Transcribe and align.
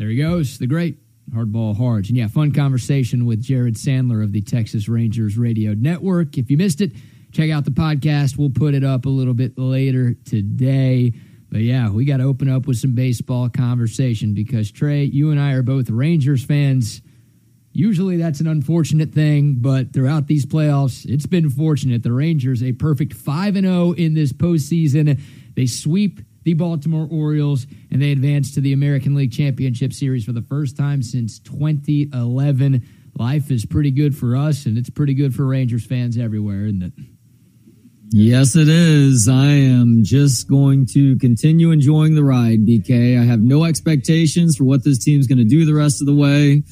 There 0.00 0.08
he 0.08 0.16
goes, 0.16 0.56
the 0.56 0.66
great 0.66 0.96
Hardball 1.30 1.76
Harge. 1.76 2.08
And 2.08 2.16
yeah, 2.16 2.26
fun 2.26 2.52
conversation 2.52 3.26
with 3.26 3.42
Jared 3.42 3.74
Sandler 3.74 4.24
of 4.24 4.32
the 4.32 4.40
Texas 4.40 4.88
Rangers 4.88 5.36
Radio 5.36 5.74
Network. 5.74 6.38
If 6.38 6.50
you 6.50 6.56
missed 6.56 6.80
it, 6.80 6.92
check 7.32 7.50
out 7.50 7.66
the 7.66 7.70
podcast. 7.70 8.38
We'll 8.38 8.48
put 8.48 8.72
it 8.72 8.82
up 8.82 9.04
a 9.04 9.10
little 9.10 9.34
bit 9.34 9.58
later 9.58 10.14
today. 10.24 11.12
But 11.50 11.60
yeah, 11.60 11.90
we 11.90 12.06
got 12.06 12.16
to 12.16 12.22
open 12.22 12.48
up 12.48 12.66
with 12.66 12.78
some 12.78 12.94
baseball 12.94 13.50
conversation 13.50 14.32
because 14.32 14.72
Trey, 14.72 15.04
you 15.04 15.32
and 15.32 15.38
I 15.38 15.52
are 15.52 15.62
both 15.62 15.90
Rangers 15.90 16.42
fans. 16.42 17.02
Usually 17.74 18.16
that's 18.16 18.40
an 18.40 18.46
unfortunate 18.46 19.12
thing, 19.12 19.56
but 19.58 19.92
throughout 19.92 20.28
these 20.28 20.46
playoffs, 20.46 21.04
it's 21.04 21.26
been 21.26 21.50
fortunate. 21.50 22.02
The 22.02 22.12
Rangers, 22.12 22.62
a 22.62 22.72
perfect 22.72 23.12
5 23.12 23.56
and 23.56 23.66
0 23.66 23.92
in 23.92 24.14
this 24.14 24.32
postseason. 24.32 25.20
They 25.56 25.66
sweep 25.66 26.20
the 26.44 26.54
Baltimore 26.54 27.08
Orioles 27.10 27.66
and 27.90 28.00
they 28.00 28.12
advanced 28.12 28.54
to 28.54 28.60
the 28.60 28.72
American 28.72 29.14
League 29.14 29.32
Championship 29.32 29.92
Series 29.92 30.24
for 30.24 30.32
the 30.32 30.42
first 30.42 30.76
time 30.76 31.02
since 31.02 31.38
2011. 31.40 32.86
Life 33.18 33.50
is 33.50 33.66
pretty 33.66 33.90
good 33.90 34.16
for 34.16 34.36
us, 34.36 34.66
and 34.66 34.78
it's 34.78 34.90
pretty 34.90 35.14
good 35.14 35.34
for 35.34 35.46
Rangers 35.46 35.84
fans 35.84 36.16
everywhere, 36.16 36.66
isn't 36.66 36.82
it? 36.82 36.92
Yes, 38.12 38.56
it 38.56 38.68
is. 38.68 39.28
I 39.28 39.46
am 39.46 40.02
just 40.02 40.48
going 40.48 40.86
to 40.94 41.16
continue 41.18 41.70
enjoying 41.70 42.14
the 42.14 42.24
ride, 42.24 42.66
BK. 42.66 43.20
I 43.20 43.24
have 43.24 43.40
no 43.40 43.64
expectations 43.64 44.56
for 44.56 44.64
what 44.64 44.82
this 44.82 44.98
team's 44.98 45.28
going 45.28 45.38
to 45.38 45.44
do 45.44 45.64
the 45.64 45.74
rest 45.74 46.00
of 46.00 46.06
the 46.06 46.14
way. 46.14 46.64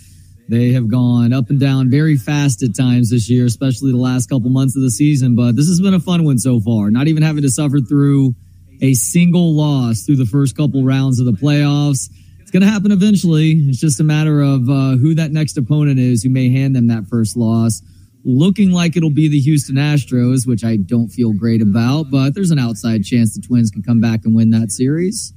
They 0.48 0.72
have 0.72 0.88
gone 0.88 1.32
up 1.32 1.50
and 1.50 1.60
down 1.60 1.91
very 1.91 2.16
fast 2.16 2.62
at 2.62 2.74
times 2.74 3.10
this 3.10 3.28
year, 3.30 3.44
especially 3.44 3.92
the 3.92 3.98
last 3.98 4.28
couple 4.28 4.50
months 4.50 4.74
of 4.74 4.82
the 4.82 4.91
season. 4.91 5.36
But 5.36 5.55
this 5.55 5.69
has 5.69 5.80
been 5.80 5.94
a 5.94 6.00
fun 6.00 6.24
one 6.24 6.38
so 6.38 6.58
far. 6.58 6.91
Not 6.91 7.06
even 7.06 7.22
having 7.22 7.42
to 7.42 7.50
suffer 7.50 7.78
through 7.80 8.34
a 8.80 8.95
single 8.95 9.55
loss 9.55 10.02
through 10.02 10.16
the 10.16 10.27
first 10.27 10.56
couple 10.56 10.84
rounds 10.84 11.20
of 11.20 11.27
the 11.27 11.32
playoffs. 11.32 12.10
It's 12.41 12.50
going 12.50 12.62
to 12.62 12.69
happen 12.69 12.92
eventually. 12.92 13.52
It's 13.52 13.80
just 13.80 14.00
a 14.00 14.05
matter 14.05 14.41
of 14.41 14.69
uh, 14.69 14.96
who 14.96 15.14
that 15.14 15.32
next 15.32 15.56
opponent 15.56 15.98
is 15.98 16.23
who 16.23 16.30
may 16.30 16.50
hand 16.50 16.74
them 16.74 16.86
that 16.88 17.06
first 17.06 17.36
loss. 17.36 17.83
Looking 18.25 18.72
like 18.72 18.97
it'll 18.97 19.11
be 19.11 19.28
the 19.28 19.41
Houston 19.41 19.77
Astros, 19.77 20.47
which 20.47 20.64
I 20.64 20.77
don't 20.77 21.08
feel 21.08 21.33
great 21.33 21.62
about, 21.62 22.11
but 22.11 22.34
there's 22.34 22.50
an 22.50 22.58
outside 22.58 23.05
chance 23.05 23.34
the 23.34 23.47
Twins 23.47 23.70
can 23.70 23.83
come 23.83 24.00
back 24.00 24.20
and 24.25 24.34
win 24.34 24.50
that 24.50 24.70
series. 24.70 25.33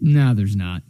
No, 0.00 0.34
there's 0.34 0.56
not. 0.56 0.82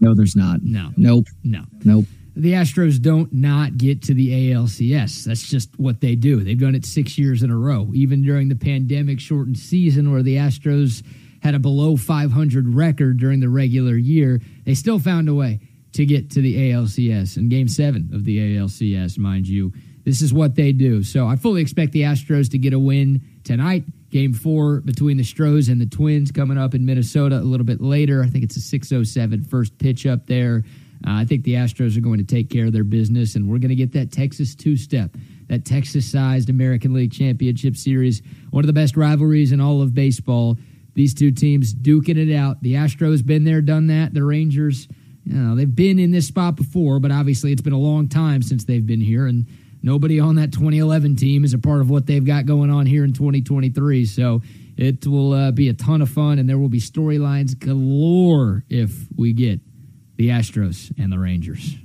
No, 0.00 0.14
there's 0.14 0.36
not. 0.36 0.60
No. 0.62 0.90
Nope. 0.96 1.26
No. 1.44 1.64
Nope 1.84 2.06
the 2.34 2.52
Astros 2.52 3.00
don't 3.00 3.32
not 3.32 3.76
get 3.76 4.02
to 4.02 4.14
the 4.14 4.50
ALCS. 4.50 5.24
That's 5.24 5.46
just 5.46 5.78
what 5.78 6.00
they 6.00 6.14
do. 6.14 6.40
They've 6.40 6.58
done 6.58 6.74
it 6.74 6.86
six 6.86 7.18
years 7.18 7.42
in 7.42 7.50
a 7.50 7.56
row, 7.56 7.90
even 7.92 8.22
during 8.22 8.48
the 8.48 8.56
pandemic 8.56 9.20
shortened 9.20 9.58
season 9.58 10.10
where 10.10 10.22
the 10.22 10.36
Astros 10.36 11.02
had 11.42 11.54
a 11.54 11.58
below 11.58 11.96
500 11.96 12.74
record 12.74 13.18
during 13.18 13.40
the 13.40 13.48
regular 13.48 13.96
year. 13.96 14.40
They 14.64 14.74
still 14.74 14.98
found 14.98 15.28
a 15.28 15.34
way 15.34 15.60
to 15.92 16.06
get 16.06 16.30
to 16.30 16.40
the 16.40 16.70
ALCS 16.70 17.36
in 17.36 17.48
game 17.48 17.68
seven 17.68 18.10
of 18.14 18.24
the 18.24 18.38
ALCS, 18.38 19.18
mind 19.18 19.46
you. 19.48 19.72
This 20.04 20.22
is 20.22 20.32
what 20.32 20.54
they 20.54 20.72
do. 20.72 21.02
So 21.02 21.26
I 21.26 21.36
fully 21.36 21.60
expect 21.62 21.92
the 21.92 22.02
Astros 22.02 22.50
to 22.52 22.58
get 22.58 22.72
a 22.72 22.78
win 22.78 23.22
tonight. 23.44 23.84
Game 24.10 24.32
four 24.32 24.80
between 24.80 25.16
the 25.16 25.24
Stros 25.24 25.68
and 25.68 25.80
the 25.80 25.86
Twins 25.86 26.30
coming 26.30 26.58
up 26.58 26.74
in 26.74 26.84
Minnesota 26.84 27.38
a 27.38 27.40
little 27.40 27.66
bit 27.66 27.80
later. 27.80 28.22
I 28.22 28.28
think 28.28 28.44
it's 28.44 28.56
a 28.56 28.60
607 28.60 29.44
first 29.44 29.78
pitch 29.78 30.06
up 30.06 30.26
there. 30.26 30.64
Uh, 31.06 31.14
I 31.14 31.24
think 31.24 31.44
the 31.44 31.54
Astros 31.54 31.96
are 31.96 32.00
going 32.00 32.18
to 32.18 32.24
take 32.24 32.48
care 32.48 32.66
of 32.66 32.72
their 32.72 32.84
business, 32.84 33.34
and 33.34 33.48
we're 33.48 33.58
going 33.58 33.70
to 33.70 33.74
get 33.74 33.92
that 33.92 34.12
Texas 34.12 34.54
two 34.54 34.76
step, 34.76 35.16
that 35.48 35.64
Texas 35.64 36.10
sized 36.10 36.48
American 36.48 36.94
League 36.94 37.12
Championship 37.12 37.76
Series, 37.76 38.22
one 38.50 38.62
of 38.62 38.68
the 38.68 38.72
best 38.72 38.96
rivalries 38.96 39.50
in 39.50 39.60
all 39.60 39.82
of 39.82 39.94
baseball. 39.94 40.56
These 40.94 41.14
two 41.14 41.32
teams 41.32 41.74
duking 41.74 42.16
it 42.16 42.34
out. 42.34 42.62
The 42.62 42.74
Astros 42.74 43.24
been 43.24 43.44
there, 43.44 43.60
done 43.62 43.86
that. 43.86 44.12
The 44.12 44.22
Rangers, 44.22 44.88
you 45.24 45.34
know, 45.34 45.54
they've 45.54 45.74
been 45.74 45.98
in 45.98 46.10
this 46.10 46.26
spot 46.26 46.56
before, 46.56 47.00
but 47.00 47.10
obviously 47.10 47.52
it's 47.52 47.62
been 47.62 47.72
a 47.72 47.78
long 47.78 48.08
time 48.08 48.42
since 48.42 48.64
they've 48.64 48.86
been 48.86 49.00
here, 49.00 49.26
and 49.26 49.46
nobody 49.82 50.20
on 50.20 50.36
that 50.36 50.52
2011 50.52 51.16
team 51.16 51.44
is 51.44 51.54
a 51.54 51.58
part 51.58 51.80
of 51.80 51.88
what 51.88 52.06
they've 52.06 52.24
got 52.24 52.46
going 52.46 52.70
on 52.70 52.86
here 52.86 53.04
in 53.04 53.12
2023. 53.12 54.04
So 54.04 54.42
it 54.76 55.06
will 55.06 55.32
uh, 55.32 55.50
be 55.50 55.68
a 55.68 55.74
ton 55.74 56.02
of 56.02 56.10
fun, 56.10 56.38
and 56.38 56.48
there 56.48 56.58
will 56.58 56.68
be 56.68 56.80
storylines 56.80 57.58
galore 57.58 58.64
if 58.68 58.92
we 59.16 59.32
get 59.32 59.60
the 60.16 60.28
Astros 60.28 60.92
and 60.98 61.10
the 61.10 61.18
Rangers. 61.18 61.76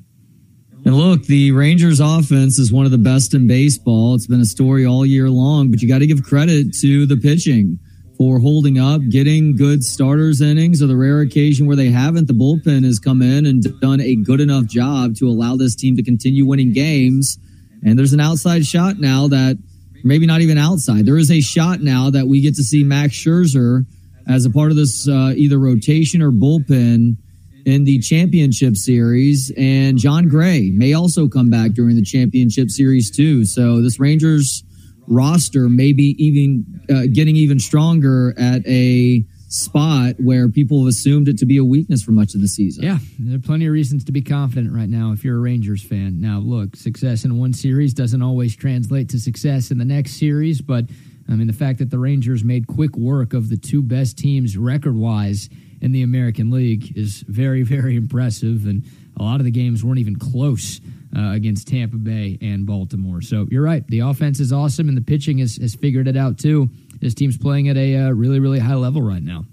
And 0.85 0.95
look, 0.95 1.23
the 1.23 1.51
Rangers 1.51 1.99
offense 1.99 2.59
is 2.59 2.71
one 2.71 2.85
of 2.85 2.91
the 2.91 2.97
best 2.97 3.33
in 3.33 3.47
baseball. 3.47 4.15
It's 4.15 4.27
been 4.27 4.39
a 4.39 4.45
story 4.45 4.85
all 4.85 5.05
year 5.05 5.29
long, 5.29 5.69
but 5.69 5.81
you 5.81 5.87
got 5.87 5.99
to 5.99 6.07
give 6.07 6.23
credit 6.23 6.73
to 6.81 7.05
the 7.05 7.17
pitching 7.17 7.79
for 8.17 8.39
holding 8.39 8.79
up, 8.79 9.01
getting 9.09 9.55
good 9.55 9.83
starters 9.83 10.41
innings, 10.41 10.81
or 10.81 10.87
the 10.87 10.97
rare 10.97 11.21
occasion 11.21 11.67
where 11.67 11.75
they 11.75 11.89
haven't. 11.89 12.27
The 12.27 12.33
bullpen 12.33 12.83
has 12.83 12.99
come 12.99 13.21
in 13.21 13.45
and 13.45 13.63
done 13.79 14.01
a 14.01 14.15
good 14.15 14.41
enough 14.41 14.65
job 14.65 15.15
to 15.17 15.27
allow 15.27 15.55
this 15.55 15.75
team 15.75 15.95
to 15.97 16.03
continue 16.03 16.45
winning 16.45 16.73
games. 16.73 17.37
And 17.83 17.97
there's 17.97 18.13
an 18.13 18.19
outside 18.19 18.65
shot 18.65 18.97
now 18.97 19.27
that 19.27 19.57
maybe 20.03 20.25
not 20.25 20.41
even 20.41 20.57
outside. 20.57 21.05
There 21.05 21.17
is 21.17 21.29
a 21.29 21.41
shot 21.41 21.81
now 21.81 22.09
that 22.09 22.27
we 22.27 22.41
get 22.41 22.55
to 22.55 22.63
see 22.63 22.83
Max 22.83 23.13
Scherzer 23.13 23.85
as 24.27 24.45
a 24.45 24.49
part 24.49 24.71
of 24.71 24.77
this 24.77 25.07
uh, 25.07 25.33
either 25.35 25.59
rotation 25.59 26.21
or 26.21 26.31
bullpen 26.31 27.17
in 27.65 27.83
the 27.83 27.99
championship 27.99 28.75
series. 28.75 29.51
And 29.57 29.97
Jon 29.97 30.27
Gray 30.27 30.71
may 30.71 30.93
also 30.93 31.27
come 31.27 31.49
back 31.49 31.71
during 31.71 31.95
the 31.95 32.03
championship 32.03 32.69
series, 32.69 33.11
too. 33.11 33.45
So 33.45 33.81
this 33.81 33.99
Rangers 33.99 34.63
roster 35.07 35.69
maybe 35.69 36.15
even 36.23 36.81
uh, 36.89 37.03
getting 37.11 37.35
even 37.35 37.59
stronger 37.59 38.33
at 38.37 38.65
a 38.67 39.23
spot 39.49 40.15
where 40.19 40.49
people 40.49 40.79
have 40.79 40.89
assumed 40.89 41.29
it 41.29 41.37
to 41.37 41.45
be 41.45 41.57
a 41.57 41.63
weakness 41.63 42.03
for 42.03 42.11
much 42.11 42.35
of 42.35 42.41
the 42.41 42.47
season. 42.47 42.83
Yeah, 42.83 42.97
there 43.17 43.37
are 43.37 43.41
plenty 43.41 43.65
of 43.65 43.71
reasons 43.71 44.03
to 44.05 44.11
be 44.11 44.21
confident 44.21 44.73
right 44.73 44.89
now 44.89 45.13
if 45.13 45.23
you're 45.23 45.37
a 45.37 45.39
Rangers 45.39 45.81
fan. 45.81 46.19
Now, 46.19 46.39
look, 46.39 46.75
success 46.75 47.23
in 47.23 47.39
one 47.39 47.53
series 47.53 47.93
doesn't 47.93 48.21
always 48.21 48.55
translate 48.55 49.09
to 49.09 49.19
success 49.19 49.71
in 49.71 49.77
the 49.77 49.85
next 49.85 50.19
series, 50.19 50.61
but 50.61 50.85
I 51.29 51.33
mean, 51.33 51.47
the 51.47 51.53
fact 51.53 51.79
that 51.79 51.89
the 51.89 51.99
Rangers 51.99 52.43
made 52.43 52.67
quick 52.67 52.95
work 52.95 53.33
of 53.33 53.49
the 53.49 53.57
two 53.57 53.81
best 53.81 54.17
teams 54.17 54.57
record 54.57 54.95
wise 54.95 55.49
in 55.81 55.91
the 55.91 56.01
American 56.03 56.49
League 56.49 56.97
is 56.97 57.23
very, 57.27 57.63
very 57.63 57.95
impressive. 58.03 58.65
And 58.65 58.83
a 59.17 59.23
lot 59.23 59.39
of 59.39 59.45
the 59.45 59.51
games 59.51 59.83
weren't 59.83 59.99
even 59.99 60.17
close 60.17 60.79
uh, 61.15 61.31
against 61.31 61.67
Tampa 61.67 61.97
Bay 61.97 62.37
and 62.41 62.65
Baltimore. 62.65 63.21
So 63.21 63.47
you're 63.49 63.63
right. 63.63 63.85
The 63.87 63.99
offense 63.99 64.39
is 64.39 64.51
awesome, 64.51 64.87
and 64.89 64.97
the 64.97 65.01
pitching 65.01 65.39
has, 65.39 65.57
has 65.57 65.75
figured 65.75 66.07
it 66.07 66.17
out 66.17 66.37
too. 66.37 66.69
This 66.99 67.13
team's 67.13 67.37
playing 67.37 67.69
at 67.69 67.77
a 67.77 67.95
uh, 67.95 68.09
really, 68.11 68.39
really 68.39 68.59
high 68.59 68.75
level 68.75 69.01
right 69.01 69.21
now. 69.21 69.45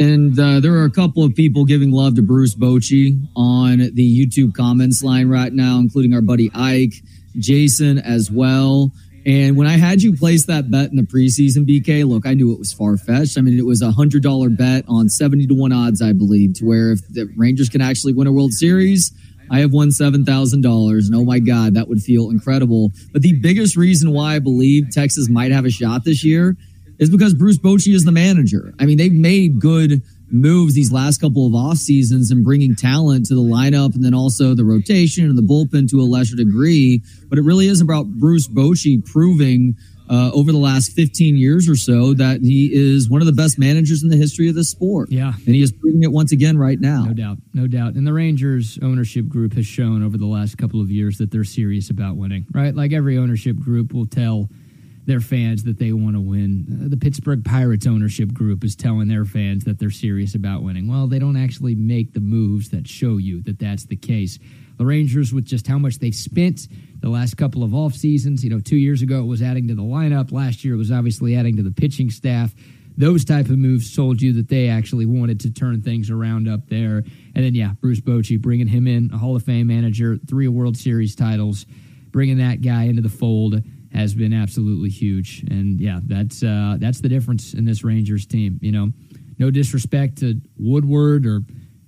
And 0.00 0.38
uh, 0.38 0.58
there 0.58 0.74
are 0.74 0.84
a 0.84 0.90
couple 0.90 1.22
of 1.22 1.34
people 1.34 1.64
giving 1.64 1.92
love 1.92 2.16
to 2.16 2.22
Bruce 2.22 2.54
Bochy 2.54 3.20
on 3.36 3.78
the 3.78 4.26
YouTube 4.26 4.54
comments 4.54 5.04
line 5.04 5.28
right 5.28 5.52
now, 5.52 5.78
including 5.78 6.14
our 6.14 6.20
buddy 6.20 6.50
Ike, 6.52 6.94
Jason 7.36 7.98
as 7.98 8.30
well. 8.30 8.90
And 9.26 9.56
when 9.56 9.66
I 9.66 9.78
had 9.78 10.02
you 10.02 10.14
place 10.14 10.46
that 10.46 10.70
bet 10.70 10.90
in 10.90 10.96
the 10.96 11.02
preseason, 11.02 11.66
BK, 11.66 12.06
look, 12.06 12.26
I 12.26 12.34
knew 12.34 12.52
it 12.52 12.58
was 12.58 12.72
far 12.72 12.96
fetched. 12.98 13.38
I 13.38 13.40
mean, 13.40 13.58
it 13.58 13.64
was 13.64 13.80
a 13.80 13.90
hundred 13.90 14.22
dollar 14.22 14.50
bet 14.50 14.84
on 14.86 15.08
70 15.08 15.46
to 15.46 15.54
one 15.54 15.72
odds, 15.72 16.02
I 16.02 16.12
believe, 16.12 16.54
to 16.54 16.66
where 16.66 16.92
if 16.92 17.06
the 17.08 17.32
Rangers 17.36 17.70
can 17.70 17.80
actually 17.80 18.12
win 18.12 18.26
a 18.26 18.32
World 18.32 18.52
Series, 18.52 19.12
I 19.50 19.60
have 19.60 19.72
won 19.72 19.88
$7,000. 19.88 21.06
And 21.06 21.14
oh 21.14 21.24
my 21.24 21.38
God, 21.38 21.74
that 21.74 21.88
would 21.88 22.00
feel 22.00 22.30
incredible. 22.30 22.92
But 23.12 23.22
the 23.22 23.38
biggest 23.40 23.76
reason 23.76 24.12
why 24.12 24.36
I 24.36 24.38
believe 24.38 24.90
Texas 24.90 25.28
might 25.28 25.52
have 25.52 25.64
a 25.64 25.70
shot 25.70 26.04
this 26.04 26.24
year 26.24 26.56
is 26.98 27.10
because 27.10 27.34
Bruce 27.34 27.58
Bochy 27.58 27.94
is 27.94 28.04
the 28.04 28.12
manager. 28.12 28.74
I 28.78 28.86
mean, 28.86 28.98
they've 28.98 29.12
made 29.12 29.60
good 29.60 30.02
moves 30.30 30.74
these 30.74 30.90
last 30.90 31.20
couple 31.20 31.46
of 31.46 31.54
off 31.54 31.76
seasons 31.76 32.30
and 32.30 32.44
bringing 32.44 32.74
talent 32.74 33.26
to 33.26 33.34
the 33.34 33.40
lineup 33.40 33.94
and 33.94 34.04
then 34.04 34.14
also 34.14 34.54
the 34.54 34.64
rotation 34.64 35.28
and 35.28 35.38
the 35.38 35.42
bullpen 35.42 35.88
to 35.90 36.00
a 36.00 36.02
lesser 36.02 36.36
degree. 36.36 37.02
But 37.28 37.38
it 37.38 37.42
really 37.42 37.68
is 37.68 37.80
about 37.80 38.06
Bruce 38.06 38.48
Bochy 38.48 39.04
proving 39.04 39.76
uh, 40.08 40.30
over 40.32 40.52
the 40.52 40.58
last 40.58 40.92
15 40.92 41.36
years 41.36 41.68
or 41.68 41.76
so 41.76 42.14
that 42.14 42.40
he 42.40 42.70
is 42.72 43.08
one 43.08 43.20
of 43.20 43.26
the 43.26 43.32
best 43.32 43.58
managers 43.58 44.02
in 44.02 44.08
the 44.08 44.16
history 44.16 44.48
of 44.48 44.54
the 44.54 44.64
sport. 44.64 45.10
Yeah. 45.10 45.32
And 45.46 45.54
he 45.54 45.62
is 45.62 45.72
proving 45.72 46.02
it 46.02 46.12
once 46.12 46.32
again 46.32 46.58
right 46.58 46.78
now. 46.78 47.04
No 47.04 47.14
doubt. 47.14 47.38
No 47.52 47.66
doubt. 47.66 47.94
And 47.94 48.06
the 48.06 48.12
Rangers 48.12 48.78
ownership 48.82 49.28
group 49.28 49.54
has 49.54 49.66
shown 49.66 50.02
over 50.02 50.16
the 50.16 50.26
last 50.26 50.58
couple 50.58 50.80
of 50.80 50.90
years 50.90 51.18
that 51.18 51.30
they're 51.30 51.44
serious 51.44 51.90
about 51.90 52.16
winning, 52.16 52.46
right? 52.52 52.74
Like 52.74 52.92
every 52.92 53.18
ownership 53.18 53.56
group 53.56 53.92
will 53.92 54.06
tell– 54.06 54.48
their 55.06 55.20
fans 55.20 55.64
that 55.64 55.78
they 55.78 55.92
want 55.92 56.16
to 56.16 56.20
win. 56.20 56.66
Uh, 56.84 56.88
the 56.88 56.96
Pittsburgh 56.96 57.44
Pirates 57.44 57.86
ownership 57.86 58.32
group 58.32 58.64
is 58.64 58.74
telling 58.74 59.08
their 59.08 59.24
fans 59.24 59.64
that 59.64 59.78
they're 59.78 59.90
serious 59.90 60.34
about 60.34 60.62
winning. 60.62 60.88
Well, 60.88 61.06
they 61.06 61.18
don't 61.18 61.36
actually 61.36 61.74
make 61.74 62.12
the 62.12 62.20
moves 62.20 62.70
that 62.70 62.88
show 62.88 63.18
you 63.18 63.42
that 63.42 63.58
that's 63.58 63.84
the 63.86 63.96
case. 63.96 64.38
The 64.76 64.84
Rangers, 64.84 65.32
with 65.32 65.44
just 65.44 65.66
how 65.66 65.78
much 65.78 65.98
they've 65.98 66.14
spent 66.14 66.68
the 67.00 67.08
last 67.08 67.36
couple 67.36 67.62
of 67.62 67.74
off 67.74 67.94
seasons, 67.94 68.42
you 68.42 68.50
know, 68.50 68.60
two 68.60 68.76
years 68.76 69.02
ago 69.02 69.20
it 69.20 69.26
was 69.26 69.42
adding 69.42 69.68
to 69.68 69.74
the 69.74 69.82
lineup. 69.82 70.32
Last 70.32 70.64
year 70.64 70.74
it 70.74 70.78
was 70.78 70.90
obviously 70.90 71.36
adding 71.36 71.56
to 71.56 71.62
the 71.62 71.70
pitching 71.70 72.10
staff. 72.10 72.54
Those 72.96 73.24
type 73.24 73.46
of 73.46 73.58
moves 73.58 73.94
told 73.94 74.22
you 74.22 74.32
that 74.34 74.48
they 74.48 74.68
actually 74.68 75.06
wanted 75.06 75.40
to 75.40 75.52
turn 75.52 75.82
things 75.82 76.10
around 76.10 76.48
up 76.48 76.68
there. 76.68 76.98
And 77.34 77.44
then, 77.44 77.54
yeah, 77.54 77.72
Bruce 77.80 78.00
Bochy 78.00 78.40
bringing 78.40 78.68
him 78.68 78.86
in, 78.86 79.10
a 79.12 79.18
Hall 79.18 79.34
of 79.34 79.42
Fame 79.42 79.66
manager, 79.66 80.16
three 80.28 80.48
World 80.48 80.76
Series 80.76 81.16
titles, 81.16 81.66
bringing 82.10 82.38
that 82.38 82.62
guy 82.62 82.84
into 82.84 83.02
the 83.02 83.08
fold 83.08 83.62
has 83.92 84.14
been 84.14 84.32
absolutely 84.32 84.90
huge. 84.90 85.44
And 85.48 85.80
yeah, 85.80 86.00
that's 86.04 86.42
uh, 86.42 86.76
that's 86.78 87.00
the 87.00 87.08
difference 87.08 87.54
in 87.54 87.64
this 87.64 87.84
Rangers 87.84 88.26
team. 88.26 88.58
You 88.60 88.72
know, 88.72 88.92
no 89.38 89.50
disrespect 89.50 90.18
to 90.18 90.40
Woodward 90.58 91.26
or 91.26 91.42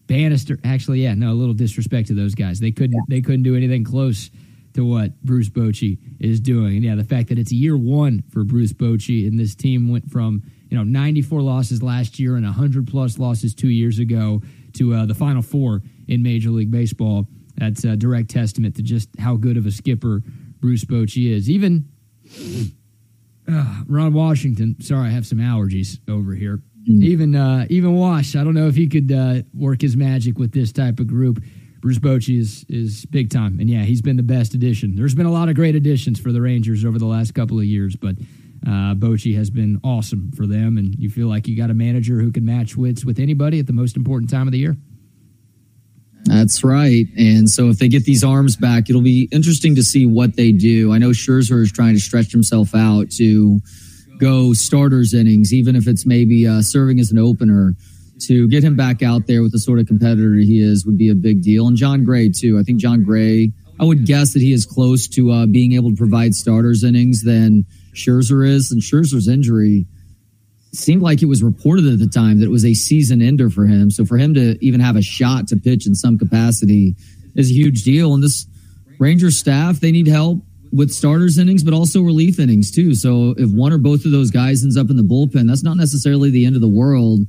Bannister. 0.06 0.58
Actually, 0.64 1.02
yeah, 1.02 1.14
no, 1.14 1.32
a 1.32 1.34
little 1.34 1.54
disrespect 1.54 2.08
to 2.08 2.14
those 2.14 2.34
guys. 2.34 2.60
They 2.60 2.72
couldn't. 2.72 2.94
Yeah. 2.94 3.02
They 3.08 3.20
couldn't 3.20 3.42
do 3.42 3.56
anything 3.56 3.84
close 3.84 4.30
to 4.74 4.84
what 4.84 5.20
Bruce 5.22 5.48
Bochy 5.48 5.98
is 6.20 6.38
doing. 6.38 6.76
And 6.76 6.84
yeah, 6.84 6.94
the 6.94 7.04
fact 7.04 7.30
that 7.30 7.38
it's 7.38 7.50
year 7.50 7.76
one 7.76 8.22
for 8.30 8.44
Bruce 8.44 8.72
Bochy 8.72 9.26
and 9.26 9.38
this 9.38 9.54
team 9.54 9.88
went 9.88 10.10
from 10.10 10.42
you 10.68 10.76
know 10.76 10.84
94 10.84 11.40
losses 11.40 11.82
last 11.82 12.18
year 12.18 12.36
and 12.36 12.44
100 12.44 12.86
plus 12.86 13.18
losses 13.18 13.54
two 13.54 13.70
years 13.70 13.98
ago 13.98 14.42
to 14.74 14.94
uh, 14.94 15.06
the 15.06 15.14
Final 15.14 15.42
Four 15.42 15.82
in 16.06 16.22
Major 16.22 16.50
League 16.50 16.70
Baseball. 16.70 17.26
That's 17.56 17.84
a 17.84 17.96
direct 17.96 18.30
testament 18.30 18.76
to 18.76 18.82
just 18.82 19.08
how 19.18 19.36
good 19.36 19.56
of 19.56 19.66
a 19.66 19.70
skipper 19.70 20.22
Bruce 20.60 20.84
Bochy 20.84 21.30
is. 21.32 21.48
Even 21.48 21.88
uh, 23.50 23.82
Ron 23.86 24.12
Washington. 24.12 24.76
Sorry, 24.80 25.08
I 25.08 25.10
have 25.10 25.26
some 25.26 25.38
allergies 25.38 25.98
over 26.08 26.34
here. 26.34 26.62
Mm. 26.88 27.02
Even 27.02 27.34
uh, 27.34 27.66
even 27.68 27.94
Wash. 27.94 28.36
I 28.36 28.44
don't 28.44 28.54
know 28.54 28.68
if 28.68 28.76
he 28.76 28.88
could 28.88 29.10
uh, 29.10 29.42
work 29.54 29.82
his 29.82 29.96
magic 29.96 30.38
with 30.38 30.52
this 30.52 30.72
type 30.72 31.00
of 31.00 31.06
group. 31.06 31.42
Bruce 31.80 31.98
Bochy 31.98 32.38
is 32.38 32.64
is 32.68 33.04
big 33.06 33.30
time, 33.30 33.58
and 33.60 33.68
yeah, 33.68 33.82
he's 33.82 34.02
been 34.02 34.16
the 34.16 34.22
best 34.22 34.54
addition. 34.54 34.96
There's 34.96 35.14
been 35.14 35.26
a 35.26 35.32
lot 35.32 35.48
of 35.48 35.56
great 35.56 35.74
additions 35.74 36.20
for 36.20 36.32
the 36.32 36.40
Rangers 36.40 36.84
over 36.84 36.98
the 36.98 37.06
last 37.06 37.34
couple 37.34 37.58
of 37.58 37.64
years, 37.64 37.96
but 37.96 38.16
uh, 38.66 38.94
Bochy 38.94 39.36
has 39.36 39.50
been 39.50 39.80
awesome 39.84 40.32
for 40.32 40.46
them. 40.46 40.76
And 40.76 40.94
you 40.96 41.08
feel 41.08 41.28
like 41.28 41.46
you 41.46 41.56
got 41.56 41.70
a 41.70 41.74
manager 41.74 42.20
who 42.20 42.32
can 42.32 42.44
match 42.44 42.76
wits 42.76 43.04
with 43.04 43.18
anybody 43.18 43.60
at 43.60 43.66
the 43.66 43.72
most 43.72 43.96
important 43.96 44.30
time 44.30 44.48
of 44.48 44.52
the 44.52 44.58
year. 44.58 44.76
That's 46.24 46.64
right. 46.64 47.06
And 47.16 47.48
so 47.48 47.68
if 47.68 47.78
they 47.78 47.86
get 47.86 48.04
these 48.04 48.24
arms 48.24 48.56
back, 48.56 48.90
it'll 48.90 49.02
be 49.02 49.28
interesting 49.30 49.76
to 49.76 49.84
see 49.84 50.06
what 50.06 50.34
they 50.34 50.50
do. 50.50 50.92
I 50.92 50.98
know 50.98 51.10
Scherzer 51.10 51.62
is 51.62 51.70
trying 51.70 51.94
to 51.94 52.00
stretch 52.00 52.32
himself 52.32 52.74
out 52.74 53.10
to 53.12 53.60
go 54.18 54.52
starters 54.52 55.14
innings, 55.14 55.52
even 55.52 55.76
if 55.76 55.86
it's 55.86 56.06
maybe 56.06 56.46
uh, 56.46 56.62
serving 56.62 56.98
as 57.00 57.10
an 57.10 57.18
opener. 57.18 57.74
To 58.28 58.48
get 58.48 58.64
him 58.64 58.76
back 58.76 59.02
out 59.02 59.26
there 59.26 59.42
with 59.42 59.52
the 59.52 59.58
sort 59.58 59.78
of 59.78 59.86
competitor 59.86 60.32
he 60.36 60.62
is 60.62 60.86
would 60.86 60.96
be 60.96 61.10
a 61.10 61.14
big 61.14 61.42
deal. 61.42 61.68
And 61.68 61.76
Jon 61.76 62.02
Gray, 62.02 62.30
too. 62.30 62.58
I 62.58 62.62
think 62.62 62.80
Jon 62.80 63.04
Gray, 63.04 63.52
I 63.78 63.84
would 63.84 64.06
guess 64.06 64.32
that 64.32 64.40
he 64.40 64.54
is 64.54 64.64
close 64.64 65.06
to 65.08 65.30
uh, 65.30 65.46
being 65.46 65.72
able 65.72 65.90
to 65.90 65.96
provide 65.96 66.34
starters 66.34 66.82
innings 66.82 67.24
than 67.24 67.66
Scherzer 67.92 68.48
is. 68.48 68.72
And 68.72 68.80
Scherzer's 68.80 69.28
injury 69.28 69.84
seemed 70.72 71.02
like 71.02 71.22
it 71.22 71.26
was 71.26 71.42
reported 71.42 71.86
at 71.86 71.98
the 71.98 72.08
time 72.08 72.38
that 72.38 72.46
it 72.46 72.50
was 72.50 72.64
a 72.64 72.72
season 72.72 73.20
ender 73.20 73.50
for 73.50 73.66
him. 73.66 73.90
So 73.90 74.06
for 74.06 74.16
him 74.16 74.32
to 74.32 74.56
even 74.64 74.80
have 74.80 74.96
a 74.96 75.02
shot 75.02 75.48
to 75.48 75.56
pitch 75.56 75.86
in 75.86 75.94
some 75.94 76.16
capacity 76.16 76.96
is 77.34 77.50
a 77.50 77.54
huge 77.54 77.82
deal. 77.82 78.14
And 78.14 78.22
this 78.22 78.46
Rangers 78.98 79.36
staff, 79.36 79.80
they 79.80 79.92
need 79.92 80.06
help 80.06 80.38
with 80.72 80.90
starters 80.90 81.38
innings, 81.38 81.62
but 81.62 81.74
also 81.74 82.02
relief 82.02 82.38
innings 82.38 82.70
too. 82.70 82.94
So 82.94 83.34
if 83.38 83.50
one 83.50 83.72
or 83.72 83.78
both 83.78 84.04
of 84.04 84.10
those 84.10 84.30
guys 84.30 84.62
ends 84.62 84.76
up 84.76 84.90
in 84.90 84.96
the 84.96 85.02
bullpen, 85.02 85.48
that's 85.48 85.62
not 85.62 85.76
necessarily 85.76 86.30
the 86.30 86.46
end 86.46 86.54
of 86.54 86.62
the 86.62 86.68
world. 86.68 87.20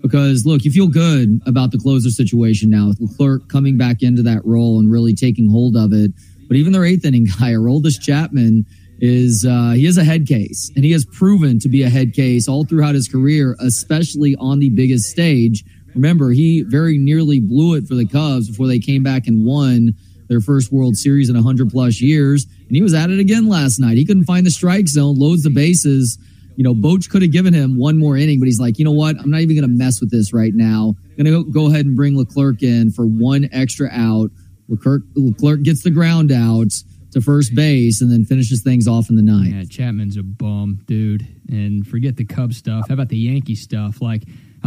Because 0.00 0.46
look, 0.46 0.64
you 0.64 0.70
feel 0.70 0.86
good 0.88 1.40
about 1.46 1.72
the 1.72 1.78
closer 1.78 2.10
situation 2.10 2.70
now 2.70 2.88
with 2.88 3.16
Clerk 3.16 3.48
coming 3.48 3.76
back 3.76 4.02
into 4.02 4.22
that 4.22 4.44
role 4.44 4.78
and 4.78 4.90
really 4.90 5.14
taking 5.14 5.50
hold 5.50 5.76
of 5.76 5.92
it. 5.92 6.12
But 6.46 6.56
even 6.56 6.72
their 6.72 6.84
eighth 6.84 7.04
inning 7.04 7.24
guy, 7.38 7.52
Aroldis 7.52 8.00
Chapman, 8.00 8.64
is 9.00 9.46
uh, 9.48 9.72
he 9.72 9.86
is 9.86 9.96
a 9.96 10.04
head 10.04 10.26
case, 10.26 10.72
and 10.74 10.84
he 10.84 10.90
has 10.92 11.04
proven 11.04 11.58
to 11.60 11.68
be 11.68 11.82
a 11.82 11.88
head 11.88 12.14
case 12.14 12.48
all 12.48 12.64
throughout 12.64 12.94
his 12.94 13.08
career, 13.08 13.56
especially 13.60 14.34
on 14.36 14.58
the 14.58 14.70
biggest 14.70 15.10
stage. 15.10 15.64
Remember, 15.94 16.30
he 16.30 16.62
very 16.62 16.98
nearly 16.98 17.40
blew 17.40 17.74
it 17.74 17.86
for 17.86 17.94
the 17.94 18.06
Cubs 18.06 18.48
before 18.48 18.66
they 18.66 18.78
came 18.78 19.02
back 19.02 19.26
and 19.26 19.44
won 19.44 19.94
their 20.28 20.40
first 20.40 20.72
World 20.72 20.96
Series 20.96 21.28
in 21.28 21.34
100 21.34 21.70
plus 21.70 22.00
years. 22.00 22.46
And 22.66 22.76
he 22.76 22.82
was 22.82 22.94
at 22.94 23.10
it 23.10 23.18
again 23.18 23.48
last 23.48 23.78
night. 23.78 23.96
He 23.96 24.04
couldn't 24.04 24.24
find 24.24 24.46
the 24.46 24.50
strike 24.50 24.88
zone, 24.88 25.18
loads 25.18 25.42
the 25.42 25.50
bases. 25.50 26.18
You 26.56 26.64
know, 26.64 26.74
Boch 26.74 27.08
could 27.08 27.22
have 27.22 27.32
given 27.32 27.54
him 27.54 27.78
one 27.78 27.98
more 27.98 28.16
inning, 28.16 28.40
but 28.40 28.46
he's 28.46 28.60
like, 28.60 28.78
you 28.78 28.84
know 28.84 28.92
what? 28.92 29.16
I'm 29.18 29.30
not 29.30 29.40
even 29.40 29.56
going 29.56 29.68
to 29.68 29.76
mess 29.76 30.00
with 30.00 30.10
this 30.10 30.32
right 30.32 30.52
now. 30.54 30.96
I'm 31.16 31.24
going 31.24 31.44
to 31.44 31.50
go 31.50 31.66
ahead 31.66 31.86
and 31.86 31.96
bring 31.96 32.16
Leclerc 32.16 32.62
in 32.62 32.90
for 32.90 33.06
one 33.06 33.48
extra 33.52 33.88
out. 33.92 34.30
Leclerc, 34.68 35.02
Leclerc 35.14 35.62
gets 35.62 35.82
the 35.82 35.90
ground 35.90 36.32
out 36.32 36.72
to 37.12 37.20
first 37.20 37.54
base 37.54 38.02
and 38.02 38.10
then 38.10 38.24
finishes 38.24 38.62
things 38.62 38.86
off 38.86 39.08
in 39.08 39.16
the 39.16 39.22
ninth. 39.22 39.54
Yeah, 39.54 39.64
Chapman's 39.64 40.16
a 40.16 40.22
bum, 40.22 40.80
dude. 40.86 41.26
And 41.48 41.86
forget 41.86 42.16
the 42.16 42.24
Cub 42.24 42.52
stuff. 42.52 42.88
How 42.88 42.94
about 42.94 43.08
the 43.08 43.16
Yankee 43.16 43.54
stuff? 43.54 44.02
Like 44.02 44.24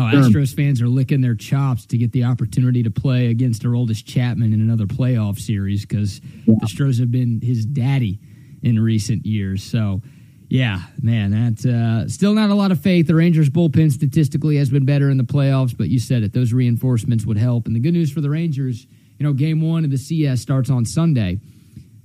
sure. 0.10 0.22
Astros 0.22 0.56
fans 0.56 0.82
are 0.82 0.88
licking 0.88 1.22
their 1.22 1.36
chops 1.36 1.86
to 1.88 1.98
get 1.98 2.12
the 2.12 2.24
opportunity 2.24 2.84
to 2.84 2.92
play 2.92 3.28
against 3.28 3.64
Aroldis 3.64 4.04
Chapman 4.04 4.54
in 4.54 4.62
another 4.62 4.86
playoff 4.86 5.40
series 5.40 5.86
because 5.86 6.22
yeah. 6.24 6.56
the 6.60 6.66
Astros 6.66 7.00
have 7.00 7.12
been 7.12 7.42
his 7.42 7.66
daddy 7.66 8.20
in 8.64 8.80
recent 8.80 9.26
years. 9.26 9.64
So, 9.64 10.02
yeah, 10.50 10.82
man, 11.02 11.32
that's 11.32 11.66
uh, 11.66 12.08
still 12.08 12.34
not 12.34 12.50
a 12.50 12.56
lot 12.56 12.72
of 12.72 12.80
faith. 12.80 13.08
The 13.08 13.16
Rangers 13.16 13.50
bullpen 13.50 13.92
statistically 13.92 14.58
has 14.58 14.70
been 14.70 14.86
better 14.86 15.10
in 15.10 15.18
the 15.18 15.24
playoffs, 15.24 15.78
but 15.78 15.90
you 15.90 16.00
said 16.00 16.24
it; 16.24 16.34
those 16.34 16.54
reinforcements 16.54 17.26
would 17.26 17.38
help. 17.38 17.68
And 17.68 17.76
the 17.76 17.80
good 17.80 17.94
news 17.94 18.12
for 18.12 18.22
the 18.22 18.30
Rangers, 18.30 18.86
you 19.18 19.26
know, 19.26 19.34
Game 19.34 19.62
One 19.62 19.86
of 19.86 19.92
the 19.92 19.98
CS 19.98 20.42
starts 20.42 20.70
on 20.70 20.86
Sunday 20.86 21.40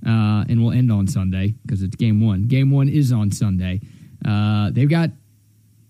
uh, 0.05 0.45
and 0.47 0.63
will 0.63 0.71
end 0.71 0.91
on 0.91 1.07
Sunday 1.07 1.55
because 1.65 1.81
it's 1.81 1.95
game 1.95 2.25
one. 2.25 2.43
Game 2.43 2.71
one 2.71 2.89
is 2.89 3.11
on 3.11 3.31
Sunday. 3.31 3.81
Uh, 4.25 4.69
they've 4.71 4.89
got 4.89 5.11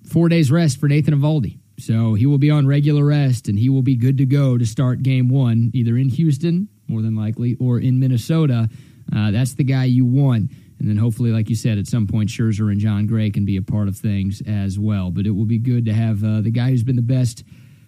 four 0.09 0.29
days 0.29 0.51
rest 0.51 0.79
for 0.79 0.87
Nathan 0.87 1.13
Eovaldi. 1.13 1.59
So 1.79 2.15
he 2.15 2.25
will 2.25 2.39
be 2.39 2.49
on 2.49 2.65
regular 2.65 3.05
rest 3.05 3.47
and 3.47 3.57
he 3.57 3.69
will 3.69 3.83
be 3.83 3.95
good 3.95 4.17
to 4.17 4.25
go 4.25 4.57
to 4.57 4.65
start 4.65 5.03
game 5.03 5.29
one, 5.29 5.71
either 5.73 5.95
in 5.95 6.09
Houston, 6.09 6.69
more 6.87 7.01
than 7.01 7.15
likely, 7.15 7.55
or 7.59 7.79
in 7.79 7.99
Minnesota. 7.99 8.69
Uh, 9.15 9.31
that's 9.31 9.53
the 9.53 9.63
guy 9.63 9.85
you 9.85 10.05
want. 10.05 10.51
And 10.79 10.87
then 10.87 10.97
hopefully, 10.97 11.31
like 11.31 11.49
you 11.49 11.55
said, 11.55 11.77
at 11.77 11.87
some 11.87 12.07
point, 12.07 12.29
Scherzer 12.29 12.71
and 12.71 12.79
Jon 12.79 13.07
Gray 13.07 13.29
can 13.29 13.45
be 13.45 13.57
a 13.57 13.61
part 13.61 13.87
of 13.87 13.97
things 13.97 14.41
as 14.45 14.77
well. 14.77 15.11
But 15.11 15.25
it 15.25 15.31
will 15.31 15.45
be 15.45 15.57
good 15.57 15.85
to 15.85 15.93
have 15.93 16.23
uh, 16.23 16.41
the 16.41 16.51
guy 16.51 16.69
who's 16.69 16.83
been 16.83 16.95
the 16.95 17.01
best 17.01 17.43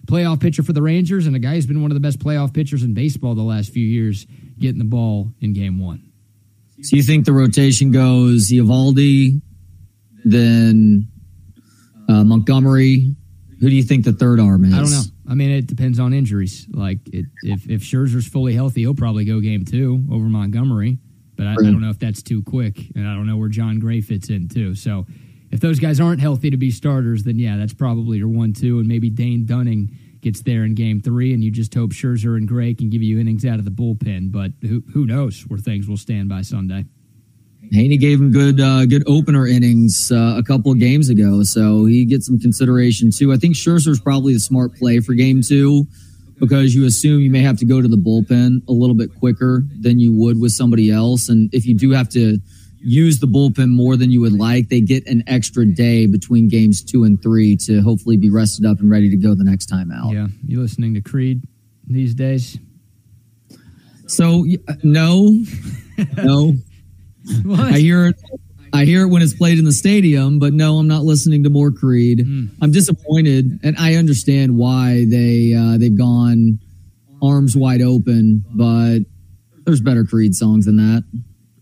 playoff 0.05 0.39
pitcher 0.39 0.63
for 0.63 0.73
the 0.73 0.81
Rangers 0.81 1.27
and 1.27 1.35
a 1.35 1.39
guy 1.39 1.53
who's 1.53 1.67
been 1.67 1.81
one 1.81 1.91
of 1.91 1.95
the 1.95 2.01
best 2.01 2.19
playoff 2.19 2.53
pitchers 2.53 2.83
in 2.83 2.93
baseball 2.93 3.35
the 3.35 3.43
last 3.43 3.71
few 3.71 3.85
years 3.85 4.25
getting 4.57 4.79
the 4.79 4.85
ball 4.85 5.31
in 5.39 5.53
game 5.53 5.79
one. 5.79 6.11
So 6.81 6.95
you 6.95 7.03
think 7.03 7.25
the 7.25 7.33
rotation 7.33 7.91
goes 7.91 8.49
Eovaldi, 8.51 9.41
then 10.23 11.07
uh, 12.07 12.23
Montgomery? 12.23 13.15
Who 13.59 13.69
do 13.69 13.75
you 13.75 13.83
think 13.83 14.05
the 14.05 14.13
third 14.13 14.39
arm 14.39 14.65
is? 14.65 14.73
I 14.73 14.77
don't 14.77 14.91
know. 14.91 15.03
I 15.29 15.33
mean, 15.33 15.51
it 15.51 15.67
depends 15.67 15.99
on 15.99 16.13
injuries. 16.13 16.65
Like 16.71 16.99
it, 17.11 17.25
if 17.43 17.69
if 17.69 17.81
Scherzer's 17.81 18.27
fully 18.27 18.53
healthy, 18.53 18.81
he'll 18.81 18.95
probably 18.95 19.25
go 19.25 19.39
game 19.39 19.65
two 19.65 20.05
over 20.11 20.25
Montgomery. 20.25 20.97
But 21.35 21.47
I, 21.47 21.51
I 21.53 21.55
don't 21.55 21.81
know 21.81 21.89
if 21.89 21.99
that's 21.99 22.21
too 22.21 22.43
quick, 22.43 22.77
and 22.95 23.07
I 23.07 23.13
don't 23.13 23.25
know 23.25 23.37
where 23.37 23.47
Jon 23.49 23.79
Gray 23.79 24.01
fits 24.01 24.29
in 24.29 24.49
too. 24.49 24.75
So 24.75 25.05
if 25.51 25.61
those 25.61 25.79
guys 25.79 25.99
aren't 25.99 26.19
healthy 26.19 26.49
to 26.49 26.57
be 26.57 26.69
starters, 26.69 27.23
then 27.23 27.39
yeah, 27.39 27.57
that's 27.57 27.73
probably 27.73 28.17
your 28.17 28.27
one-two, 28.27 28.79
and 28.79 28.87
maybe 28.87 29.09
Dane 29.09 29.45
Dunning 29.45 29.95
gets 30.21 30.41
there 30.41 30.65
in 30.65 30.75
game 30.75 30.99
three, 30.99 31.33
and 31.33 31.41
you 31.41 31.49
just 31.49 31.73
hope 31.73 31.91
Scherzer 31.91 32.35
and 32.35 32.45
Gray 32.45 32.73
can 32.73 32.89
give 32.89 33.01
you 33.01 33.19
innings 33.19 33.45
out 33.45 33.57
of 33.57 33.63
the 33.63 33.71
bullpen. 33.71 34.33
But 34.33 34.51
who, 34.61 34.83
who 34.93 35.05
knows 35.05 35.41
where 35.47 35.59
things 35.59 35.87
will 35.87 35.97
stand 35.97 36.27
by 36.27 36.41
Sunday? 36.41 36.85
Heaney 37.71 37.99
gave 37.99 38.19
him 38.19 38.31
good 38.31 38.59
uh, 38.59 38.85
good 38.85 39.03
opener 39.07 39.45
innings 39.45 40.11
uh, 40.11 40.35
a 40.37 40.43
couple 40.43 40.71
of 40.71 40.79
games 40.79 41.09
ago, 41.09 41.43
so 41.43 41.85
he 41.85 42.05
gets 42.05 42.25
some 42.25 42.39
consideration 42.39 43.11
too. 43.11 43.31
I 43.31 43.37
think 43.37 43.55
Scherzer's 43.55 43.99
probably 43.99 44.33
the 44.33 44.39
smart 44.39 44.75
play 44.75 44.99
for 44.99 45.13
game 45.13 45.41
two 45.41 45.85
because 46.39 46.73
you 46.73 46.85
assume 46.85 47.21
you 47.21 47.29
may 47.29 47.41
have 47.41 47.57
to 47.59 47.65
go 47.65 47.81
to 47.81 47.87
the 47.87 47.97
bullpen 47.97 48.67
a 48.67 48.71
little 48.71 48.95
bit 48.95 49.13
quicker 49.13 49.63
than 49.79 49.99
you 49.99 50.13
would 50.13 50.39
with 50.39 50.51
somebody 50.51 50.89
else, 50.89 51.29
and 51.29 51.53
if 51.53 51.65
you 51.65 51.75
do 51.75 51.91
have 51.91 52.09
to 52.09 52.39
use 52.81 53.19
the 53.19 53.27
bullpen 53.27 53.69
more 53.69 53.95
than 53.97 54.09
you 54.09 54.21
would 54.21 54.33
like, 54.33 54.69
they 54.69 54.81
get 54.81 55.05
an 55.07 55.23
extra 55.27 55.65
day 55.65 56.07
between 56.07 56.47
games 56.47 56.81
two 56.81 57.03
and 57.03 57.21
three 57.21 57.55
to 57.55 57.81
hopefully 57.81 58.17
be 58.17 58.29
rested 58.29 58.65
up 58.65 58.79
and 58.79 58.89
ready 58.89 59.09
to 59.09 59.17
go 59.17 59.35
the 59.35 59.43
next 59.43 59.67
time 59.67 59.91
out. 59.91 60.13
Yeah. 60.13 60.27
You 60.47 60.61
listening 60.61 60.93
to 60.95 61.01
Creed 61.01 61.43
these 61.85 62.15
days? 62.15 62.57
So, 64.07 64.45
no, 64.81 65.43
no. 66.17 66.53
I 67.57 67.79
hear 67.79 68.07
it. 68.07 68.15
I 68.71 68.85
hear 68.85 69.03
it 69.03 69.07
when 69.07 69.23
it's 69.23 69.33
played 69.33 69.57
in 69.57 69.65
the 69.65 69.71
stadium, 69.71 70.37
but 70.37 70.53
no, 70.53 70.77
I'm 70.77 70.87
not 70.87 71.03
listening 71.03 71.43
to 71.43 71.49
more 71.49 71.71
Creed. 71.71 72.19
Mm. 72.19 72.49
I'm 72.61 72.71
disappointed, 72.71 73.59
and 73.63 73.75
I 73.79 73.95
understand 73.95 74.57
why 74.57 75.05
they 75.09 75.55
uh, 75.55 75.77
they've 75.77 75.97
gone 75.97 76.59
arms 77.21 77.57
wide 77.57 77.81
open, 77.81 78.45
but 78.53 78.99
there's 79.65 79.81
better 79.81 80.05
Creed 80.05 80.35
songs 80.35 80.65
than 80.65 80.77
that 80.77 81.03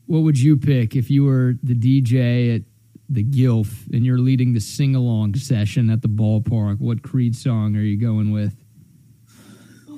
what 0.07 0.23
would 0.23 0.39
you 0.39 0.57
pick 0.57 0.95
if 0.95 1.11
you 1.11 1.25
were 1.25 1.55
the 1.61 1.75
DJ 1.75 2.55
at 2.55 2.63
the 3.09 3.23
Gilf 3.23 3.85
and 3.93 4.05
you're 4.05 4.17
leading 4.17 4.53
the 4.53 4.59
sing 4.59 4.95
along 4.95 5.35
session 5.35 5.89
at 5.89 6.01
the 6.01 6.07
ballpark? 6.07 6.79
What 6.79 7.03
Creed 7.03 7.35
song 7.35 7.75
are 7.75 7.81
you 7.81 7.99
going 7.99 8.31
with? 8.31 8.55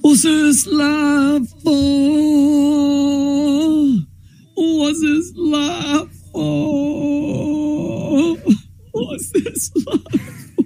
What's 0.02 0.24
this 0.24 0.66
life 0.68 1.48
for? 1.64 3.59
What's 4.62 5.02
this 5.02 5.32
life 5.38 6.12
for? 6.34 8.36
What's 8.92 9.32
this 9.32 9.72
life 9.88 10.56
for? 10.56 10.64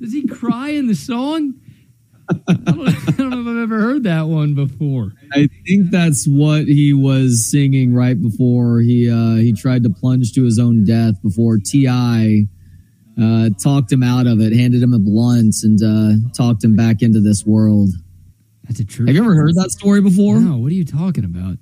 Does 0.00 0.12
he 0.12 0.26
cry 0.28 0.68
in 0.68 0.86
the 0.86 0.94
song? 0.94 1.54
I 2.28 2.34
don't, 2.54 2.88
I 2.88 3.10
don't 3.16 3.30
know 3.30 3.40
if 3.40 3.46
I've 3.48 3.62
ever 3.64 3.80
heard 3.80 4.04
that 4.04 4.28
one 4.28 4.54
before. 4.54 5.12
I 5.32 5.48
think 5.66 5.90
that's 5.90 6.24
what 6.26 6.66
he 6.66 6.92
was 6.92 7.50
singing 7.50 7.94
right 7.94 8.20
before 8.20 8.80
he 8.80 9.10
uh, 9.10 9.34
he 9.36 9.52
tried 9.52 9.82
to 9.82 9.90
plunge 9.90 10.32
to 10.34 10.44
his 10.44 10.60
own 10.60 10.84
death 10.84 11.20
before 11.20 11.58
T.I. 11.58 12.46
uh, 13.20 13.50
talked 13.60 13.90
him 13.90 14.04
out 14.04 14.28
of 14.28 14.40
it, 14.40 14.52
handed 14.52 14.80
him 14.82 14.92
a 14.92 15.00
blunt, 15.00 15.56
and 15.64 15.82
uh, 15.82 16.28
talked 16.32 16.62
him 16.62 16.76
back 16.76 17.02
into 17.02 17.20
this 17.20 17.44
world. 17.44 17.90
That's 18.64 18.78
a 18.78 18.84
true. 18.84 19.06
Have 19.06 19.16
you 19.16 19.22
ever 19.22 19.34
heard 19.34 19.56
that 19.56 19.70
story 19.72 20.00
before? 20.00 20.38
No. 20.38 20.58
What 20.58 20.70
are 20.70 20.76
you 20.76 20.84
talking 20.84 21.24
about? 21.24 21.58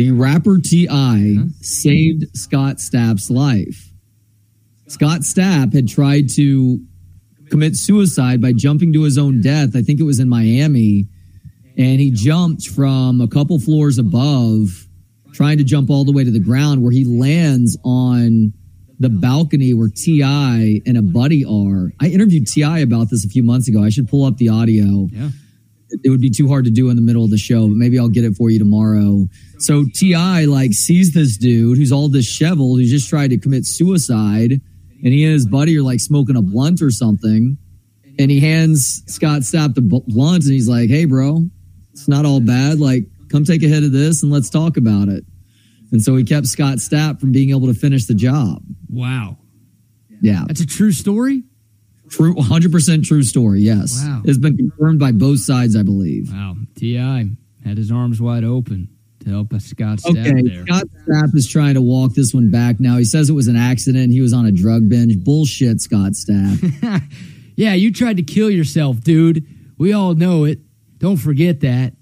The 0.00 0.12
rapper 0.12 0.58
T.I. 0.58 0.94
Huh? 0.94 0.96
Mm-hmm. 0.96 1.48
saved 1.60 2.34
Scott 2.34 2.76
Stapp's 2.76 3.28
life. 3.28 3.92
Scott 4.88 5.20
Stapp 5.20 5.74
had 5.74 5.88
tried 5.88 6.30
to 6.36 6.80
commit 7.50 7.76
suicide 7.76 8.40
by 8.40 8.54
jumping 8.54 8.94
to 8.94 9.02
his 9.02 9.18
own 9.18 9.42
death. 9.42 9.76
I 9.76 9.82
think 9.82 10.00
it 10.00 10.04
was 10.04 10.18
in 10.18 10.26
Miami. 10.26 11.06
And 11.76 12.00
he 12.00 12.10
jumped 12.10 12.66
from 12.66 13.20
a 13.20 13.28
couple 13.28 13.58
floors 13.58 13.98
above, 13.98 14.88
trying 15.34 15.58
to 15.58 15.64
jump 15.64 15.90
all 15.90 16.06
the 16.06 16.12
way 16.12 16.24
to 16.24 16.30
the 16.30 16.40
ground, 16.40 16.82
where 16.82 16.92
he 16.92 17.04
lands 17.04 17.76
on 17.84 18.54
the 18.98 19.10
balcony 19.10 19.74
where 19.74 19.90
T.I. 19.94 20.80
and 20.86 20.96
a 20.96 21.02
buddy 21.02 21.44
are. 21.44 21.92
I 22.00 22.08
interviewed 22.08 22.46
T.I. 22.46 22.78
about 22.78 23.10
this 23.10 23.22
a 23.22 23.28
few 23.28 23.42
months 23.42 23.68
ago. 23.68 23.84
I 23.84 23.90
should 23.90 24.08
pull 24.08 24.24
up 24.24 24.38
the 24.38 24.48
audio. 24.48 25.08
Yeah. 25.12 25.28
It 26.04 26.10
would 26.10 26.20
be 26.20 26.30
too 26.30 26.48
hard 26.48 26.64
to 26.66 26.70
do 26.70 26.88
in 26.90 26.96
the 26.96 27.02
middle 27.02 27.24
of 27.24 27.30
the 27.30 27.38
show, 27.38 27.66
but 27.66 27.76
maybe 27.76 27.98
I'll 27.98 28.08
get 28.08 28.24
it 28.24 28.36
for 28.36 28.50
you 28.50 28.58
tomorrow. 28.58 29.26
So 29.58 29.84
T.I. 29.94 30.44
like 30.44 30.72
sees 30.72 31.12
this 31.12 31.36
dude 31.36 31.78
who's 31.78 31.92
all 31.92 32.08
disheveled, 32.08 32.78
who's 32.78 32.90
just 32.90 33.08
tried 33.08 33.28
to 33.28 33.38
commit 33.38 33.66
suicide, 33.66 34.52
and 34.52 35.12
he 35.12 35.24
and 35.24 35.32
his 35.32 35.46
buddy 35.46 35.76
are 35.78 35.82
like 35.82 36.00
smoking 36.00 36.36
a 36.36 36.42
blunt 36.42 36.82
or 36.82 36.90
something. 36.90 37.58
And 38.18 38.30
he 38.30 38.40
hands 38.40 39.02
Scott 39.06 39.42
Stapp 39.42 39.74
the 39.74 39.80
blunt 39.80 40.44
and 40.44 40.52
he's 40.52 40.68
like, 40.68 40.90
Hey, 40.90 41.06
bro, 41.06 41.46
it's 41.92 42.08
not 42.08 42.26
all 42.26 42.40
bad. 42.40 42.78
Like, 42.78 43.04
come 43.30 43.44
take 43.44 43.62
a 43.62 43.68
hit 43.68 43.84
of 43.84 43.92
this 43.92 44.22
and 44.22 44.30
let's 44.30 44.50
talk 44.50 44.76
about 44.76 45.08
it. 45.08 45.24
And 45.92 46.02
so 46.02 46.16
he 46.16 46.24
kept 46.24 46.46
Scott 46.46 46.78
Stapp 46.78 47.20
from 47.20 47.32
being 47.32 47.50
able 47.50 47.66
to 47.66 47.74
finish 47.74 48.06
the 48.06 48.14
job. 48.14 48.62
Wow. 48.88 49.38
Yeah. 50.20 50.44
That's 50.46 50.60
a 50.60 50.66
true 50.66 50.92
story? 50.92 51.42
True, 52.10 52.34
100% 52.34 53.04
true 53.04 53.22
story, 53.22 53.60
yes. 53.60 54.04
Wow. 54.04 54.22
It's 54.24 54.38
been 54.38 54.56
confirmed 54.56 54.98
by 54.98 55.12
both 55.12 55.40
sides, 55.40 55.76
I 55.76 55.82
believe. 55.82 56.32
Wow. 56.32 56.56
T.I. 56.76 57.30
had 57.64 57.78
his 57.78 57.90
arms 57.92 58.20
wide 58.20 58.44
open 58.44 58.88
to 59.20 59.30
help 59.30 59.48
Scott 59.60 59.98
Stapp 59.98 60.10
okay, 60.10 60.42
there. 60.42 60.66
Scott 60.66 60.84
Stapp 61.06 61.34
is 61.34 61.46
trying 61.46 61.74
to 61.74 61.80
walk 61.82 62.14
this 62.14 62.34
one 62.34 62.50
back 62.50 62.80
now. 62.80 62.96
He 62.96 63.04
says 63.04 63.30
it 63.30 63.34
was 63.34 63.48
an 63.48 63.56
accident. 63.56 64.12
He 64.12 64.20
was 64.20 64.32
on 64.32 64.46
a 64.46 64.52
drug 64.52 64.88
binge. 64.88 65.22
Bullshit, 65.22 65.80
Scott 65.80 66.12
Stapp. 66.12 67.02
yeah, 67.56 67.74
you 67.74 67.92
tried 67.92 68.16
to 68.16 68.22
kill 68.22 68.50
yourself, 68.50 69.00
dude. 69.00 69.46
We 69.78 69.92
all 69.92 70.14
know 70.14 70.44
it. 70.44 70.58
Don't 70.98 71.16
forget 71.16 71.60
that. 71.60 71.92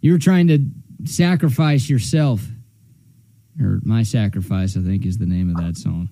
You 0.00 0.12
were 0.12 0.18
trying 0.18 0.48
to 0.48 0.66
sacrifice 1.04 1.88
yourself 1.88 2.40
or 3.60 3.80
My 3.84 4.02
Sacrifice, 4.02 4.76
I 4.76 4.80
think, 4.80 5.06
is 5.06 5.18
the 5.18 5.26
name 5.26 5.50
of 5.50 5.56
that 5.56 5.76
song. 5.76 6.08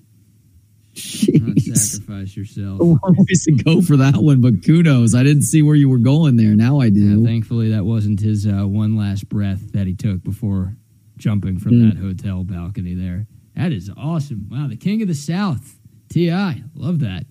Sacrifice 0.95 2.35
yourself. 2.37 2.79
Ways 2.81 3.45
to 3.45 3.51
go 3.63 3.81
for 3.81 3.97
that 3.97 4.17
one, 4.17 4.41
but 4.41 4.63
kudos. 4.63 5.15
I 5.15 5.23
didn't 5.23 5.43
see 5.43 5.61
where 5.61 5.75
you 5.75 5.89
were 5.89 5.97
going 5.97 6.37
there. 6.37 6.55
Now 6.55 6.79
I 6.79 6.89
do. 6.89 7.21
Yeah, 7.21 7.27
thankfully, 7.27 7.71
that 7.71 7.85
wasn't 7.85 8.19
his 8.19 8.45
uh, 8.45 8.67
one 8.67 8.95
last 8.95 9.27
breath 9.29 9.71
that 9.73 9.87
he 9.87 9.95
took 9.95 10.23
before 10.23 10.75
jumping 11.17 11.59
from 11.59 11.73
mm. 11.73 11.89
that 11.93 12.01
hotel 12.01 12.43
balcony 12.43 12.93
there. 12.93 13.27
That 13.55 13.71
is 13.71 13.89
awesome. 13.97 14.47
Wow, 14.51 14.67
the 14.67 14.77
king 14.77 15.01
of 15.01 15.07
the 15.07 15.15
South, 15.15 15.79
T.I. 16.09 16.63
Love 16.75 16.99
that. 16.99 17.25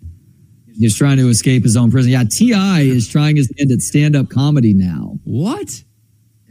He's 0.74 0.96
trying 0.96 1.18
to 1.18 1.28
escape 1.28 1.62
his 1.62 1.76
own 1.76 1.90
prison. 1.90 2.12
Yeah, 2.12 2.24
T.I. 2.28 2.80
is 2.80 3.08
trying 3.08 3.36
his 3.36 3.52
hand 3.58 3.70
at 3.70 3.80
stand 3.80 4.16
up 4.16 4.28
comedy 4.28 4.72
now. 4.72 5.18
What? 5.24 5.82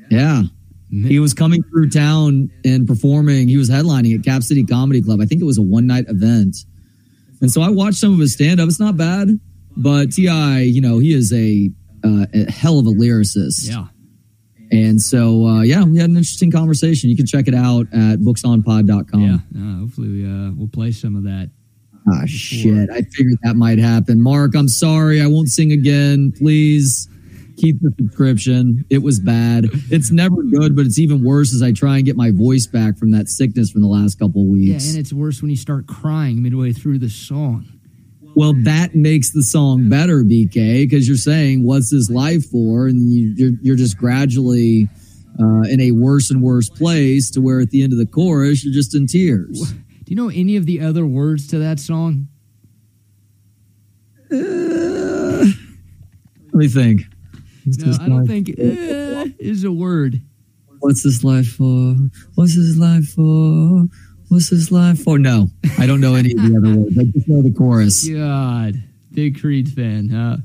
Yeah. 0.09 0.43
He 0.91 1.19
was 1.19 1.33
coming 1.33 1.63
through 1.63 1.89
town 1.89 2.51
and 2.65 2.85
performing. 2.85 3.47
He 3.47 3.55
was 3.55 3.69
headlining 3.69 4.13
at 4.17 4.25
Cap 4.25 4.43
City 4.43 4.65
Comedy 4.65 5.01
Club. 5.01 5.21
I 5.21 5.25
think 5.25 5.41
it 5.41 5.45
was 5.45 5.57
a 5.57 5.61
one 5.61 5.87
night 5.87 6.03
event. 6.09 6.57
And 7.41 7.51
so 7.51 7.61
I 7.61 7.69
watched 7.69 7.97
some 7.97 8.13
of 8.13 8.19
his 8.19 8.33
stand 8.33 8.59
up. 8.59 8.67
It's 8.67 8.79
not 8.79 8.97
bad, 8.97 9.39
but 9.75 10.11
T.I., 10.11 10.61
you 10.61 10.81
know, 10.81 10.99
he 10.99 11.13
is 11.13 11.33
a, 11.33 11.69
uh, 12.03 12.25
a 12.33 12.51
hell 12.51 12.79
of 12.79 12.85
a 12.85 12.91
lyricist. 12.91 13.67
Yeah. 13.69 13.87
And 14.71 15.01
so, 15.01 15.45
uh, 15.45 15.61
yeah, 15.61 15.83
we 15.83 15.97
had 15.97 16.09
an 16.09 16.15
interesting 16.15 16.51
conversation. 16.51 17.09
You 17.09 17.17
can 17.17 17.25
check 17.25 17.47
it 17.47 17.55
out 17.55 17.87
at 17.91 18.19
booksonpod.com. 18.19 19.21
Yeah. 19.21 19.37
Uh, 19.59 19.79
hopefully, 19.79 20.07
we, 20.09 20.25
uh, 20.25 20.51
we'll 20.55 20.69
play 20.69 20.91
some 20.91 21.15
of 21.15 21.23
that. 21.23 21.51
Ah, 22.07 22.25
shit. 22.25 22.89
I 22.89 23.01
figured 23.01 23.37
that 23.43 23.55
might 23.55 23.79
happen. 23.79 24.21
Mark, 24.21 24.55
I'm 24.55 24.69
sorry. 24.69 25.21
I 25.21 25.27
won't 25.27 25.49
sing 25.49 25.71
again. 25.71 26.31
Please 26.35 27.09
keep 27.57 27.79
the 27.81 27.91
subscription. 27.97 28.85
It 28.89 28.99
was 28.99 29.19
bad. 29.19 29.65
It's 29.89 30.11
never 30.11 30.41
good, 30.43 30.75
but 30.75 30.85
it's 30.85 30.99
even 30.99 31.23
worse 31.23 31.53
as 31.53 31.61
I 31.61 31.71
try 31.71 31.97
and 31.97 32.05
get 32.05 32.15
my 32.15 32.31
voice 32.31 32.67
back 32.67 32.97
from 32.97 33.11
that 33.11 33.27
sickness 33.29 33.71
from 33.71 33.81
the 33.81 33.87
last 33.87 34.19
couple 34.19 34.43
of 34.43 34.47
weeks. 34.47 34.85
Yeah, 34.85 34.91
and 34.91 34.99
it's 34.99 35.13
worse 35.13 35.41
when 35.41 35.51
you 35.51 35.57
start 35.57 35.87
crying 35.87 36.41
midway 36.41 36.73
through 36.73 36.99
the 36.99 37.09
song. 37.09 37.67
Well, 38.35 38.53
that 38.63 38.95
makes 38.95 39.33
the 39.33 39.43
song 39.43 39.89
better, 39.89 40.23
BK, 40.23 40.89
because 40.89 41.07
you're 41.07 41.17
saying, 41.17 41.65
"What's 41.65 41.91
this 41.91 42.09
life 42.09 42.45
for?" 42.49 42.87
and 42.87 43.11
you, 43.11 43.33
you're 43.35 43.51
you're 43.61 43.75
just 43.75 43.97
gradually 43.97 44.87
uh, 45.39 45.61
in 45.69 45.81
a 45.81 45.91
worse 45.91 46.31
and 46.31 46.41
worse 46.41 46.69
place 46.69 47.29
to 47.31 47.41
where 47.41 47.59
at 47.59 47.71
the 47.71 47.83
end 47.83 47.93
of 47.93 47.99
the 47.99 48.05
chorus 48.05 48.63
you're 48.63 48.73
just 48.73 48.95
in 48.95 49.07
tears. 49.07 49.73
Do 49.73 50.05
you 50.07 50.15
know 50.15 50.29
any 50.29 50.55
of 50.55 50.65
the 50.65 50.81
other 50.81 51.05
words 51.05 51.47
to 51.47 51.59
that 51.59 51.79
song? 51.79 52.27
Uh, 54.31 55.45
let 56.53 56.53
me 56.53 56.67
think. 56.67 57.01
No, 57.65 57.97
I 57.99 58.09
don't 58.09 58.27
think 58.27 58.49
eh, 58.49 59.27
is 59.39 59.63
a 59.63 59.71
word. 59.71 60.21
What's 60.79 61.03
this 61.03 61.23
life 61.23 61.47
for? 61.47 61.95
What's 62.35 62.55
this 62.55 62.77
life 62.77 63.09
for? 63.09 63.87
What's 64.29 64.49
this 64.49 64.71
life 64.71 65.03
for? 65.03 65.19
No, 65.19 65.47
I 65.77 65.85
don't 65.85 66.01
know 66.01 66.15
any 66.15 66.31
of 66.31 66.41
the 66.41 66.57
other 66.57 66.79
words. 66.81 66.97
I 66.97 67.03
just 67.03 67.27
know 67.27 67.41
the 67.41 67.51
chorus. 67.51 68.07
God, 68.07 68.83
big 69.11 69.39
Creed 69.39 69.69
fan, 69.69 70.09
huh? 70.09 70.37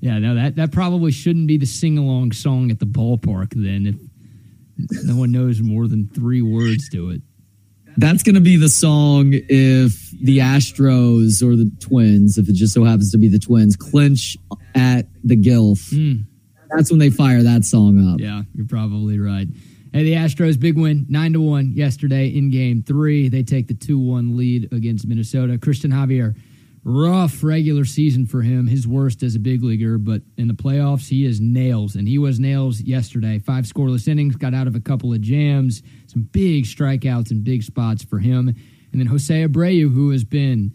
Yeah, 0.00 0.18
no, 0.18 0.34
that 0.36 0.56
that 0.56 0.72
probably 0.72 1.10
shouldn't 1.10 1.48
be 1.48 1.56
the 1.56 1.66
sing 1.66 1.98
along 1.98 2.32
song 2.32 2.70
at 2.70 2.78
the 2.78 2.86
ballpark. 2.86 3.52
Then, 3.54 3.86
if 3.86 5.04
no 5.04 5.16
one 5.16 5.32
knows 5.32 5.60
more 5.60 5.88
than 5.88 6.08
three 6.08 6.42
words 6.42 6.88
to 6.90 7.10
it. 7.10 7.22
That's 7.96 8.22
going 8.22 8.36
to 8.36 8.40
be 8.40 8.56
the 8.56 8.68
song 8.68 9.32
if 9.32 10.10
the 10.22 10.38
Astros 10.38 11.42
or 11.42 11.56
the 11.56 11.70
Twins, 11.80 12.38
if 12.38 12.48
it 12.48 12.54
just 12.54 12.72
so 12.72 12.84
happens 12.84 13.10
to 13.10 13.18
be 13.18 13.28
the 13.28 13.40
Twins, 13.40 13.74
clinch 13.74 14.36
at 14.76 15.06
the 15.24 15.36
Gilf. 15.36 15.92
Mm 15.92 16.26
that's 16.74 16.90
when 16.90 16.98
they 16.98 17.10
fire 17.10 17.42
that 17.42 17.64
song 17.64 18.12
up. 18.12 18.20
Yeah, 18.20 18.42
you're 18.54 18.66
probably 18.66 19.18
right. 19.18 19.48
Hey, 19.92 20.04
the 20.04 20.12
Astros 20.12 20.58
big 20.58 20.78
win, 20.78 21.06
nine 21.08 21.32
to 21.32 21.40
one 21.40 21.72
yesterday 21.72 22.28
in 22.28 22.50
Game 22.50 22.82
Three. 22.82 23.28
They 23.28 23.42
take 23.42 23.66
the 23.66 23.74
two 23.74 23.98
one 23.98 24.36
lead 24.36 24.72
against 24.72 25.06
Minnesota. 25.06 25.58
Christian 25.58 25.90
Javier, 25.90 26.36
rough 26.84 27.42
regular 27.42 27.84
season 27.84 28.26
for 28.26 28.42
him, 28.42 28.66
his 28.66 28.86
worst 28.86 29.22
as 29.22 29.34
a 29.34 29.40
big 29.40 29.62
leaguer, 29.64 29.98
but 29.98 30.22
in 30.36 30.48
the 30.48 30.54
playoffs 30.54 31.08
he 31.08 31.26
is 31.26 31.40
nails, 31.40 31.96
and 31.96 32.06
he 32.06 32.18
was 32.18 32.38
nails 32.38 32.80
yesterday. 32.80 33.38
Five 33.40 33.64
scoreless 33.64 34.06
innings, 34.06 34.36
got 34.36 34.54
out 34.54 34.66
of 34.66 34.76
a 34.76 34.80
couple 34.80 35.12
of 35.12 35.20
jams, 35.20 35.82
some 36.06 36.22
big 36.22 36.64
strikeouts 36.64 37.30
and 37.30 37.42
big 37.42 37.62
spots 37.62 38.04
for 38.04 38.18
him, 38.18 38.48
and 38.92 39.00
then 39.00 39.06
Jose 39.06 39.46
Abreu, 39.46 39.92
who 39.92 40.10
has 40.10 40.24
been 40.24 40.72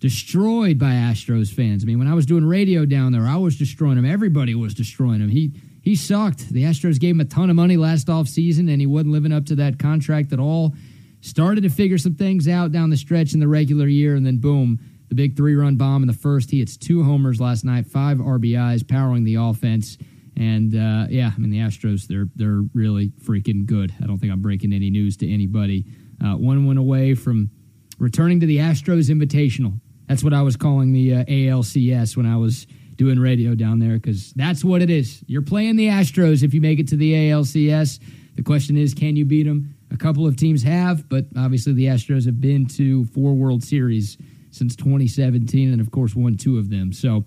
destroyed 0.00 0.78
by 0.78 0.92
Astros 0.92 1.52
fans. 1.52 1.82
I 1.82 1.86
mean, 1.86 1.98
when 1.98 2.08
I 2.08 2.14
was 2.14 2.26
doing 2.26 2.44
radio 2.44 2.84
down 2.84 3.12
there, 3.12 3.26
I 3.26 3.36
was 3.36 3.56
destroying 3.56 3.98
him. 3.98 4.04
Everybody 4.04 4.54
was 4.54 4.74
destroying 4.74 5.20
him. 5.20 5.28
He 5.28 5.52
he 5.82 5.94
sucked. 5.94 6.48
The 6.48 6.64
Astros 6.64 6.98
gave 6.98 7.14
him 7.14 7.20
a 7.20 7.24
ton 7.24 7.48
of 7.48 7.54
money 7.56 7.76
last 7.76 8.08
offseason, 8.08 8.70
and 8.70 8.80
he 8.80 8.86
wasn't 8.86 9.12
living 9.12 9.32
up 9.32 9.46
to 9.46 9.54
that 9.56 9.78
contract 9.78 10.32
at 10.32 10.40
all. 10.40 10.74
Started 11.20 11.62
to 11.62 11.70
figure 11.70 11.96
some 11.96 12.14
things 12.16 12.48
out 12.48 12.72
down 12.72 12.90
the 12.90 12.96
stretch 12.96 13.34
in 13.34 13.40
the 13.40 13.48
regular 13.48 13.86
year, 13.86 14.16
and 14.16 14.26
then 14.26 14.38
boom, 14.38 14.80
the 15.08 15.14
big 15.14 15.36
three 15.36 15.54
run 15.54 15.76
bomb 15.76 16.02
in 16.02 16.08
the 16.08 16.12
first. 16.12 16.50
He 16.50 16.58
hits 16.58 16.76
two 16.76 17.04
homers 17.04 17.40
last 17.40 17.64
night, 17.64 17.86
five 17.86 18.18
RBIs, 18.18 18.86
powering 18.86 19.24
the 19.24 19.36
offense. 19.36 19.96
And 20.36 20.74
uh, 20.74 21.06
yeah, 21.08 21.30
I 21.34 21.38
mean 21.38 21.50
the 21.50 21.58
Astros, 21.58 22.06
they're 22.06 22.26
they're 22.34 22.62
really 22.74 23.12
freaking 23.22 23.64
good. 23.64 23.94
I 24.02 24.06
don't 24.06 24.18
think 24.18 24.32
I'm 24.32 24.42
breaking 24.42 24.72
any 24.72 24.90
news 24.90 25.16
to 25.18 25.32
anybody. 25.32 25.86
Uh, 26.22 26.34
one 26.34 26.66
went 26.66 26.78
away 26.78 27.14
from 27.14 27.50
returning 27.98 28.40
to 28.40 28.46
the 28.46 28.58
Astros 28.58 29.08
Invitational. 29.08 29.80
That's 30.08 30.22
what 30.22 30.32
I 30.32 30.42
was 30.42 30.56
calling 30.56 30.92
the 30.92 31.14
uh, 31.14 31.24
ALCS 31.24 32.16
when 32.16 32.26
I 32.26 32.36
was 32.36 32.66
doing 32.96 33.18
radio 33.18 33.54
down 33.54 33.78
there 33.78 33.94
because 33.94 34.32
that's 34.32 34.64
what 34.64 34.82
it 34.82 34.90
is. 34.90 35.22
You're 35.26 35.42
playing 35.42 35.76
the 35.76 35.88
Astros 35.88 36.42
if 36.42 36.54
you 36.54 36.60
make 36.60 36.78
it 36.78 36.88
to 36.88 36.96
the 36.96 37.12
ALCS. 37.12 38.00
The 38.36 38.42
question 38.42 38.76
is, 38.76 38.94
can 38.94 39.16
you 39.16 39.24
beat 39.24 39.44
them? 39.44 39.74
A 39.90 39.96
couple 39.96 40.26
of 40.26 40.36
teams 40.36 40.62
have, 40.62 41.08
but 41.08 41.26
obviously 41.36 41.72
the 41.72 41.86
Astros 41.86 42.26
have 42.26 42.40
been 42.40 42.66
to 42.66 43.04
four 43.06 43.34
World 43.34 43.62
Series 43.62 44.18
since 44.50 44.74
2017 44.76 45.72
and, 45.72 45.80
of 45.80 45.90
course, 45.90 46.14
won 46.14 46.36
two 46.36 46.58
of 46.58 46.70
them. 46.70 46.92
So, 46.92 47.24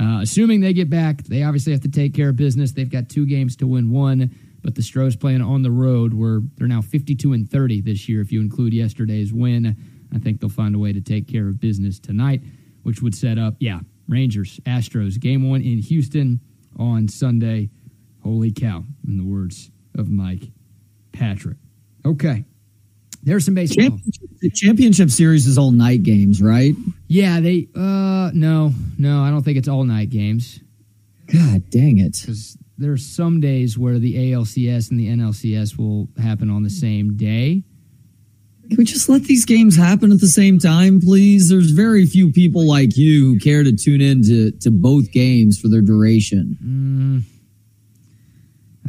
uh, 0.00 0.20
assuming 0.22 0.60
they 0.60 0.72
get 0.72 0.90
back, 0.90 1.22
they 1.24 1.44
obviously 1.44 1.72
have 1.72 1.82
to 1.82 1.90
take 1.90 2.14
care 2.14 2.30
of 2.30 2.36
business. 2.36 2.72
They've 2.72 2.90
got 2.90 3.08
two 3.08 3.26
games 3.26 3.56
to 3.56 3.66
win 3.66 3.90
one, 3.90 4.34
but 4.62 4.74
the 4.74 4.82
Stros 4.82 5.14
playing 5.14 5.40
on 5.40 5.62
the 5.62 5.70
road 5.70 6.12
where 6.12 6.40
they're 6.56 6.66
now 6.66 6.82
52 6.82 7.32
and 7.32 7.48
30 7.48 7.80
this 7.82 8.08
year 8.08 8.20
if 8.20 8.32
you 8.32 8.40
include 8.40 8.74
yesterday's 8.74 9.32
win. 9.32 9.76
I 10.14 10.18
think 10.18 10.40
they'll 10.40 10.50
find 10.50 10.74
a 10.74 10.78
way 10.78 10.92
to 10.92 11.00
take 11.00 11.26
care 11.28 11.48
of 11.48 11.60
business 11.60 11.98
tonight, 11.98 12.42
which 12.82 13.02
would 13.02 13.14
set 13.14 13.38
up, 13.38 13.54
yeah, 13.58 13.80
Rangers, 14.08 14.60
Astros, 14.66 15.18
game 15.18 15.48
one 15.48 15.62
in 15.62 15.78
Houston 15.78 16.40
on 16.78 17.08
Sunday. 17.08 17.70
Holy 18.22 18.52
cow, 18.52 18.84
in 19.06 19.18
the 19.18 19.24
words 19.24 19.70
of 19.96 20.10
Mike 20.10 20.44
Patrick. 21.12 21.58
Okay. 22.04 22.44
There's 23.22 23.44
some 23.44 23.54
baseball. 23.54 23.84
Championship, 23.84 24.28
the 24.40 24.50
championship 24.50 25.10
series 25.10 25.46
is 25.46 25.56
all 25.56 25.72
night 25.72 26.02
games, 26.02 26.42
right? 26.42 26.74
Yeah, 27.08 27.40
they. 27.40 27.68
Uh, 27.74 28.30
no, 28.34 28.72
no, 28.98 29.22
I 29.22 29.30
don't 29.30 29.42
think 29.42 29.56
it's 29.56 29.68
all 29.68 29.84
night 29.84 30.10
games 30.10 30.60
God 31.26 31.70
dang 31.70 31.98
it! 31.98 32.18
because 32.20 32.56
there's 32.76 33.06
some 33.06 33.40
days 33.40 33.78
where 33.78 33.98
the 33.98 34.32
ALCS 34.32 34.90
and 34.90 35.00
the 35.00 35.08
NLCS 35.08 35.78
will 35.78 36.08
happen 36.20 36.50
on 36.50 36.62
the 36.62 36.70
same 36.70 37.16
day. 37.16 37.62
Can 38.68 38.76
we 38.78 38.84
just 38.84 39.08
let 39.08 39.24
these 39.24 39.44
games 39.44 39.76
happen 39.76 40.10
at 40.10 40.20
the 40.20 40.26
same 40.28 40.58
time, 40.58 41.00
please? 41.00 41.48
There's 41.50 41.70
very 41.70 42.06
few 42.06 42.32
people 42.32 42.66
like 42.66 42.96
you 42.96 43.34
who 43.34 43.38
care 43.38 43.62
to 43.62 43.72
tune 43.72 44.00
in 44.00 44.22
to, 44.24 44.50
to 44.62 44.70
both 44.70 45.12
games 45.12 45.60
for 45.60 45.68
their 45.68 45.82
duration. 45.82 46.56
Mm, 46.64 47.22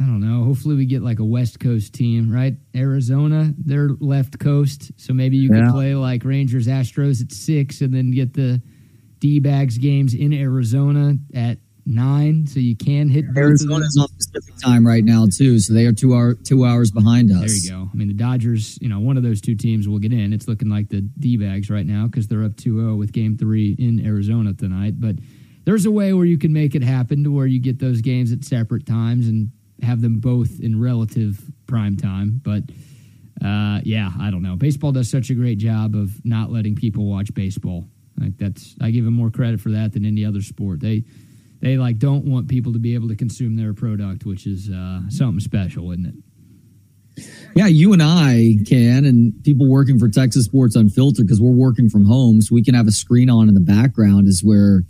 I 0.02 0.06
don't 0.06 0.20
know. 0.20 0.44
Hopefully, 0.44 0.76
we 0.76 0.86
get 0.86 1.02
like 1.02 1.18
a 1.18 1.24
West 1.24 1.60
Coast 1.60 1.92
team, 1.94 2.32
right? 2.32 2.54
Arizona, 2.74 3.52
they're 3.58 3.90
left 4.00 4.38
coast, 4.38 4.92
so 4.96 5.12
maybe 5.12 5.36
you 5.36 5.50
Yeah. 5.52 5.66
could 5.66 5.72
play 5.72 5.94
like 5.94 6.24
Rangers 6.24 6.66
Astros 6.66 7.22
at 7.22 7.32
six, 7.32 7.80
and 7.80 7.92
then 7.94 8.10
get 8.10 8.32
the 8.34 8.60
D 9.20 9.38
bags 9.40 9.78
games 9.78 10.14
in 10.14 10.32
Arizona 10.32 11.16
at 11.34 11.58
nine, 11.86 12.46
so 12.46 12.60
you 12.60 12.76
can 12.76 13.08
hit. 13.08 13.24
Arizona's 13.36 13.96
on 13.98 14.08
Pacific 14.16 14.54
time 14.62 14.86
right 14.86 15.04
now 15.04 15.26
too, 15.26 15.58
so 15.58 15.72
they 15.72 15.86
are 15.86 15.92
two 15.92 16.14
hour 16.14 16.34
two 16.34 16.64
hours 16.64 16.90
behind 16.90 17.30
us. 17.30 17.40
There 17.40 17.76
you 17.78 17.84
go. 17.84 17.90
I 17.92 17.96
mean, 17.96 18.08
the 18.08 18.14
Dodgers, 18.14 18.78
you 18.82 18.88
know, 18.88 19.00
one 19.00 19.16
of 19.16 19.22
those 19.22 19.40
two 19.40 19.54
teams 19.54 19.88
will 19.88 19.98
get 19.98 20.12
in. 20.12 20.32
It's 20.32 20.48
looking 20.48 20.68
like 20.68 20.88
the 20.88 21.00
D 21.00 21.36
bags 21.36 21.70
right 21.70 21.86
now 21.86 22.06
because 22.06 22.26
they're 22.26 22.44
up 22.44 22.56
2 22.56 22.80
0 22.80 22.96
with 22.96 23.12
game 23.12 23.38
three 23.38 23.76
in 23.78 24.04
Arizona 24.04 24.52
tonight. 24.52 25.00
But 25.00 25.16
there's 25.64 25.86
a 25.86 25.90
way 25.90 26.12
where 26.12 26.26
you 26.26 26.38
can 26.38 26.52
make 26.52 26.74
it 26.74 26.82
happen 26.82 27.24
to 27.24 27.30
where 27.30 27.46
you 27.46 27.60
get 27.60 27.78
those 27.78 28.00
games 28.00 28.32
at 28.32 28.44
separate 28.44 28.86
times 28.86 29.28
and 29.28 29.50
have 29.82 30.00
them 30.00 30.20
both 30.20 30.60
in 30.60 30.80
relative 30.80 31.40
prime 31.66 31.96
time. 31.96 32.40
But 32.42 32.64
uh, 33.44 33.80
yeah, 33.84 34.10
I 34.18 34.30
don't 34.30 34.42
know. 34.42 34.56
Baseball 34.56 34.92
does 34.92 35.10
such 35.10 35.30
a 35.30 35.34
great 35.34 35.58
job 35.58 35.94
of 35.94 36.24
not 36.24 36.50
letting 36.50 36.74
people 36.74 37.06
watch 37.06 37.34
baseball. 37.34 37.84
Like 38.18 38.38
that's, 38.38 38.74
I 38.80 38.90
give 38.90 39.04
them 39.04 39.14
more 39.14 39.30
credit 39.30 39.60
for 39.60 39.70
that 39.72 39.92
than 39.92 40.06
any 40.06 40.24
other 40.24 40.40
sport. 40.40 40.80
They, 40.80 41.04
they 41.66 41.76
like 41.76 41.98
don't 41.98 42.24
want 42.24 42.48
people 42.48 42.72
to 42.72 42.78
be 42.78 42.94
able 42.94 43.08
to 43.08 43.16
consume 43.16 43.56
their 43.56 43.74
product, 43.74 44.24
which 44.24 44.46
is 44.46 44.70
uh, 44.70 45.00
something 45.08 45.40
special, 45.40 45.90
isn't 45.90 46.06
it? 46.06 47.24
Yeah, 47.56 47.66
you 47.66 47.92
and 47.92 48.02
I 48.02 48.56
can, 48.68 49.04
and 49.04 49.32
people 49.42 49.68
working 49.68 49.98
for 49.98 50.08
Texas 50.08 50.44
Sports 50.44 50.76
Unfiltered 50.76 51.26
because 51.26 51.40
we're 51.40 51.50
working 51.50 51.88
from 51.88 52.04
home, 52.04 52.40
so 52.40 52.54
we 52.54 52.62
can 52.62 52.74
have 52.74 52.86
a 52.86 52.92
screen 52.92 53.30
on 53.30 53.48
in 53.48 53.54
the 53.54 53.60
background 53.60 54.28
as 54.28 54.42
we're 54.44 54.82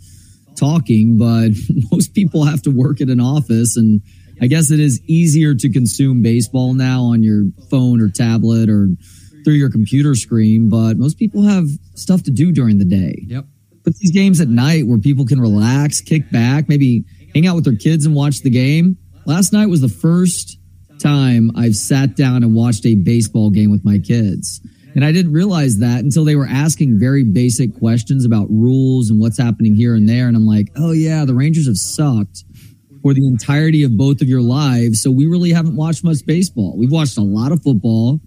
talking. 0.55 1.17
But 1.17 1.51
most 1.91 2.13
people 2.13 2.45
have 2.45 2.61
to 2.63 2.69
work 2.69 3.01
at 3.01 3.09
an 3.09 3.21
office, 3.21 3.75
and 3.77 4.01
I 4.39 4.47
guess 4.47 4.69
it 4.69 4.79
is 4.79 5.01
easier 5.07 5.55
to 5.55 5.71
consume 5.71 6.21
baseball 6.21 6.73
now 6.73 7.03
on 7.03 7.23
your 7.23 7.45
phone 7.71 8.01
or 8.01 8.09
tablet 8.09 8.69
or 8.69 8.89
through 9.45 9.55
your 9.55 9.71
computer 9.71 10.13
screen. 10.13 10.69
But 10.69 10.97
most 10.97 11.17
people 11.17 11.43
have 11.43 11.65
stuff 11.95 12.23
to 12.23 12.31
do 12.31 12.51
during 12.51 12.77
the 12.77 12.85
day. 12.85 13.25
Yep. 13.27 13.45
These 13.95 14.11
games 14.11 14.41
at 14.41 14.49
night 14.49 14.85
where 14.85 14.97
people 14.97 15.25
can 15.25 15.39
relax, 15.39 16.01
kick 16.01 16.29
back, 16.29 16.67
maybe 16.67 17.05
hang 17.33 17.47
out 17.47 17.55
with 17.55 17.63
their 17.63 17.75
kids 17.75 18.05
and 18.05 18.13
watch 18.13 18.41
the 18.41 18.49
game. 18.49 18.97
Last 19.25 19.53
night 19.53 19.67
was 19.67 19.81
the 19.81 19.89
first 19.89 20.59
time 20.99 21.51
I've 21.55 21.75
sat 21.75 22.15
down 22.15 22.43
and 22.43 22.53
watched 22.53 22.85
a 22.85 22.95
baseball 22.95 23.49
game 23.49 23.71
with 23.71 23.85
my 23.85 23.99
kids. 23.99 24.61
And 24.95 25.05
I 25.05 25.11
didn't 25.11 25.31
realize 25.31 25.77
that 25.77 25.99
until 25.99 26.25
they 26.25 26.35
were 26.35 26.47
asking 26.47 26.99
very 26.99 27.23
basic 27.23 27.77
questions 27.77 28.25
about 28.25 28.47
rules 28.49 29.09
and 29.09 29.19
what's 29.19 29.37
happening 29.37 29.75
here 29.75 29.93
and 29.93 30.09
there. 30.09 30.27
And 30.27 30.35
I'm 30.35 30.47
like, 30.47 30.69
oh, 30.75 30.91
yeah, 30.91 31.23
the 31.23 31.35
Rangers 31.35 31.67
have 31.67 31.77
sucked 31.77 32.43
for 33.03 33.13
the 33.13 33.27
entirety 33.27 33.83
of 33.83 33.95
both 33.95 34.21
of 34.21 34.27
your 34.27 34.41
lives. 34.41 35.01
So 35.01 35.11
we 35.11 35.27
really 35.27 35.51
haven't 35.51 35.75
watched 35.75 36.03
much 36.03 36.25
baseball. 36.25 36.75
We've 36.77 36.91
watched 36.91 37.17
a 37.17 37.21
lot 37.21 37.51
of 37.51 37.61
football. 37.61 38.19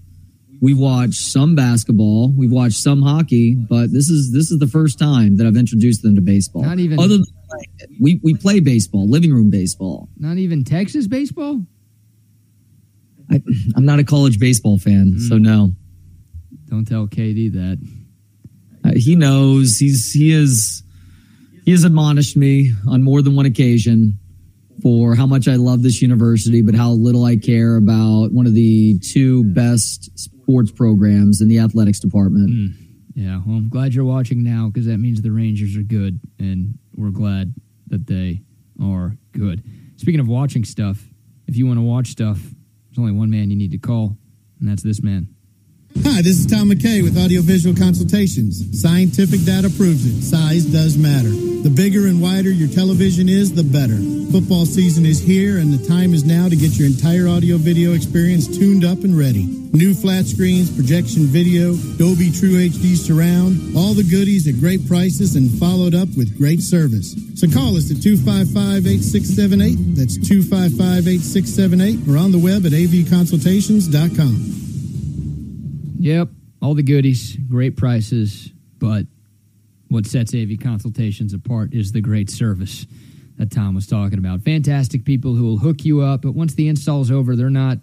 We've 0.60 0.78
watched 0.78 1.14
some 1.14 1.54
basketball. 1.54 2.32
We've 2.36 2.52
watched 2.52 2.76
some 2.76 3.00
hockey, 3.02 3.54
but 3.54 3.92
this 3.92 4.10
is 4.10 4.30
this 4.32 4.50
is 4.50 4.58
the 4.58 4.66
first 4.66 4.98
time 4.98 5.36
that 5.38 5.46
I've 5.46 5.56
introduced 5.56 6.02
them 6.02 6.14
to 6.16 6.20
baseball. 6.20 6.62
Not 6.62 6.78
even- 6.78 6.98
other 6.98 7.16
than 7.16 7.24
we 8.00 8.20
we 8.22 8.34
play 8.34 8.60
baseball, 8.60 9.08
living 9.08 9.32
room 9.32 9.50
baseball. 9.50 10.08
Not 10.18 10.36
even 10.36 10.62
Texas 10.64 11.06
baseball? 11.06 11.64
I, 13.30 13.40
I'm 13.76 13.84
not 13.84 13.98
a 14.00 14.04
college 14.04 14.38
baseball 14.38 14.78
fan, 14.78 15.18
so 15.18 15.38
no. 15.38 15.72
Don't 16.68 16.84
tell 16.86 17.06
KD 17.06 17.52
that. 17.52 17.78
Uh, 18.84 18.92
he 18.96 19.16
knows 19.16 19.78
he's 19.78 20.10
he 20.12 20.30
is 20.32 20.82
he 21.64 21.70
has 21.70 21.84
admonished 21.84 22.36
me 22.36 22.72
on 22.88 23.02
more 23.02 23.22
than 23.22 23.34
one 23.34 23.46
occasion 23.46 24.18
for 24.82 25.14
how 25.14 25.26
much 25.26 25.46
I 25.48 25.56
love 25.56 25.82
this 25.82 26.00
university, 26.00 26.62
but 26.62 26.74
how 26.74 26.90
little 26.92 27.24
I 27.24 27.36
care 27.36 27.76
about 27.76 28.32
one 28.32 28.46
of 28.46 28.54
the 28.54 28.98
two 29.12 29.44
best 29.52 30.10
sports 30.50 30.72
programs 30.72 31.40
in 31.40 31.48
the 31.48 31.58
athletics 31.58 32.00
department. 32.00 32.50
Mm. 32.50 32.72
Yeah, 33.14 33.40
well, 33.46 33.56
I'm 33.56 33.68
glad 33.68 33.94
you're 33.94 34.04
watching 34.04 34.42
now 34.42 34.68
because 34.68 34.86
that 34.86 34.98
means 34.98 35.22
the 35.22 35.30
Rangers 35.30 35.76
are 35.76 35.82
good, 35.82 36.20
and 36.38 36.78
we're 36.94 37.10
glad 37.10 37.54
that 37.88 38.06
they 38.06 38.40
are 38.82 39.16
good. 39.32 39.62
Speaking 39.96 40.20
of 40.20 40.28
watching 40.28 40.64
stuff, 40.64 41.06
if 41.46 41.56
you 41.56 41.66
want 41.66 41.78
to 41.78 41.82
watch 41.82 42.08
stuff, 42.08 42.38
there's 42.40 42.98
only 42.98 43.12
one 43.12 43.30
man 43.30 43.50
you 43.50 43.56
need 43.56 43.70
to 43.72 43.78
call, 43.78 44.16
and 44.58 44.68
that's 44.68 44.82
this 44.82 45.02
man. 45.02 45.28
Hi, 45.98 46.22
this 46.22 46.38
is 46.38 46.46
Tom 46.46 46.70
McKay 46.70 47.02
with 47.02 47.18
Audiovisual 47.18 47.74
Consultations. 47.74 48.80
Scientific 48.80 49.42
data 49.44 49.68
proves 49.76 50.06
it. 50.06 50.22
Size 50.22 50.64
does 50.66 50.96
matter. 50.96 51.28
The 51.28 51.68
bigger 51.68 52.06
and 52.06 52.22
wider 52.22 52.50
your 52.50 52.68
television 52.68 53.28
is, 53.28 53.52
the 53.52 53.64
better. 53.64 53.98
Football 54.30 54.66
season 54.66 55.04
is 55.04 55.20
here, 55.20 55.58
and 55.58 55.72
the 55.74 55.84
time 55.88 56.14
is 56.14 56.24
now 56.24 56.48
to 56.48 56.54
get 56.54 56.78
your 56.78 56.86
entire 56.86 57.26
audio 57.26 57.58
video 57.58 57.94
experience 57.94 58.46
tuned 58.46 58.84
up 58.84 59.02
and 59.02 59.18
ready. 59.18 59.44
New 59.74 59.92
flat 59.92 60.26
screens, 60.26 60.70
projection 60.70 61.26
video, 61.26 61.74
Dolby 61.98 62.30
True 62.30 62.54
HD 62.70 62.94
surround, 62.94 63.76
all 63.76 63.92
the 63.92 64.06
goodies 64.06 64.46
at 64.46 64.60
great 64.60 64.86
prices 64.86 65.34
and 65.34 65.50
followed 65.58 65.94
up 65.94 66.08
with 66.16 66.38
great 66.38 66.62
service. 66.62 67.18
So 67.34 67.50
call 67.50 67.76
us 67.76 67.90
at 67.90 68.00
255 68.00 68.86
8678. 68.86 69.96
That's 69.98 70.16
255 70.22 71.08
8678 71.34 72.06
or 72.06 72.16
on 72.16 72.30
the 72.30 72.38
web 72.38 72.64
at 72.64 72.72
avconsultations.com. 72.72 74.69
Yep, 76.00 76.30
all 76.62 76.72
the 76.72 76.82
goodies, 76.82 77.36
great 77.36 77.76
prices, 77.76 78.50
but 78.78 79.04
what 79.88 80.06
sets 80.06 80.34
AV 80.34 80.52
Consultations 80.58 81.34
apart 81.34 81.74
is 81.74 81.92
the 81.92 82.00
great 82.00 82.30
service 82.30 82.86
that 83.36 83.50
Tom 83.50 83.74
was 83.74 83.86
talking 83.86 84.18
about. 84.18 84.40
Fantastic 84.40 85.04
people 85.04 85.34
who 85.34 85.44
will 85.44 85.58
hook 85.58 85.84
you 85.84 86.00
up, 86.00 86.22
but 86.22 86.32
once 86.32 86.54
the 86.54 86.68
install's 86.68 87.10
over, 87.10 87.36
they're 87.36 87.50
not 87.50 87.76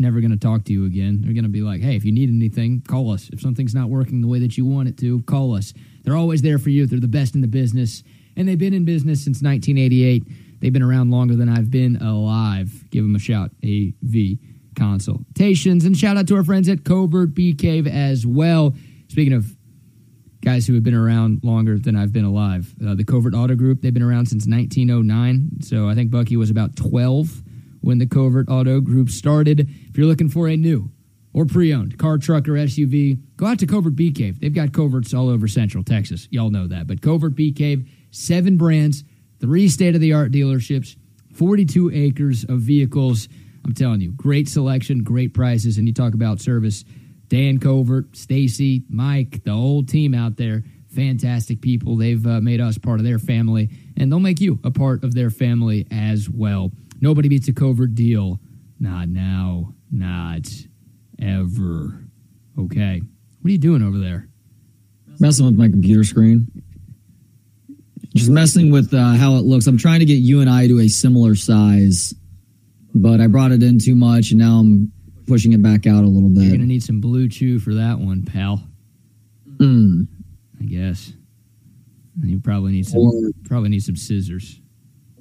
never 0.00 0.20
going 0.20 0.32
to 0.32 0.36
talk 0.36 0.64
to 0.64 0.72
you 0.72 0.84
again. 0.84 1.20
They're 1.22 1.32
going 1.32 1.44
to 1.44 1.48
be 1.48 1.60
like, 1.60 1.80
hey, 1.80 1.94
if 1.94 2.04
you 2.04 2.10
need 2.10 2.28
anything, 2.28 2.82
call 2.88 3.12
us. 3.12 3.30
If 3.32 3.40
something's 3.40 3.74
not 3.74 3.88
working 3.88 4.20
the 4.20 4.26
way 4.26 4.40
that 4.40 4.58
you 4.58 4.66
want 4.66 4.88
it 4.88 4.98
to, 4.98 5.22
call 5.22 5.54
us. 5.54 5.72
They're 6.02 6.16
always 6.16 6.42
there 6.42 6.58
for 6.58 6.70
you. 6.70 6.86
They're 6.86 6.98
the 6.98 7.06
best 7.06 7.36
in 7.36 7.40
the 7.40 7.46
business, 7.46 8.02
and 8.36 8.48
they've 8.48 8.58
been 8.58 8.74
in 8.74 8.84
business 8.84 9.22
since 9.22 9.42
1988. 9.42 10.24
They've 10.58 10.72
been 10.72 10.82
around 10.82 11.12
longer 11.12 11.36
than 11.36 11.48
I've 11.48 11.70
been 11.70 12.02
alive. 12.02 12.90
Give 12.90 13.04
them 13.04 13.14
a 13.14 13.20
shout, 13.20 13.52
AV 13.62 14.38
Consultations. 14.78 15.84
And 15.84 15.96
shout 15.96 16.16
out 16.16 16.28
to 16.28 16.36
our 16.36 16.44
friends 16.44 16.68
at 16.68 16.84
Covert 16.84 17.34
Bee 17.34 17.54
Cave 17.54 17.86
as 17.86 18.26
well. 18.26 18.74
Speaking 19.08 19.32
of 19.32 19.56
guys 20.42 20.66
who 20.66 20.74
have 20.74 20.82
been 20.82 20.94
around 20.94 21.40
longer 21.42 21.78
than 21.78 21.96
I've 21.96 22.12
been 22.12 22.24
alive. 22.24 22.72
Uh, 22.84 22.94
the 22.94 23.04
Covert 23.04 23.34
Auto 23.34 23.54
Group, 23.54 23.82
they've 23.82 23.92
been 23.92 24.02
around 24.02 24.26
since 24.26 24.46
1909. 24.46 25.62
So 25.62 25.88
I 25.88 25.94
think 25.94 26.10
Bucky 26.10 26.36
was 26.36 26.50
about 26.50 26.76
12 26.76 27.42
when 27.80 27.98
the 27.98 28.06
Covert 28.06 28.48
Auto 28.48 28.80
Group 28.80 29.10
started. 29.10 29.68
If 29.88 29.96
you're 29.96 30.06
looking 30.06 30.28
for 30.28 30.48
a 30.48 30.56
new 30.56 30.90
or 31.32 31.44
pre 31.44 31.72
owned 31.72 31.98
car, 31.98 32.18
truck, 32.18 32.48
or 32.48 32.52
SUV, 32.52 33.20
go 33.36 33.46
out 33.46 33.58
to 33.58 33.66
Covert 33.66 33.96
Bee 33.96 34.12
Cave. 34.12 34.40
They've 34.40 34.54
got 34.54 34.72
coverts 34.72 35.12
all 35.12 35.28
over 35.28 35.48
Central 35.48 35.84
Texas. 35.84 36.28
Y'all 36.30 36.50
know 36.50 36.66
that. 36.66 36.86
But 36.86 37.02
Covert 37.02 37.34
Bee 37.34 37.52
Cave, 37.52 37.88
seven 38.10 38.56
brands, 38.56 39.04
three 39.40 39.68
state 39.68 39.94
of 39.94 40.00
the 40.00 40.12
art 40.12 40.32
dealerships, 40.32 40.96
42 41.34 41.90
acres 41.92 42.44
of 42.44 42.60
vehicles. 42.60 43.28
I'm 43.68 43.74
telling 43.74 44.00
you, 44.00 44.12
great 44.12 44.48
selection, 44.48 45.02
great 45.02 45.34
prices. 45.34 45.76
And 45.76 45.86
you 45.86 45.92
talk 45.92 46.14
about 46.14 46.40
service. 46.40 46.86
Dan 47.28 47.60
Covert, 47.60 48.16
Stacy, 48.16 48.82
Mike, 48.88 49.44
the 49.44 49.52
whole 49.52 49.82
team 49.82 50.14
out 50.14 50.38
there, 50.38 50.64
fantastic 50.88 51.60
people. 51.60 51.94
They've 51.96 52.26
uh, 52.26 52.40
made 52.40 52.62
us 52.62 52.78
part 52.78 52.98
of 52.98 53.04
their 53.04 53.18
family, 53.18 53.68
and 53.94 54.10
they'll 54.10 54.20
make 54.20 54.40
you 54.40 54.58
a 54.64 54.70
part 54.70 55.04
of 55.04 55.14
their 55.14 55.28
family 55.28 55.86
as 55.90 56.30
well. 56.30 56.72
Nobody 57.02 57.28
beats 57.28 57.46
a 57.48 57.52
Covert 57.52 57.94
deal. 57.94 58.40
Not 58.80 59.10
now, 59.10 59.74
not 59.90 60.48
ever. 61.20 62.06
Okay. 62.58 63.02
What 63.42 63.48
are 63.48 63.52
you 63.52 63.58
doing 63.58 63.82
over 63.82 63.98
there? 63.98 64.30
Messing 65.20 65.44
with 65.44 65.58
my 65.58 65.68
computer 65.68 66.04
screen. 66.04 66.46
Just 68.14 68.30
messing 68.30 68.70
with 68.70 68.94
uh, 68.94 69.12
how 69.12 69.36
it 69.36 69.44
looks. 69.44 69.66
I'm 69.66 69.76
trying 69.76 70.00
to 70.00 70.06
get 70.06 70.14
you 70.14 70.40
and 70.40 70.48
I 70.48 70.68
to 70.68 70.80
a 70.80 70.88
similar 70.88 71.34
size, 71.34 72.14
but 72.94 73.20
I 73.20 73.26
brought 73.26 73.52
it 73.52 73.62
in 73.62 73.78
too 73.78 73.94
much, 73.94 74.30
and 74.30 74.38
now 74.40 74.58
I'm 74.60 74.92
pushing 75.26 75.52
it 75.52 75.62
back 75.62 75.86
out 75.86 76.04
a 76.04 76.06
little 76.08 76.30
bit. 76.30 76.40
You're 76.42 76.50
going 76.56 76.60
to 76.60 76.66
need 76.66 76.82
some 76.82 77.00
BlueChew 77.02 77.60
for 77.62 77.74
that 77.74 77.98
one, 77.98 78.24
pal, 78.24 78.62
Mm. 79.58 80.06
I 80.60 80.64
guess. 80.64 81.12
And 82.20 82.30
you 82.30 82.38
probably 82.40 82.72
need 82.72 82.86
some 82.86 83.00
Or 83.00 83.12
probably 83.44 83.68
need 83.70 83.82
some 83.82 83.96
scissors. 83.96 84.60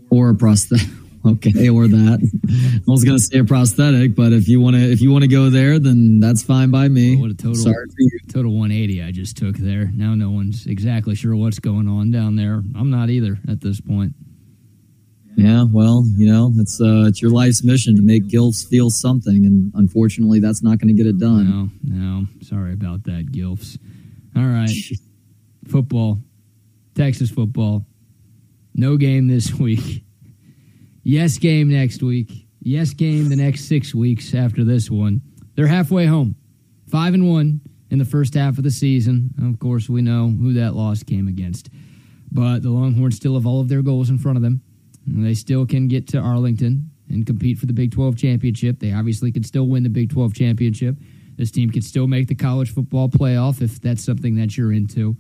or 0.10 0.30
a 0.30 0.36
prosthetic. 0.36 0.88
okay, 1.26 1.70
or 1.70 1.88
that. 1.88 2.82
I 2.88 2.92
was 2.92 3.04
gonna 3.04 3.20
say 3.20 3.40
a 3.40 3.44
prosthetic, 3.44 4.16
but 4.16 4.32
if 4.34 4.48
you 4.48 4.62
want 4.62 4.76
to, 4.78 4.82
if 4.82 5.02
you 5.02 5.12
want 5.12 5.24
to 5.24 5.28
go 5.28 5.50
there, 5.50 5.78
then 5.80 6.20
that's 6.20 6.42
fine 6.44 6.70
by 6.72 6.88
me. 6.88 7.16
Well, 7.16 7.24
what 7.24 7.32
a 7.32 7.36
total, 7.36 7.56
Sorry 7.56 7.86
total 8.30 8.52
180 8.54 9.02
I 9.04 9.12
just 9.12 9.38
took 9.38 9.58
there. 9.58 9.90
Now 9.94 10.14
no 10.16 10.30
one's 10.32 10.66
exactly 10.68 11.16
sure 11.16 11.36
what's 11.36 11.60
going 11.60 11.88
on 11.88 12.12
down 12.12 12.36
there. 12.36 12.64
I'm 12.76 12.90
not 12.90 13.10
either 13.10 13.40
at 13.48 13.62
this 13.62 13.82
point. 13.82 14.14
Yeah, 15.38 15.66
well, 15.72 16.04
you 16.16 16.26
know, 16.26 16.52
it's 16.58 16.82
uh, 16.82 17.06
it's 17.06 17.22
your 17.22 17.30
life's 17.30 17.64
mission 17.64 17.96
to 17.96 18.02
make 18.02 18.28
Gilfs 18.28 18.68
feel 18.68 18.90
something, 18.90 19.46
and 19.46 19.72
unfortunately, 19.76 20.40
that's 20.40 20.64
not 20.64 20.80
going 20.80 20.88
to 20.88 20.96
get 20.96 21.06
it 21.06 21.20
done. 21.20 21.72
No, 21.84 21.96
no, 21.96 22.26
sorry 22.42 22.74
about 22.74 23.04
that, 23.04 23.32
Gilfs. 23.32 23.78
All 24.36 24.42
right, 24.42 24.72
football, 25.68 26.18
Texas 26.96 27.30
football, 27.30 27.86
no 28.74 28.98
game 28.98 29.28
this 29.28 29.54
week. 29.54 30.04
Yes, 31.04 31.38
game 31.38 31.70
next 31.70 32.02
week. 32.02 32.48
Yes, 32.60 32.96
game 32.96 33.30
the 33.30 33.36
next 33.36 33.66
six 33.66 33.94
weeks 33.94 34.34
after 34.34 34.64
this 34.64 34.90
one. 34.90 35.22
They're 35.54 35.68
halfway 35.68 36.08
home, 36.08 36.36
five 36.90 37.14
and 37.14 37.30
one 37.30 37.62
in 37.92 38.00
the 38.00 38.06
first 38.06 38.34
half 38.34 38.58
of 38.58 38.64
the 38.64 38.72
season. 38.72 39.36
Of 39.40 39.60
course, 39.60 39.88
we 39.88 40.02
know 40.02 40.30
who 40.30 40.54
that 40.54 40.74
loss 40.74 41.04
came 41.04 41.28
against, 41.28 41.70
but 42.32 42.64
the 42.64 42.72
Longhorns 42.72 43.18
still 43.18 43.36
have 43.36 43.46
all 43.46 43.62
of 43.62 43.70
their 43.70 43.84
goals 43.84 44.10
in 44.10 44.18
front 44.18 44.38
of 44.38 44.42
them 44.42 44.64
they 45.08 45.34
still 45.34 45.66
can 45.66 45.88
get 45.88 46.08
to 46.10 46.20
Arlington 46.20 46.92
and 47.10 47.26
compete 47.26 47.58
for 47.58 47.66
the 47.66 47.74
Big 47.74 47.92
12 47.92 48.18
championship. 48.18 48.80
They 48.80 48.92
obviously 48.92 49.32
could 49.32 49.46
still 49.46 49.68
win 49.68 49.84
the 49.84 49.90
Big 49.90 50.12
12 50.12 50.34
championship. 50.34 50.96
This 51.38 51.52
team 51.52 51.70
could 51.70 51.84
still 51.84 52.08
make 52.08 52.28
the 52.28 52.36
college 52.36 52.74
football 52.74 53.08
playoff 53.08 53.62
if 53.62 53.80
that's 53.80 54.04
something 54.04 54.36
that 54.36 54.58
you're 54.58 54.74
into. 54.74 55.16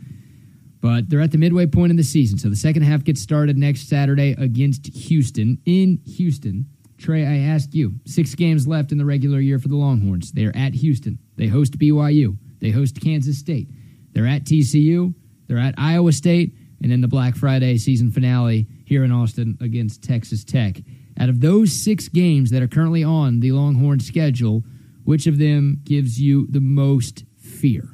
But 0.81 1.09
they're 1.09 1.21
at 1.21 1.31
the 1.31 1.37
midway 1.37 1.65
point 1.65 1.91
in 1.91 1.95
the 1.95 2.03
season. 2.03 2.37
So 2.37 2.49
the 2.49 2.55
second 2.55 2.83
half 2.83 3.03
gets 3.03 3.21
started 3.21 3.57
next 3.57 3.87
Saturday 3.87 4.35
against 4.37 4.87
Houston 4.87 5.59
in 5.65 5.99
Houston. 6.05 6.67
Trey, 6.97 7.25
I 7.25 7.37
ask 7.53 7.73
you, 7.73 7.93
six 8.05 8.33
games 8.35 8.67
left 8.67 8.91
in 8.91 8.97
the 8.97 9.05
regular 9.05 9.39
year 9.39 9.59
for 9.59 9.67
the 9.67 9.75
Longhorns. 9.75 10.31
They're 10.31 10.55
at 10.55 10.73
Houston. 10.73 11.19
They 11.35 11.47
host 11.47 11.77
BYU. 11.77 12.37
They 12.59 12.71
host 12.71 12.99
Kansas 12.99 13.37
State. 13.37 13.69
They're 14.13 14.25
at 14.25 14.45
TCU. 14.45 15.13
They're 15.47 15.59
at 15.59 15.75
Iowa 15.77 16.11
State. 16.11 16.53
And 16.81 16.91
then 16.91 17.01
the 17.01 17.07
Black 17.07 17.35
Friday 17.35 17.77
season 17.77 18.11
finale 18.11 18.67
here 18.87 19.03
in 19.03 19.11
Austin 19.11 19.57
against 19.59 20.01
Texas 20.01 20.45
Tech. 20.45 20.77
Out 21.19 21.27
of 21.27 21.41
those 21.41 21.73
six 21.73 22.07
games 22.07 22.51
that 22.51 22.61
are 22.61 22.69
currently 22.69 23.03
on 23.03 23.41
the 23.41 23.51
Longhorn 23.51 23.99
schedule, 23.99 24.63
which 25.03 25.27
of 25.27 25.39
them 25.39 25.81
gives 25.83 26.21
you 26.21 26.47
the 26.49 26.61
most 26.61 27.25
fear? 27.37 27.89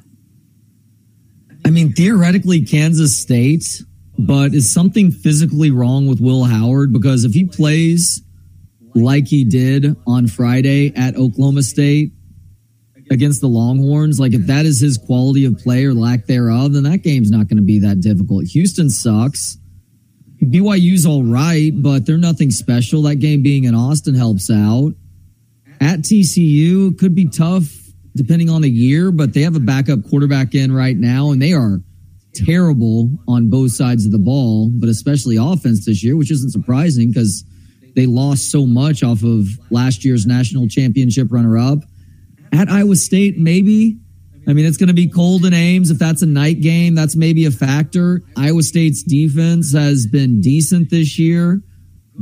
I 1.66 1.70
mean, 1.70 1.92
theoretically, 1.92 2.62
Kansas 2.62 3.18
State, 3.18 3.82
but 4.16 4.54
is 4.54 4.72
something 4.72 5.10
physically 5.10 5.72
wrong 5.72 6.06
with 6.06 6.20
Will 6.20 6.44
Howard? 6.44 6.92
Because 6.92 7.24
if 7.24 7.32
he 7.32 7.44
plays 7.44 8.22
like 8.94 9.26
he 9.26 9.44
did 9.44 9.96
on 10.06 10.28
Friday 10.28 10.94
at 10.94 11.16
Oklahoma 11.16 11.64
State 11.64 12.12
against 13.10 13.40
the 13.40 13.48
Longhorns, 13.48 14.20
like 14.20 14.32
if 14.32 14.46
that 14.46 14.64
is 14.64 14.80
his 14.80 14.96
quality 14.96 15.44
of 15.44 15.58
play 15.58 15.84
or 15.86 15.92
lack 15.92 16.26
thereof, 16.26 16.74
then 16.74 16.84
that 16.84 16.98
game's 16.98 17.32
not 17.32 17.48
going 17.48 17.56
to 17.56 17.64
be 17.64 17.80
that 17.80 18.00
difficult. 18.00 18.44
Houston 18.44 18.90
sucks. 18.90 19.58
BYU's 20.42 21.06
all 21.06 21.24
right, 21.24 21.70
but 21.74 22.06
they're 22.06 22.18
nothing 22.18 22.50
special. 22.50 23.02
That 23.02 23.16
game 23.16 23.42
being 23.42 23.64
in 23.64 23.74
Austin 23.74 24.14
helps 24.14 24.50
out. 24.50 24.92
At 25.80 26.00
TCU 26.00 26.98
could 26.98 27.14
be 27.14 27.28
tough 27.28 27.64
depending 28.16 28.48
on 28.48 28.62
the 28.62 28.70
year, 28.70 29.10
but 29.10 29.32
they 29.32 29.42
have 29.42 29.56
a 29.56 29.60
backup 29.60 30.04
quarterback 30.08 30.54
in 30.54 30.72
right 30.72 30.96
now, 30.96 31.30
and 31.30 31.42
they 31.42 31.52
are 31.52 31.80
terrible 32.34 33.10
on 33.26 33.50
both 33.50 33.72
sides 33.72 34.06
of 34.06 34.12
the 34.12 34.18
ball, 34.18 34.70
but 34.72 34.88
especially 34.88 35.36
offense 35.36 35.86
this 35.86 36.02
year, 36.02 36.16
which 36.16 36.30
isn't 36.30 36.50
surprising 36.50 37.08
because 37.08 37.44
they 37.94 38.06
lost 38.06 38.50
so 38.50 38.66
much 38.66 39.02
off 39.02 39.22
of 39.22 39.46
last 39.70 40.04
year's 40.04 40.26
national 40.26 40.68
championship 40.68 41.28
runner 41.30 41.56
up. 41.56 41.78
At 42.52 42.68
Iowa 42.68 42.96
State, 42.96 43.38
maybe 43.38 43.98
I 44.46 44.52
mean, 44.52 44.66
it's 44.66 44.76
going 44.76 44.88
to 44.88 44.94
be 44.94 45.08
cold 45.08 45.44
in 45.44 45.54
Ames. 45.54 45.90
If 45.90 45.98
that's 45.98 46.22
a 46.22 46.26
night 46.26 46.60
game, 46.60 46.94
that's 46.94 47.16
maybe 47.16 47.46
a 47.46 47.50
factor. 47.50 48.22
Iowa 48.36 48.62
State's 48.62 49.02
defense 49.02 49.72
has 49.72 50.06
been 50.06 50.40
decent 50.40 50.90
this 50.90 51.18
year, 51.18 51.62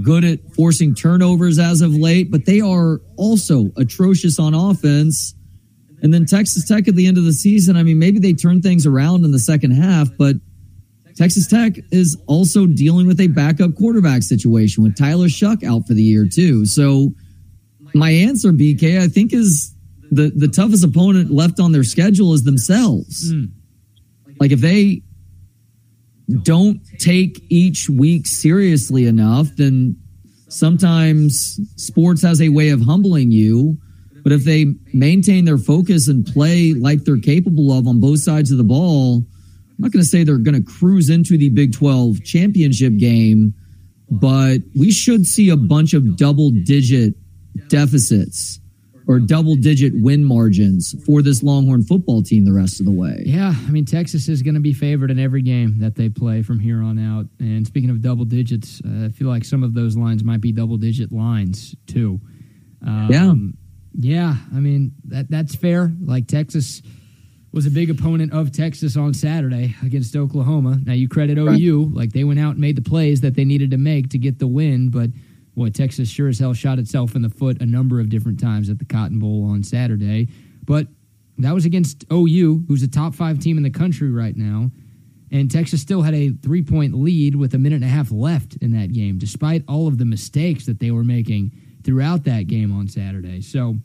good 0.04 0.24
at 0.24 0.38
forcing 0.54 0.94
turnovers 0.94 1.58
as 1.58 1.80
of 1.80 1.94
late, 1.94 2.30
but 2.30 2.46
they 2.46 2.61
are 2.61 3.00
also 3.16 3.70
atrocious 3.76 4.38
on 4.38 4.54
offense. 4.54 5.35
And 6.02 6.12
then 6.12 6.26
Texas 6.26 6.66
Tech 6.66 6.88
at 6.88 6.94
the 6.94 7.06
end 7.06 7.18
of 7.18 7.24
the 7.24 7.32
season, 7.32 7.76
I 7.76 7.82
mean, 7.82 7.98
maybe 7.98 8.18
they 8.18 8.35
turn 8.35 8.61
things 8.61 8.87
around 8.87 9.24
in 9.24 9.32
the 9.32 9.38
second 9.38 9.72
half, 9.72 10.08
but 10.16 10.37
Texas 11.16 11.46
Tech 11.46 11.74
is 11.90 12.16
also 12.26 12.66
dealing 12.66 13.06
with 13.06 13.20
a 13.20 13.28
backup 13.28 13.74
quarterback 13.76 14.22
situation 14.22 14.82
with 14.82 14.96
Tyler 14.96 15.26
Shough 15.26 15.62
out 15.64 15.87
for 15.87 15.94
the 15.94 16.02
year, 16.02 16.26
too. 16.26 16.66
So 16.66 17.12
my 17.94 18.11
answer, 18.11 18.50
BK, 18.50 19.00
I 19.00 19.08
think 19.08 19.32
is 19.32 19.71
the 20.12 20.31
the 20.37 20.48
toughest 20.48 20.85
opponent 20.85 21.31
left 21.31 21.59
on 21.59 21.72
their 21.72 21.83
schedule 21.83 22.35
is 22.35 22.44
themselves. 22.44 23.33
Mm. 23.33 23.51
Like 24.38 24.53
if 24.53 24.61
they 24.61 25.03
don't 26.42 26.81
take 26.98 27.42
each 27.48 27.88
week 27.88 28.27
seriously 28.27 29.07
enough, 29.07 29.48
then 29.57 29.96
sometimes 30.48 31.59
sports 31.77 32.22
has 32.22 32.42
a 32.42 32.51
way 32.51 32.68
of 32.68 32.83
humbling 32.83 33.33
you. 33.33 33.79
But 34.22 34.33
if 34.33 34.44
they 34.44 34.66
maintain 34.92 35.46
their 35.46 35.59
focus 35.59 36.09
and 36.09 36.25
play 36.25 36.75
like 36.75 37.05
they're 37.05 37.18
capable 37.18 37.72
of 37.72 37.88
on 37.88 37.98
both 37.98 38.20
sides 38.20 38.53
of 38.53 38.59
the 38.59 38.64
ball, 38.64 39.16
I'm 39.70 39.77
not 39.79 39.92
going 39.92 40.03
to 40.03 40.09
say 40.09 40.22
they're 40.25 40.38
going 40.38 40.62
to 40.62 40.72
cruise 40.72 41.09
into 41.09 41.38
the 41.38 41.48
Big 41.48 41.72
12 41.72 42.22
championship 42.22 42.98
game, 42.98 43.55
but 44.11 44.59
we 44.79 44.92
should 44.92 45.27
see 45.27 45.48
a 45.48 45.57
bunch 45.57 45.94
of 45.94 46.16
double 46.16 46.51
digit 46.51 47.14
deficits 47.68 48.61
or 49.06 49.18
double 49.18 49.56
digit 49.56 49.92
win 49.96 50.24
margins 50.24 50.94
for 51.04 51.22
this 51.22 51.42
Longhorn 51.42 51.82
football 51.82 52.22
team 52.22 52.44
the 52.44 52.52
rest 52.52 52.80
of 52.80 52.86
the 52.86 52.92
way. 52.92 53.22
Yeah, 53.24 53.54
I 53.54 53.70
mean, 53.70 53.84
Texas 53.84 54.28
is 54.28 54.42
going 54.42 54.54
to 54.54 54.60
be 54.60 54.72
favored 54.72 55.10
in 55.10 55.18
every 55.18 55.42
game 55.42 55.78
that 55.80 55.94
they 55.94 56.08
play 56.08 56.42
from 56.42 56.58
here 56.58 56.82
on 56.82 56.98
out. 56.98 57.26
And 57.40 57.66
speaking 57.66 57.90
of 57.90 58.00
double 58.00 58.24
digits, 58.24 58.80
uh, 58.84 59.06
I 59.06 59.08
feel 59.10 59.28
like 59.28 59.44
some 59.44 59.62
of 59.62 59.74
those 59.74 59.96
lines 59.96 60.22
might 60.24 60.40
be 60.40 60.52
double 60.52 60.76
digit 60.76 61.12
lines 61.12 61.74
too. 61.86 62.20
Um, 62.86 63.08
yeah. 63.10 63.34
Yeah, 63.94 64.36
I 64.54 64.58
mean, 64.58 64.92
that 65.08 65.30
that's 65.30 65.54
fair. 65.54 65.92
Like 66.00 66.26
Texas 66.26 66.80
was 67.52 67.66
a 67.66 67.70
big 67.70 67.90
opponent 67.90 68.32
of 68.32 68.50
Texas 68.50 68.96
on 68.96 69.12
Saturday 69.12 69.76
against 69.84 70.16
Oklahoma. 70.16 70.78
Now 70.82 70.94
you 70.94 71.08
credit 71.08 71.36
OU, 71.36 71.84
right. 71.84 71.94
like 71.94 72.12
they 72.12 72.24
went 72.24 72.40
out 72.40 72.52
and 72.52 72.60
made 72.60 72.76
the 72.76 72.82
plays 72.82 73.20
that 73.20 73.34
they 73.34 73.44
needed 73.44 73.70
to 73.72 73.76
make 73.76 74.08
to 74.10 74.18
get 74.18 74.38
the 74.38 74.46
win, 74.46 74.88
but 74.88 75.10
Boy, 75.54 75.68
Texas 75.68 76.08
sure 76.08 76.28
as 76.28 76.38
hell 76.38 76.54
shot 76.54 76.78
itself 76.78 77.14
in 77.14 77.22
the 77.22 77.28
foot 77.28 77.60
a 77.60 77.66
number 77.66 78.00
of 78.00 78.08
different 78.08 78.40
times 78.40 78.70
at 78.70 78.78
the 78.78 78.84
Cotton 78.84 79.18
Bowl 79.18 79.44
on 79.44 79.62
Saturday. 79.62 80.28
But 80.64 80.86
that 81.38 81.52
was 81.52 81.64
against 81.64 82.04
OU, 82.12 82.64
who's 82.68 82.82
a 82.82 82.88
top 82.88 83.14
five 83.14 83.38
team 83.38 83.56
in 83.56 83.62
the 83.62 83.70
country 83.70 84.10
right 84.10 84.36
now. 84.36 84.70
And 85.30 85.50
Texas 85.50 85.80
still 85.80 86.02
had 86.02 86.14
a 86.14 86.30
three 86.30 86.62
point 86.62 86.94
lead 86.94 87.34
with 87.34 87.54
a 87.54 87.58
minute 87.58 87.76
and 87.76 87.84
a 87.84 87.88
half 87.88 88.10
left 88.10 88.56
in 88.56 88.72
that 88.72 88.92
game, 88.92 89.18
despite 89.18 89.64
all 89.66 89.88
of 89.88 89.98
the 89.98 90.04
mistakes 90.04 90.66
that 90.66 90.78
they 90.78 90.90
were 90.90 91.04
making 91.04 91.52
throughout 91.84 92.24
that 92.24 92.46
game 92.46 92.72
on 92.72 92.88
Saturday. 92.88 93.40
So, 93.40 93.76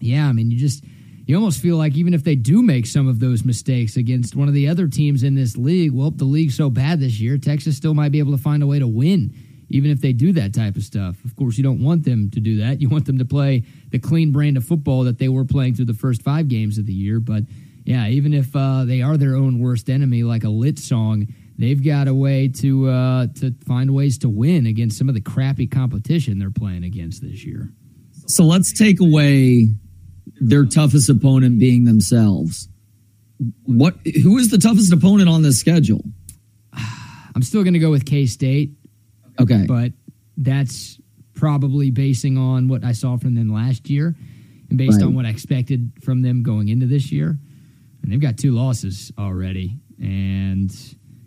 yeah, 0.00 0.28
I 0.28 0.32
mean, 0.32 0.50
you 0.50 0.58
just, 0.58 0.84
you 1.24 1.36
almost 1.36 1.60
feel 1.60 1.76
like 1.76 1.94
even 1.94 2.14
if 2.14 2.24
they 2.24 2.34
do 2.34 2.62
make 2.62 2.86
some 2.86 3.08
of 3.08 3.20
those 3.20 3.44
mistakes 3.44 3.96
against 3.96 4.34
one 4.34 4.48
of 4.48 4.54
the 4.54 4.68
other 4.68 4.88
teams 4.88 5.22
in 5.22 5.34
this 5.34 5.56
league, 5.56 5.92
well, 5.92 6.10
the 6.10 6.24
league's 6.24 6.56
so 6.56 6.68
bad 6.68 7.00
this 7.00 7.20
year, 7.20 7.38
Texas 7.38 7.76
still 7.76 7.94
might 7.94 8.10
be 8.10 8.18
able 8.18 8.32
to 8.32 8.42
find 8.42 8.62
a 8.62 8.66
way 8.66 8.80
to 8.80 8.88
win 8.88 9.32
even 9.72 9.90
if 9.90 10.00
they 10.00 10.12
do 10.12 10.32
that 10.34 10.52
type 10.54 10.76
of 10.76 10.82
stuff. 10.82 11.16
Of 11.24 11.34
course, 11.34 11.56
you 11.56 11.64
don't 11.64 11.82
want 11.82 12.04
them 12.04 12.30
to 12.30 12.40
do 12.40 12.58
that. 12.58 12.80
You 12.80 12.88
want 12.88 13.06
them 13.06 13.18
to 13.18 13.24
play 13.24 13.64
the 13.90 13.98
clean 13.98 14.30
brand 14.30 14.56
of 14.56 14.64
football 14.64 15.04
that 15.04 15.18
they 15.18 15.28
were 15.28 15.44
playing 15.44 15.74
through 15.74 15.86
the 15.86 15.94
first 15.94 16.22
five 16.22 16.48
games 16.48 16.78
of 16.78 16.86
the 16.86 16.92
year. 16.92 17.20
But 17.20 17.44
yeah, 17.84 18.06
even 18.08 18.34
if 18.34 18.54
uh, 18.54 18.84
they 18.84 19.00
are 19.02 19.16
their 19.16 19.34
own 19.34 19.58
worst 19.58 19.88
enemy, 19.88 20.22
like 20.22 20.44
a 20.44 20.50
lit 20.50 20.78
song, 20.78 21.26
they've 21.58 21.82
got 21.82 22.06
a 22.06 22.14
way 22.14 22.48
to 22.48 22.88
uh, 22.88 23.26
to 23.40 23.54
find 23.66 23.94
ways 23.94 24.18
to 24.18 24.28
win 24.28 24.66
against 24.66 24.98
some 24.98 25.08
of 25.08 25.14
the 25.14 25.20
crappy 25.20 25.66
competition 25.66 26.38
they're 26.38 26.50
playing 26.50 26.84
against 26.84 27.22
this 27.22 27.44
year. 27.44 27.72
So 28.26 28.44
let's 28.44 28.76
take 28.76 29.00
away 29.00 29.68
their 30.40 30.64
toughest 30.66 31.08
opponent 31.08 31.58
being 31.58 31.84
themselves. 31.84 32.68
What? 33.64 33.96
Who 34.22 34.38
is 34.38 34.50
the 34.50 34.58
toughest 34.58 34.92
opponent 34.92 35.28
on 35.28 35.42
this 35.42 35.58
schedule? 35.58 36.04
I'm 37.34 37.42
still 37.42 37.62
going 37.62 37.74
to 37.74 37.80
go 37.80 37.90
with 37.90 38.04
K 38.04 38.26
State. 38.26 38.72
Okay. 39.40 39.64
But 39.66 39.92
that's 40.36 40.98
probably 41.34 41.90
basing 41.90 42.38
on 42.38 42.68
what 42.68 42.84
I 42.84 42.92
saw 42.92 43.16
from 43.16 43.34
them 43.34 43.52
last 43.52 43.88
year 43.90 44.14
and 44.68 44.78
based 44.78 45.00
right. 45.00 45.06
on 45.06 45.14
what 45.14 45.26
I 45.26 45.30
expected 45.30 45.92
from 46.02 46.22
them 46.22 46.42
going 46.42 46.68
into 46.68 46.86
this 46.86 47.10
year. 47.10 47.38
And 48.02 48.12
they've 48.12 48.20
got 48.20 48.36
two 48.36 48.52
losses 48.52 49.12
already. 49.18 49.76
And 49.98 50.72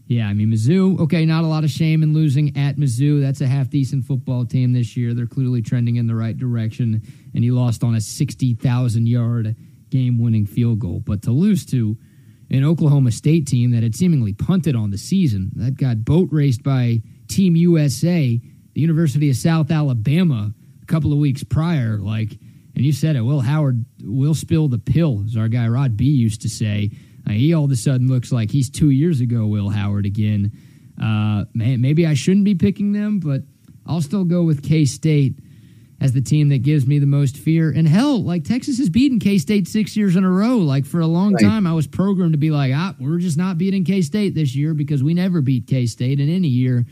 yeah, 0.08 0.28
I 0.28 0.34
mean, 0.34 0.52
Mizzou, 0.52 1.00
okay, 1.02 1.26
not 1.26 1.44
a 1.44 1.48
lot 1.48 1.64
of 1.64 1.72
shame 1.72 2.04
in 2.04 2.14
losing 2.14 2.56
at 2.58 2.76
Mizzou. 2.76 3.22
That's 3.22 3.42
a 3.42 3.48
half 3.48 3.70
decent 3.70 4.06
football 4.06 4.46
team 4.46 4.74
this 4.74 4.96
year. 4.96 5.14
They're 5.14 5.26
clearly 5.26 5.62
trending 5.62 5.96
in 5.96 6.08
the 6.08 6.16
right 6.16 6.38
direction. 6.38 7.02
And 7.34 7.44
he 7.44 7.52
lost 7.52 7.84
on 7.84 7.96
a 7.96 8.02
60,000 8.02 9.08
yard 9.08 9.56
game 9.90 10.20
winning 10.20 10.46
field 10.46 10.80
goal. 10.80 11.02
But 11.04 11.24
to 11.24 11.32
lose 11.32 11.66
to 11.68 11.98
an 12.52 12.64
Oklahoma 12.64 13.12
State 13.12 13.48
team 13.48 13.72
that 13.72 13.84
had 13.84 13.96
seemingly 13.96 14.34
punted 14.34 14.76
on 14.76 14.92
the 14.92 14.98
season, 14.98 15.52
that 15.56 15.76
got 15.78 16.06
boat 16.06 16.30
raced 16.32 16.62
by 16.62 17.02
Team 17.36 17.56
USA 17.56 18.40
the 18.76 18.82
University 18.82 19.30
of 19.30 19.38
South 19.38 19.72
Alabama 19.72 20.54
a 20.84 20.86
couple 20.86 21.12
of 21.12 21.18
weeks 21.18 21.44
prior. 21.44 21.98
Like, 21.98 22.32
and 22.76 22.86
you 22.86 22.92
said 22.92 23.16
it, 23.16 23.22
Will 23.22 23.40
Howard 23.40 23.84
will 24.04 24.36
spill 24.36 24.68
the 24.68 24.78
pill, 24.78 25.24
as 25.26 25.36
our 25.36 25.48
guy 25.48 25.68
Rod 25.68 25.98
B 25.98 26.06
used 26.06 26.42
to 26.44 26.50
say. 26.50 26.92
Uh, 27.28 27.32
he 27.32 27.54
all 27.54 27.64
of 27.64 27.72
a 27.72 27.76
sudden 27.76 28.08
looks 28.08 28.32
like 28.32 28.52
he's 28.52 28.70
two 28.70 28.92
years 28.92 29.22
ago, 29.22 29.48
Will 29.48 29.70
Howard 29.70 30.06
again. 30.06 30.52
Uh, 31.02 31.46
man, 31.54 31.82
maybe 31.82 32.06
I 32.06 32.14
shouldn't 32.14 32.46
be 32.46 32.54
picking 32.54 32.92
them, 32.92 33.20
but 33.20 33.42
I'll 33.88 34.02
still 34.02 34.26
go 34.26 34.44
with 34.44 34.62
K 34.62 34.86
State 34.86 35.40
as 36.02 36.12
the 36.12 36.22
team 36.22 36.50
that 36.50 36.62
gives 36.62 36.86
me 36.86 37.00
the 37.00 37.06
most 37.06 37.38
fear. 37.38 37.72
And 37.72 37.88
hell, 37.88 38.22
like 38.22 38.44
Texas 38.44 38.78
has 38.78 38.90
beaten 38.90 39.20
K 39.20 39.38
State 39.38 39.68
six 39.68 39.96
years 39.96 40.18
in 40.18 40.26
a 40.26 40.30
row. 40.30 40.58
Like 40.58 40.86
for 40.86 41.00
a 41.00 41.08
long 41.08 41.34
right. 41.34 41.44
time, 41.44 41.66
I 41.66 41.74
was 41.74 41.88
programmed 41.88 42.34
to 42.34 42.38
be 42.38 42.52
like, 42.52 42.74
ah, 42.76 42.94
we're 43.00 43.20
just 43.20 43.38
not 43.38 43.58
beating 43.58 43.86
K 43.86 44.02
State 44.02 44.36
this 44.36 44.54
year 44.54 44.74
because 44.74 45.02
we 45.02 45.14
never 45.14 45.42
beat 45.42 45.66
K 45.66 45.86
State 45.86 46.20
in 46.20 46.30
any 46.30 46.50
year. 46.50 46.86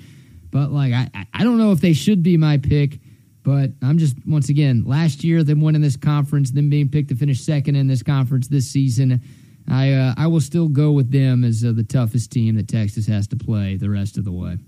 But 0.53 0.71
like, 0.71 0.93
I, 0.93 1.09
I 1.33 1.43
don't 1.43 1.57
know 1.57 1.71
if 1.71 1.81
they 1.81 1.93
should 1.93 2.21
be 2.21 2.37
my 2.37 2.59
pick. 2.59 2.99
But 3.41 3.71
I'm 3.81 3.97
just 3.97 4.15
once 4.25 4.47
again 4.47 4.85
last 4.85 5.23
year 5.25 5.43
them 5.43 5.59
winning 5.59 5.81
this 5.81 5.97
conference, 5.97 6.51
them 6.51 6.69
being 6.69 6.87
picked 6.87 7.09
to 7.09 7.15
finish 7.15 7.41
second 7.41 7.75
in 7.75 7.87
this 7.87 8.01
conference 8.01 8.47
this 8.47 8.71
season. 8.71 9.21
I 9.69 9.91
uh, 9.91 10.13
I 10.15 10.27
will 10.27 10.39
still 10.39 10.69
go 10.69 10.91
with 10.91 11.11
them 11.11 11.43
as 11.43 11.63
uh, 11.63 11.73
the 11.73 11.83
toughest 11.83 12.31
team 12.31 12.55
that 12.55 12.69
Texas 12.69 13.05
has 13.07 13.27
to 13.29 13.35
play 13.35 13.75
the 13.75 13.89
rest 13.89 14.17
of 14.17 14.23
the 14.23 14.31
way. 14.31 14.59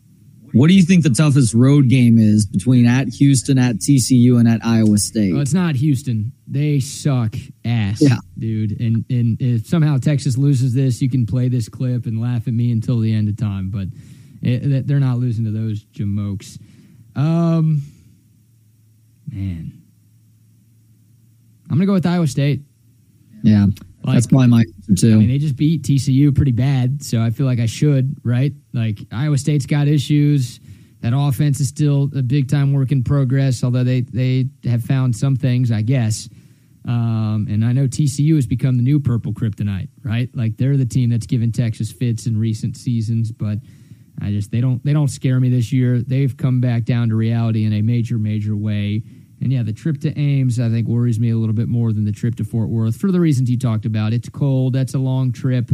What 0.52 0.68
do 0.68 0.74
you 0.74 0.84
think 0.84 1.04
the 1.04 1.10
toughest 1.10 1.54
road 1.54 1.90
game 1.90 2.18
is 2.18 2.46
between 2.46 2.86
at 2.86 3.10
Houston, 3.10 3.58
at 3.58 3.76
TCU, 3.76 4.40
and 4.40 4.48
at 4.48 4.64
Iowa 4.64 4.98
State? 4.98 5.34
Well, 5.34 5.42
it's 5.42 5.54
not 5.54 5.76
Houston. 5.76 6.32
They 6.48 6.80
suck 6.80 7.36
ass, 7.66 8.02
yeah. 8.02 8.18
dude. 8.38 8.80
And 8.80 9.06
and 9.10 9.38
if 9.42 9.68
somehow 9.68 9.98
Texas 9.98 10.38
loses 10.38 10.74
this, 10.74 11.02
you 11.02 11.10
can 11.10 11.26
play 11.26 11.48
this 11.50 11.70
clip 11.70 12.06
and 12.06 12.22
laugh 12.22 12.48
at 12.48 12.54
me 12.54 12.72
until 12.72 13.00
the 13.00 13.14
end 13.14 13.30
of 13.30 13.38
time. 13.38 13.70
But 13.70 13.88
it, 14.42 14.88
they're 14.88 15.00
not 15.00 15.18
losing 15.18 15.46
to 15.46 15.52
those 15.52 15.84
jamokes. 15.86 16.60
Um, 17.16 17.82
man, 19.32 19.82
I'm 21.70 21.78
gonna 21.78 21.86
go 21.86 21.94
with 21.94 22.06
Iowa 22.06 22.28
State. 22.28 22.62
Yeah, 23.44 23.68
like, 24.06 24.16
That's 24.16 24.28
probably 24.28 24.48
my 24.48 24.64
answer 24.88 25.08
too. 25.08 25.14
I 25.14 25.18
mean, 25.18 25.30
they 25.30 25.40
just 25.40 25.56
beat 25.56 25.82
TCU 25.82 26.36
pretty 26.36 26.52
bad, 26.52 27.04
so 27.04 27.22
I 27.22 27.32
feel 27.32 27.48
like 27.48 27.60
I 27.60 27.66
should, 27.66 28.16
right? 28.24 28.54
Like 28.72 29.00
Iowa 29.12 29.38
State's 29.38 29.66
got 29.66 29.88
issues. 29.88 30.60
That 31.02 31.14
offense 31.16 31.60
is 31.60 31.70
still 31.70 32.10
a 32.16 32.22
big 32.22 32.48
time 32.48 32.74
work 32.74 32.92
in 32.92 33.04
progress, 33.04 33.64
although 33.64 33.84
they 33.84 34.02
they 34.02 34.48
have 34.66 34.84
found 34.84 35.16
some 35.16 35.36
things, 35.36 35.72
I 35.72 35.82
guess. 35.82 36.30
Um, 36.88 37.48
and 37.50 37.66
I 37.66 37.72
know 37.72 37.88
TCU 37.88 38.36
has 38.36 38.46
become 38.46 38.78
the 38.78 38.84
new 38.84 39.00
purple 39.00 39.34
kryptonite, 39.34 39.90
right? 40.04 40.30
Like 40.36 40.58
they're 40.58 40.78
the 40.78 40.86
team 40.86 41.10
that's 41.10 41.26
given 41.26 41.52
Texas 41.52 41.92
fits 41.92 42.28
in 42.28 42.38
recent 42.40 42.78
seasons, 42.78 43.32
but 43.32 43.58
I 44.22 44.32
just 44.32 44.52
they 44.52 44.62
don't 44.62 44.84
they 44.84 44.94
don't 44.94 45.10
scare 45.10 45.40
me 45.40 45.50
this 45.50 45.72
year. 45.72 46.02
They've 46.02 46.36
come 46.36 46.62
back 46.62 46.86
down 46.86 47.10
to 47.10 47.16
reality 47.16 47.66
in 47.66 47.74
a 47.74 47.82
major 47.82 48.18
major 48.18 48.56
way. 48.56 49.04
And 49.42 49.52
yeah, 49.52 49.64
the 49.64 49.74
trip 49.74 50.00
to 50.02 50.18
Ames, 50.18 50.60
I 50.60 50.70
think, 50.70 50.88
worries 50.88 51.20
me 51.20 51.30
a 51.30 51.38
little 51.38 51.54
bit 51.54 51.68
more 51.68 51.92
than 51.92 52.06
the 52.06 52.12
trip 52.12 52.36
to 52.36 52.44
Fort 52.44 52.70
Worth 52.70 52.96
for 52.96 53.12
the 53.12 53.20
reasons 53.20 53.50
you 53.50 53.60
talked 53.60 53.86
about. 53.86 54.14
It's 54.14 54.30
cold. 54.30 54.74
That's 54.74 54.94
a 54.94 55.00
long 55.00 55.34
trip. 55.34 55.70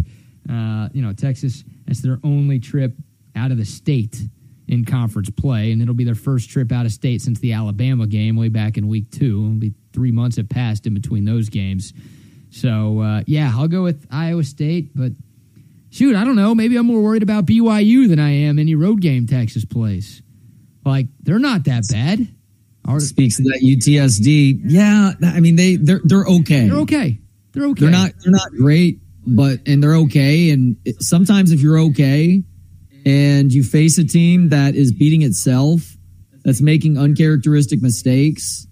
Uh, 0.50 0.90
you 0.94 1.02
know, 1.02 1.14
Texas, 1.14 1.64
that's 1.86 2.02
their 2.02 2.20
only 2.24 2.60
trip 2.60 2.96
out 3.36 3.52
of 3.52 3.58
the 3.58 3.66
state 3.66 4.20
in 4.68 4.86
conference 4.86 5.30
play, 5.30 5.72
and 5.72 5.82
it'll 5.82 5.94
be 5.94 6.04
their 6.04 6.16
first 6.16 6.50
trip 6.50 6.72
out 6.72 6.86
of 6.86 6.92
state 6.92 7.22
since 7.22 7.40
the 7.40 7.54
Alabama 7.54 8.08
game 8.08 8.36
way 8.36 8.48
back 8.48 8.78
in 8.78 8.88
week 8.88 9.12
two. 9.12 9.44
It'll 9.46 9.60
be 9.60 9.74
three 9.94 10.12
months 10.12 10.38
have 10.38 10.50
passed 10.50 10.88
in 10.88 10.94
between 10.94 11.26
those 11.26 11.50
games. 11.50 11.94
So, 12.50 13.00
uh, 13.00 13.24
yeah, 13.28 13.52
I'll 13.54 13.68
go 13.68 13.84
with 13.84 14.08
Iowa 14.12 14.44
State, 14.44 14.92
but 14.96 15.12
shoot, 15.92 16.16
I 16.16 16.24
don't 16.24 16.36
know. 16.36 16.56
Maybe 16.56 16.76
I'm 16.78 16.88
more 16.88 17.02
worried 17.02 17.22
about 17.22 17.46
BYU 17.46 18.10
than 18.10 18.20
I 18.20 18.32
am 18.32 18.58
any 18.58 18.74
road 18.74 19.02
game 19.02 19.28
Texas 19.28 19.66
plays. 19.66 20.24
Like, 20.84 21.08
they're 21.22 21.38
not 21.38 21.66
that 21.66 21.84
bad. 21.92 22.28
Our, 22.86 23.00
speaks 23.00 23.38
to 23.38 23.44
that 23.44 23.62
PTSD. 23.64 24.62
Yeah, 24.66 25.12
I 25.24 25.40
mean 25.40 25.56
they 25.56 25.76
they're 25.76 26.02
they're 26.04 26.26
okay. 26.26 26.68
They're 26.68 26.80
okay. 26.80 27.20
They're 27.52 27.68
okay. 27.68 27.82
They're 27.82 27.92
not 27.92 28.12
they're 28.24 28.32
not 28.32 28.52
great, 28.58 29.00
but 29.26 29.60
and 29.68 29.84
they're 29.84 29.98
okay. 29.98 30.50
And 30.50 30.78
sometimes 31.00 31.52
if 31.52 31.62
you're 31.62 31.78
okay 31.80 32.44
and 33.06 33.54
you 33.54 33.64
face 33.64 34.00
a 34.00 34.04
team 34.04 34.50
that 34.50 34.74
is 34.74 34.92
beating 34.92 35.22
itself, 35.22 35.96
that's 36.44 36.60
making 36.62 36.98
uncharacteristic 36.98 37.84
mistakes, 37.84 38.66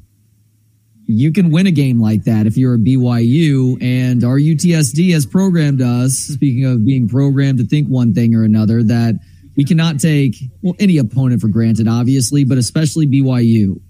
you 1.11 1.31
can 1.31 1.49
win 1.49 1.65
a 1.65 1.71
game 1.71 1.99
like 1.99 2.25
that 2.25 2.45
if 2.45 2.55
you're 2.55 2.75
a 2.75 2.77
BYU. 2.77 3.81
And 3.81 4.23
our 4.23 4.37
PTSD 4.37 5.11
has 5.13 5.25
programmed 5.25 5.81
us. 5.81 6.13
Speaking 6.13 6.65
of 6.65 6.85
being 6.85 7.09
programmed 7.09 7.57
to 7.57 7.65
think 7.65 7.87
one 7.87 8.13
thing 8.13 8.35
or 8.35 8.43
another, 8.43 8.83
that 8.83 9.15
we 9.57 9.63
cannot 9.63 9.99
take 9.99 10.35
well 10.61 10.75
any 10.77 10.99
opponent 10.99 11.41
for 11.41 11.47
granted, 11.47 11.87
obviously, 11.87 12.43
but 12.43 12.59
especially 12.59 13.07
BYU 13.07 13.81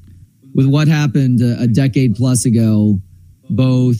with 0.55 0.65
what 0.65 0.88
happened 0.88 1.41
uh, 1.41 1.62
a, 1.62 1.67
decade 1.67 2.15
plus 2.15 2.45
ago, 2.45 2.97
both 3.49 3.97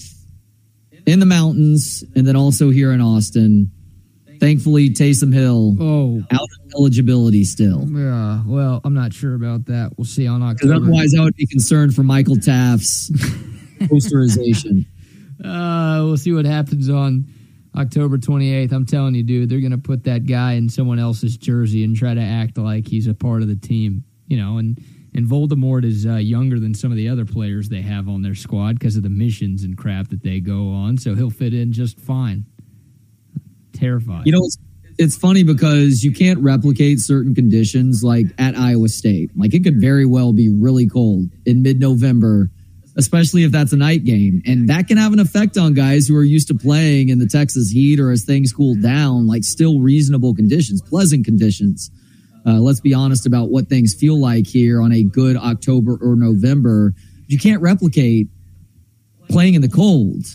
in 1.06 1.20
the 1.20 1.26
mountains 1.26 2.06
and 2.16 2.26
then 2.26 2.38
also 2.38 2.70
here 2.70 2.94
in 2.94 3.02
Austin. 3.02 3.70
Thankfully, 4.40 4.90
Taysom 4.90 5.34
Hill 5.34 5.76
oh. 5.80 6.24
out 6.32 6.42
of 6.42 6.74
eligibility 6.74 7.44
still. 7.44 7.86
Yeah, 7.90 8.42
well, 8.46 8.82
I'm 8.84 8.94
not 8.94 9.14
sure 9.14 9.36
about 9.36 9.66
that. 9.66 9.92
We'll 9.98 10.06
see 10.06 10.28
on 10.28 10.42
October. 10.42 10.76
Otherwise, 10.76 11.14
I 11.20 11.24
would 11.24 11.36
be 11.36 11.46
concerned 11.48 11.94
for 11.94 12.04
Michael 12.04 12.38
Taaffe's 12.38 13.10
posterization. 13.82 14.86
Uh, 15.44 16.06
we'll 16.06 16.18
see 16.18 16.32
what 16.32 16.46
happens 16.46 16.90
on 16.90 17.26
October 17.76 18.18
28th. 18.18 18.72
I'm 18.72 18.86
telling 18.86 19.16
you, 19.16 19.24
dude, 19.24 19.50
they're 19.50 19.60
going 19.60 19.72
to 19.72 19.78
put 19.78 20.06
that 20.06 20.26
guy 20.26 20.54
in 20.54 20.70
someone 20.70 21.00
else's 21.00 21.38
jersey 21.38 21.84
and 21.84 21.96
try 21.96 22.14
to 22.14 22.22
act 22.22 22.58
like 22.58 22.88
he's 22.88 23.08
a 23.08 23.14
part 23.14 23.42
of 23.42 23.48
the 23.48 23.56
team, 23.56 24.04
you 24.28 24.38
know, 24.38 24.58
and– 24.58 24.80
and 25.14 25.26
Voldemort 25.26 25.86
is 25.86 26.06
uh, 26.06 26.16
younger 26.16 26.60
than 26.60 26.74
some 26.74 26.92
of 26.92 26.98
the 26.98 27.10
other 27.10 27.26
players 27.26 27.70
they 27.70 27.82
have 27.82 28.08
on 28.08 28.22
their 28.22 28.36
squad 28.36 28.78
because 28.78 28.96
of 28.96 29.04
the 29.04 29.10
missions 29.10 29.64
and 29.64 29.78
crap 29.78 30.10
that 30.10 30.24
they 30.24 30.40
go 30.40 30.72
on. 30.72 30.98
So 30.98 31.16
he'll 31.16 31.30
fit 31.30 31.54
in 31.54 31.72
just 31.72 32.00
fine. 32.00 32.46
Terrified. 33.80 34.26
You 34.26 34.34
know, 34.34 34.44
it's, 34.44 34.58
it's 34.98 35.18
funny 35.18 35.44
because 35.44 36.04
you 36.04 36.12
can't 36.12 36.40
replicate 36.40 37.00
certain 37.00 37.34
conditions 37.34 38.04
like 38.04 38.28
at 38.38 38.58
Iowa 38.58 38.90
State. 38.90 39.32
Like 39.38 39.54
it 39.54 39.64
could 39.64 39.80
very 39.80 40.06
well 40.06 40.34
be 40.34 40.50
really 40.50 40.88
cold 40.88 41.30
in 41.46 41.62
mid 41.62 41.80
November, 41.80 42.50
especially 42.98 43.44
if 43.44 43.52
that's 43.52 43.72
a 43.72 43.78
night 43.78 44.04
game. 44.04 44.42
And 44.46 44.70
that 44.70 44.88
can 44.88 44.98
have 44.98 45.14
an 45.14 45.20
effect 45.20 45.58
on 45.58 45.74
guys 45.74 46.08
who 46.08 46.18
are 46.18 46.24
used 46.24 46.50
to 46.50 46.54
playing 46.54 47.10
in 47.10 47.20
the 47.20 47.28
Texas 47.28 47.72
heat 47.72 48.00
or 48.00 48.12
as 48.12 48.26
things 48.26 48.52
cool 48.52 48.76
down, 48.76 49.26
like 49.26 49.46
still 49.46 49.80
reasonable 49.80 50.36
conditions, 50.36 50.82
pleasant 50.82 51.26
conditions. 51.26 51.90
Uh, 52.46 52.60
let's 52.60 52.82
be 52.82 52.94
honest 52.94 53.26
about 53.26 53.50
what 53.50 53.70
things 53.70 53.94
feel 53.94 54.20
like 54.20 54.48
here 54.48 54.82
on 54.82 54.92
a 54.92 55.04
good 55.04 55.38
October 55.38 55.98
or 56.02 56.18
November. 56.18 56.94
You 57.28 57.38
can't 57.38 57.62
replicate 57.62 58.28
playing 59.30 59.54
in 59.54 59.62
the 59.62 59.70
cold. 59.70 60.26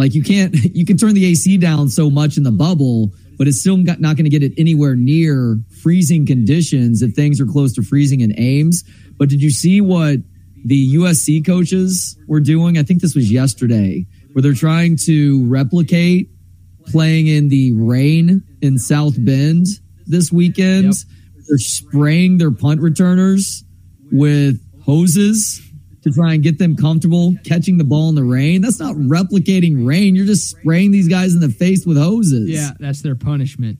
Like 0.00 0.14
you 0.14 0.22
can't, 0.22 0.54
you 0.74 0.84
can 0.84 0.96
turn 0.96 1.14
the 1.14 1.24
AC 1.26 1.56
down 1.58 1.88
so 1.88 2.10
much 2.10 2.36
in 2.36 2.42
the 2.42 2.50
bubble, 2.50 3.12
but 3.38 3.46
it's 3.46 3.60
still 3.60 3.76
not 3.76 4.00
going 4.00 4.24
to 4.24 4.30
get 4.30 4.42
it 4.42 4.52
anywhere 4.58 4.96
near 4.96 5.60
freezing 5.82 6.26
conditions 6.26 7.02
if 7.02 7.14
things 7.14 7.40
are 7.40 7.46
close 7.46 7.72
to 7.74 7.82
freezing 7.82 8.20
in 8.20 8.38
Ames. 8.38 8.82
But 9.16 9.28
did 9.28 9.42
you 9.42 9.50
see 9.50 9.80
what 9.80 10.18
the 10.64 10.94
USC 10.96 11.44
coaches 11.44 12.18
were 12.26 12.40
doing? 12.40 12.78
I 12.78 12.82
think 12.82 13.00
this 13.00 13.14
was 13.14 13.30
yesterday, 13.30 14.06
where 14.32 14.42
they're 14.42 14.54
trying 14.54 14.96
to 15.04 15.46
replicate 15.46 16.30
playing 16.86 17.28
in 17.28 17.48
the 17.48 17.72
rain 17.72 18.42
in 18.60 18.78
South 18.78 19.14
Bend 19.24 19.66
this 20.06 20.32
weekend. 20.32 20.84
Yep 20.84 20.94
they're 21.50 21.58
spraying 21.58 22.38
their 22.38 22.52
punt 22.52 22.80
returners 22.80 23.64
with 24.12 24.60
hoses 24.84 25.60
to 26.02 26.10
try 26.10 26.34
and 26.34 26.42
get 26.42 26.58
them 26.58 26.76
comfortable 26.76 27.34
catching 27.44 27.78
the 27.78 27.84
ball 27.84 28.08
in 28.08 28.14
the 28.14 28.24
rain. 28.24 28.62
That's 28.62 28.80
not 28.80 28.94
replicating 28.96 29.86
rain. 29.86 30.14
You're 30.14 30.26
just 30.26 30.48
spraying 30.48 30.92
these 30.92 31.08
guys 31.08 31.34
in 31.34 31.40
the 31.40 31.50
face 31.50 31.84
with 31.86 31.98
hoses. 31.98 32.48
Yeah, 32.48 32.70
that's 32.78 33.02
their 33.02 33.14
punishment 33.14 33.78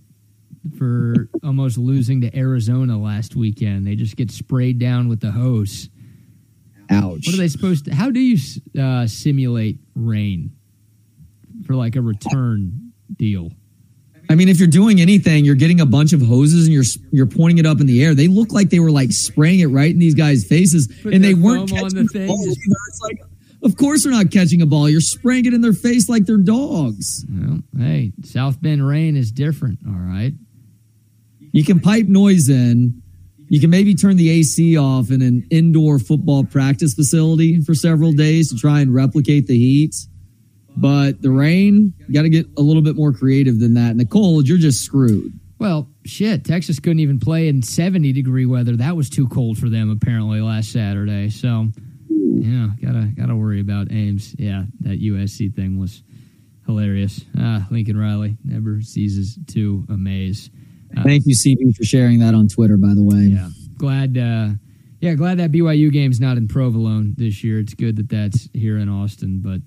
for 0.77 1.29
almost 1.45 1.79
losing 1.79 2.21
to 2.23 2.37
Arizona 2.37 2.99
last 2.99 3.37
weekend. 3.37 3.87
They 3.87 3.97
just 3.97 4.17
get 4.17 4.31
sprayed 4.31 4.79
down 4.79 5.09
with 5.09 5.21
the 5.21 5.31
hose. 5.31 5.89
Ouch. 6.91 7.27
What 7.27 7.35
are 7.35 7.39
they 7.39 7.49
supposed 7.49 7.85
to? 7.87 7.95
How 7.95 8.11
do 8.11 8.21
you 8.21 8.39
uh, 8.81 9.07
simulate 9.07 9.79
rain 9.95 10.53
for 11.65 11.75
like 11.75 11.97
a 11.97 12.03
return 12.03 12.93
deal? 13.17 13.51
I 14.31 14.37
mean, 14.37 14.49
if 14.49 14.61
you're 14.61 14.69
doing 14.69 15.01
anything, 15.01 15.45
you're 15.45 15.57
getting 15.57 15.81
a 15.81 15.87
bunch 15.87 16.13
of 16.13 16.23
hoses 16.23 16.67
and 16.67 16.73
you're 16.73 16.85
you're 17.11 17.27
pointing 17.27 17.59
it 17.59 17.67
up 17.67 17.81
in 17.81 17.87
the 17.89 18.03
air. 18.05 18.15
They 18.15 18.29
look 18.29 18.53
like 18.53 18.71
they 18.71 18.79
were 18.79 18.93
like 18.93 19.11
spraying 19.11 19.59
it 19.59 19.67
right 19.67 19.91
in 19.91 19.99
these 19.99 20.15
guys' 20.15 20.45
faces, 20.45 20.87
Put 21.03 21.15
and 21.15 21.25
they 21.25 21.35
weren't 21.35 21.69
catching 21.69 21.99
the, 21.99 22.05
the 22.05 22.27
ball. 22.29 22.39
It's 22.47 23.01
like, 23.03 23.19
of 23.65 23.77
course 23.77 24.05
they're 24.05 24.13
not 24.13 24.31
catching 24.31 24.63
a 24.63 24.67
ball. 24.67 24.89
You're 24.89 25.01
spraying 25.01 25.47
it 25.47 25.53
in 25.53 25.63
their 25.63 25.73
face 25.73 26.09
like 26.09 26.27
they're 26.27 26.37
dogs. 26.37 27.27
Well, 27.29 27.59
hey, 27.77 28.13
South 28.23 28.63
Bend 28.63 28.87
rain 28.87 29.17
is 29.17 29.33
different. 29.33 29.81
All 29.85 29.95
right, 29.95 30.33
you 31.51 31.65
can 31.65 31.81
pipe 31.81 32.07
noise 32.07 32.49
in. 32.49 33.03
You 33.49 33.59
can 33.61 33.71
maybe 33.71 33.97
turn 33.97 34.17
the 34.17 34.31
AC 34.31 34.79
off 34.79 35.11
in 35.11 35.23
an 35.23 35.45
indoor 35.51 35.99
football 35.99 36.45
practice 36.45 36.95
facility 36.95 37.61
for 37.63 37.75
several 37.75 38.13
days 38.13 38.53
to 38.53 38.57
try 38.57 38.79
and 38.79 38.95
replicate 38.95 39.49
the 39.49 39.59
heat. 39.59 39.97
But 40.81 41.21
the 41.21 41.31
rain, 41.31 41.93
got 42.11 42.23
to 42.23 42.31
get 42.31 42.47
a 42.57 42.63
little 42.63 42.81
bit 42.81 42.97
more 42.97 43.13
creative 43.13 43.61
than 43.61 43.75
that. 43.75 43.91
And 43.91 44.01
the 44.01 44.07
cold, 44.07 44.49
you're 44.49 44.57
just 44.57 44.83
screwed. 44.83 45.39
Well, 45.59 45.91
shit, 46.07 46.47
Texas 46.47 46.81
couldn't 46.81 47.01
even 47.01 47.21
play 47.21 47.49
in 47.49 47.63
70 47.63 48.15
degree 48.15 48.47
weather. 48.47 48.77
That 48.77 48.97
was 48.97 49.11
too 49.11 49.29
cold 49.29 49.59
for 49.59 49.69
them 49.69 49.91
apparently 49.91 50.41
last 50.41 50.73
Saturday. 50.73 51.29
So, 51.29 51.69
yeah, 52.09 52.69
gotta 52.83 53.13
gotta 53.15 53.37
worry 53.37 53.61
about 53.61 53.93
Ames. 53.93 54.35
Yeah, 54.39 54.65
that 54.81 55.03
USC 55.03 55.55
thing 55.55 55.79
was 55.79 56.03
hilarious. 56.65 57.27
Ah, 57.39 57.67
Lincoln 57.71 57.99
Riley 57.99 58.39
never 58.43 58.81
ceases 58.81 59.39
to 59.49 59.85
amaze. 59.91 60.49
Uh, 60.97 61.03
Thank 61.03 61.25
you, 61.27 61.35
CB, 61.37 61.77
for 61.77 61.85
sharing 61.85 62.21
that 62.21 62.35
on 62.35 62.49
Twitter. 62.49 62.79
By 62.79 62.95
the 62.95 63.03
way, 63.03 63.25
yeah, 63.25 63.51
glad. 63.77 64.17
Uh, 64.17 64.53
yeah, 65.01 65.13
glad 65.13 65.39
that 65.39 65.53
BYU 65.53 65.93
game's 65.93 66.21
not 66.21 66.39
in 66.39 66.49
Provolone 66.49 67.15
this 67.19 67.45
year. 67.45 67.59
It's 67.59 67.75
good 67.75 67.97
that 67.97 68.09
that's 68.09 68.49
here 68.55 68.79
in 68.79 68.89
Austin, 68.89 69.41
but 69.43 69.61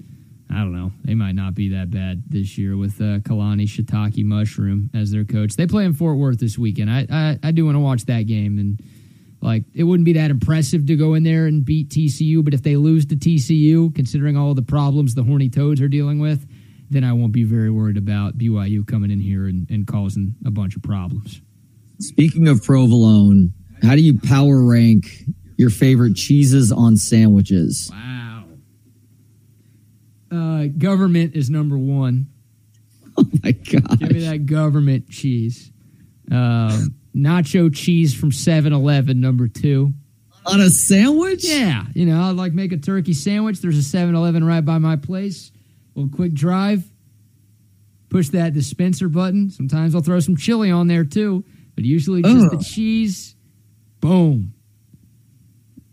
I 0.53 0.59
don't 0.59 0.73
know. 0.73 0.91
They 1.03 1.15
might 1.15 1.35
not 1.35 1.55
be 1.55 1.69
that 1.69 1.89
bad 1.91 2.23
this 2.27 2.57
year 2.57 2.77
with 2.77 3.01
uh, 3.01 3.19
Kalani 3.19 3.67
Sitake 3.67 4.23
Mushroom 4.23 4.89
as 4.93 5.11
their 5.11 5.23
coach. 5.23 5.55
They 5.55 5.67
play 5.67 5.85
in 5.85 5.93
Fort 5.93 6.17
Worth 6.17 6.39
this 6.39 6.57
weekend. 6.57 6.89
I 6.89 7.07
I, 7.09 7.39
I 7.41 7.51
do 7.51 7.65
want 7.65 7.75
to 7.75 7.79
watch 7.79 8.05
that 8.05 8.23
game, 8.23 8.59
and 8.59 8.79
like 9.41 9.63
it 9.73 9.83
wouldn't 9.83 10.05
be 10.05 10.13
that 10.13 10.31
impressive 10.31 10.85
to 10.87 10.95
go 10.95 11.13
in 11.15 11.23
there 11.23 11.45
and 11.47 11.65
beat 11.65 11.89
TCU. 11.89 12.43
But 12.43 12.53
if 12.53 12.63
they 12.63 12.75
lose 12.75 13.05
to 13.07 13.15
TCU, 13.15 13.93
considering 13.93 14.37
all 14.37 14.53
the 14.53 14.61
problems 14.61 15.15
the 15.15 15.23
Horny 15.23 15.49
Toads 15.49 15.81
are 15.81 15.87
dealing 15.87 16.19
with, 16.19 16.47
then 16.89 17.03
I 17.03 17.13
won't 17.13 17.33
be 17.33 17.43
very 17.43 17.69
worried 17.69 17.97
about 17.97 18.37
BYU 18.37 18.87
coming 18.87 19.11
in 19.11 19.19
here 19.19 19.47
and, 19.47 19.69
and 19.69 19.85
causing 19.87 20.35
a 20.45 20.51
bunch 20.51 20.75
of 20.75 20.83
problems. 20.83 21.41
Speaking 21.99 22.47
of 22.47 22.63
provolone, 22.63 23.53
how 23.81 23.95
do 23.95 24.01
you 24.01 24.19
power 24.19 24.63
rank 24.63 25.05
your 25.57 25.69
favorite 25.69 26.15
cheeses 26.15 26.71
on 26.71 26.97
sandwiches? 26.97 27.89
Wow. 27.91 28.32
Uh, 30.33 30.67
government 30.77 31.35
is 31.35 31.49
number 31.49 31.77
one. 31.77 32.27
Oh 33.15 33.29
my 33.43 33.51
god! 33.51 33.99
Give 33.99 34.11
me 34.11 34.21
that 34.21 34.47
government 34.47 35.07
cheese. 35.07 35.71
Uh, 36.31 36.81
nacho 37.15 37.71
cheese 37.71 38.11
from 38.15 38.31
7-Eleven, 38.31 39.21
number 39.21 39.47
two. 39.47 39.93
On 40.47 40.59
a 40.59 40.71
sandwich? 40.71 41.45
Yeah. 41.45 41.85
You 41.93 42.07
know, 42.07 42.23
I'd 42.23 42.35
like 42.35 42.53
make 42.53 42.71
a 42.71 42.77
turkey 42.77 43.13
sandwich. 43.13 43.59
There's 43.59 43.77
a 43.77 43.97
7-Eleven 43.97 44.43
right 44.43 44.65
by 44.65 44.79
my 44.79 44.95
place. 44.95 45.51
A 45.95 45.99
little 45.99 46.15
quick 46.15 46.33
drive. 46.33 46.83
Push 48.09 48.29
that 48.29 48.55
dispenser 48.55 49.09
button. 49.09 49.51
Sometimes 49.51 49.93
I'll 49.93 50.01
throw 50.01 50.19
some 50.19 50.35
chili 50.35 50.71
on 50.71 50.87
there 50.87 51.03
too, 51.03 51.45
but 51.75 51.83
usually 51.83 52.23
just 52.23 52.49
the 52.49 52.63
cheese. 52.63 53.35
Boom. 53.99 54.53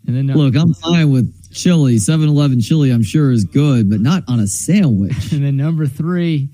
And 0.06 0.16
then 0.16 0.30
uh, 0.30 0.34
look, 0.34 0.56
I'm 0.56 0.72
fine 0.72 1.10
with 1.10 1.34
chili, 1.52 1.98
7 1.98 2.28
Eleven 2.28 2.60
chili, 2.60 2.90
I'm 2.90 3.02
sure 3.02 3.30
is 3.30 3.44
good, 3.44 3.90
but 3.90 4.00
not 4.00 4.24
on 4.28 4.40
a 4.40 4.46
sandwich. 4.46 5.32
and 5.32 5.44
then 5.44 5.56
number 5.56 5.86
three, 5.86 6.50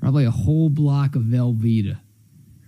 probably 0.00 0.24
a 0.24 0.30
whole 0.30 0.68
block 0.68 1.16
of 1.16 1.22
Velveeta. 1.22 1.98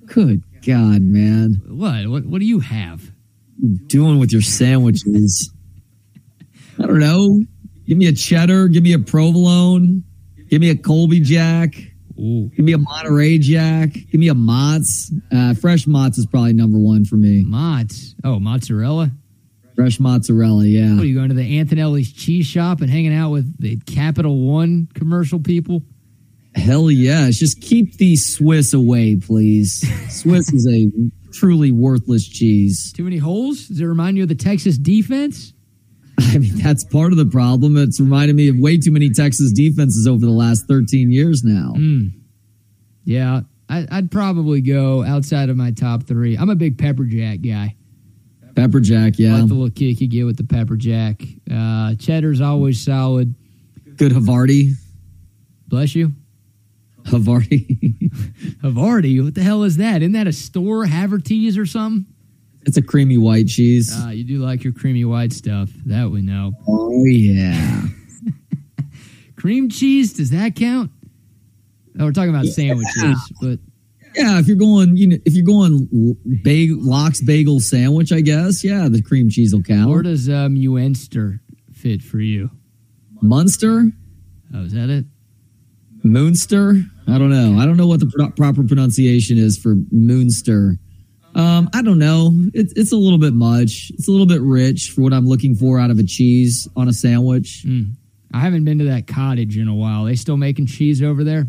Good 0.06 0.42
God, 0.66 1.02
man. 1.02 1.62
What? 1.66 2.06
What, 2.08 2.26
what 2.26 2.40
do 2.40 2.46
you 2.46 2.60
have? 2.60 3.12
doing 3.86 4.18
with 4.18 4.32
your 4.32 4.42
sandwiches? 4.42 5.52
I 6.78 6.86
don't 6.86 7.00
know. 7.00 7.42
Give 7.86 7.98
me 7.98 8.06
a 8.06 8.12
cheddar. 8.12 8.68
Give 8.68 8.82
me 8.82 8.92
a 8.92 8.98
provolone. 8.98 10.04
Give 10.48 10.60
me 10.60 10.70
a 10.70 10.76
Colby 10.76 11.20
Jack. 11.20 11.74
Ooh. 12.18 12.50
Give 12.54 12.64
me 12.64 12.72
a 12.72 12.78
Monterey 12.78 13.38
Jack. 13.38 13.92
Give 13.92 14.20
me 14.20 14.28
a 14.28 14.34
Mott's. 14.34 15.12
Uh, 15.32 15.54
fresh 15.54 15.86
Mott's 15.86 16.18
is 16.18 16.26
probably 16.26 16.52
number 16.52 16.78
one 16.78 17.04
for 17.04 17.16
me. 17.16 17.42
Mott's. 17.44 18.14
Oh, 18.24 18.38
mozzarella. 18.38 19.10
Fresh 19.78 20.00
mozzarella, 20.00 20.64
yeah. 20.64 20.92
What 20.94 21.04
are 21.04 21.06
you 21.06 21.14
going 21.14 21.28
to 21.28 21.36
the 21.36 21.60
Antonelli's 21.60 22.12
cheese 22.12 22.46
shop 22.46 22.80
and 22.80 22.90
hanging 22.90 23.14
out 23.14 23.30
with 23.30 23.60
the 23.60 23.76
Capital 23.86 24.40
One 24.40 24.88
commercial 24.92 25.38
people? 25.38 25.84
Hell 26.56 26.90
yeah. 26.90 27.30
Just 27.30 27.60
keep 27.60 27.96
the 27.96 28.16
Swiss 28.16 28.74
away, 28.74 29.14
please. 29.14 29.86
Swiss 30.20 30.52
is 30.52 30.66
a 30.66 30.90
truly 31.32 31.70
worthless 31.70 32.26
cheese. 32.26 32.92
Too 32.92 33.04
many 33.04 33.18
holes? 33.18 33.68
Does 33.68 33.80
it 33.80 33.84
remind 33.84 34.16
you 34.16 34.24
of 34.24 34.28
the 34.28 34.34
Texas 34.34 34.76
defense? 34.76 35.52
I 36.18 36.38
mean, 36.38 36.56
that's 36.56 36.82
part 36.82 37.12
of 37.12 37.16
the 37.16 37.26
problem. 37.26 37.76
It's 37.76 38.00
reminded 38.00 38.34
me 38.34 38.48
of 38.48 38.56
way 38.58 38.78
too 38.78 38.90
many 38.90 39.10
Texas 39.10 39.52
defenses 39.52 40.08
over 40.08 40.26
the 40.26 40.32
last 40.32 40.66
13 40.66 41.12
years 41.12 41.44
now. 41.44 41.74
Mm. 41.76 42.10
Yeah, 43.04 43.42
I, 43.68 43.86
would 43.92 44.10
probably 44.10 44.60
go 44.60 45.04
outside 45.04 45.50
of 45.50 45.56
my 45.56 45.70
top 45.70 46.02
three. 46.02 46.36
I'm 46.36 46.50
a 46.50 46.56
big 46.56 46.78
pepper 46.78 47.04
jack 47.04 47.42
guy. 47.42 47.76
Pepper 48.58 48.80
jack, 48.80 49.20
yeah. 49.20 49.36
Like 49.36 49.46
the 49.46 49.54
little 49.54 49.70
kick 49.70 50.00
you 50.00 50.08
get 50.08 50.24
with 50.24 50.36
the 50.36 50.42
pepper 50.42 50.76
jack. 50.76 51.22
Uh, 51.48 51.94
cheddar's 51.94 52.40
always 52.40 52.84
solid. 52.84 53.36
Good 53.94 54.10
Havarti. 54.10 54.72
Bless 55.68 55.94
you. 55.94 56.12
Havarti. 57.02 58.10
Havarti? 58.62 59.22
What 59.22 59.36
the 59.36 59.44
hell 59.44 59.62
is 59.62 59.76
that? 59.76 60.02
Isn't 60.02 60.12
that 60.12 60.26
a 60.26 60.32
store, 60.32 60.86
Havertys 60.86 61.56
or 61.56 61.66
something? 61.66 62.12
It's 62.62 62.76
a 62.76 62.82
creamy 62.82 63.16
white 63.16 63.46
cheese. 63.46 63.94
Uh, 63.96 64.08
you 64.08 64.24
do 64.24 64.38
like 64.38 64.64
your 64.64 64.72
creamy 64.72 65.04
white 65.04 65.32
stuff. 65.32 65.70
That 65.86 66.10
we 66.10 66.22
know. 66.22 66.52
Oh, 66.66 67.04
yeah. 67.04 67.82
Cream 69.36 69.68
cheese, 69.68 70.14
does 70.14 70.30
that 70.30 70.56
count? 70.56 70.90
Oh, 71.98 72.06
we're 72.06 72.12
talking 72.12 72.30
about 72.30 72.46
yeah. 72.46 72.52
sandwiches, 72.52 73.32
but 73.40 73.60
yeah, 74.18 74.38
if 74.40 74.48
you're 74.48 74.56
going, 74.56 74.96
you 74.96 75.06
know, 75.06 75.16
if 75.24 75.34
you're 75.34 75.46
going 75.46 76.16
bagel, 76.42 76.78
lox 76.80 77.20
bagel 77.20 77.60
sandwich, 77.60 78.12
I 78.12 78.20
guess, 78.20 78.64
yeah, 78.64 78.88
the 78.88 79.00
cream 79.00 79.30
cheese 79.30 79.54
will 79.54 79.62
count. 79.62 79.90
Where 79.90 80.02
does 80.02 80.28
um, 80.28 80.54
Munster 80.60 81.40
fit 81.72 82.02
for 82.02 82.18
you? 82.18 82.50
Munster? 83.22 83.84
Oh, 84.54 84.64
is 84.64 84.72
that 84.72 84.90
it? 84.90 85.04
Moonster? 86.02 86.82
I 87.06 87.18
don't 87.18 87.30
know. 87.30 87.60
I 87.60 87.66
don't 87.66 87.76
know 87.76 87.86
what 87.86 88.00
the 88.00 88.06
pro- 88.06 88.30
proper 88.30 88.64
pronunciation 88.64 89.38
is 89.38 89.56
for 89.56 89.74
Moonster. 89.92 90.76
Um, 91.34 91.70
I 91.72 91.82
don't 91.82 91.98
know. 91.98 92.32
It's 92.54 92.72
it's 92.74 92.92
a 92.92 92.96
little 92.96 93.18
bit 93.18 93.34
much. 93.34 93.92
It's 93.94 94.08
a 94.08 94.10
little 94.10 94.26
bit 94.26 94.40
rich 94.40 94.90
for 94.94 95.02
what 95.02 95.12
I'm 95.12 95.26
looking 95.26 95.54
for 95.54 95.78
out 95.78 95.90
of 95.90 95.98
a 95.98 96.02
cheese 96.04 96.66
on 96.74 96.88
a 96.88 96.92
sandwich. 96.92 97.64
Mm. 97.66 97.92
I 98.32 98.40
haven't 98.40 98.64
been 98.64 98.78
to 98.78 98.86
that 98.86 99.06
cottage 99.06 99.56
in 99.56 99.68
a 99.68 99.74
while. 99.74 100.04
They 100.04 100.16
still 100.16 100.36
making 100.36 100.66
cheese 100.66 101.02
over 101.02 101.24
there? 101.24 101.46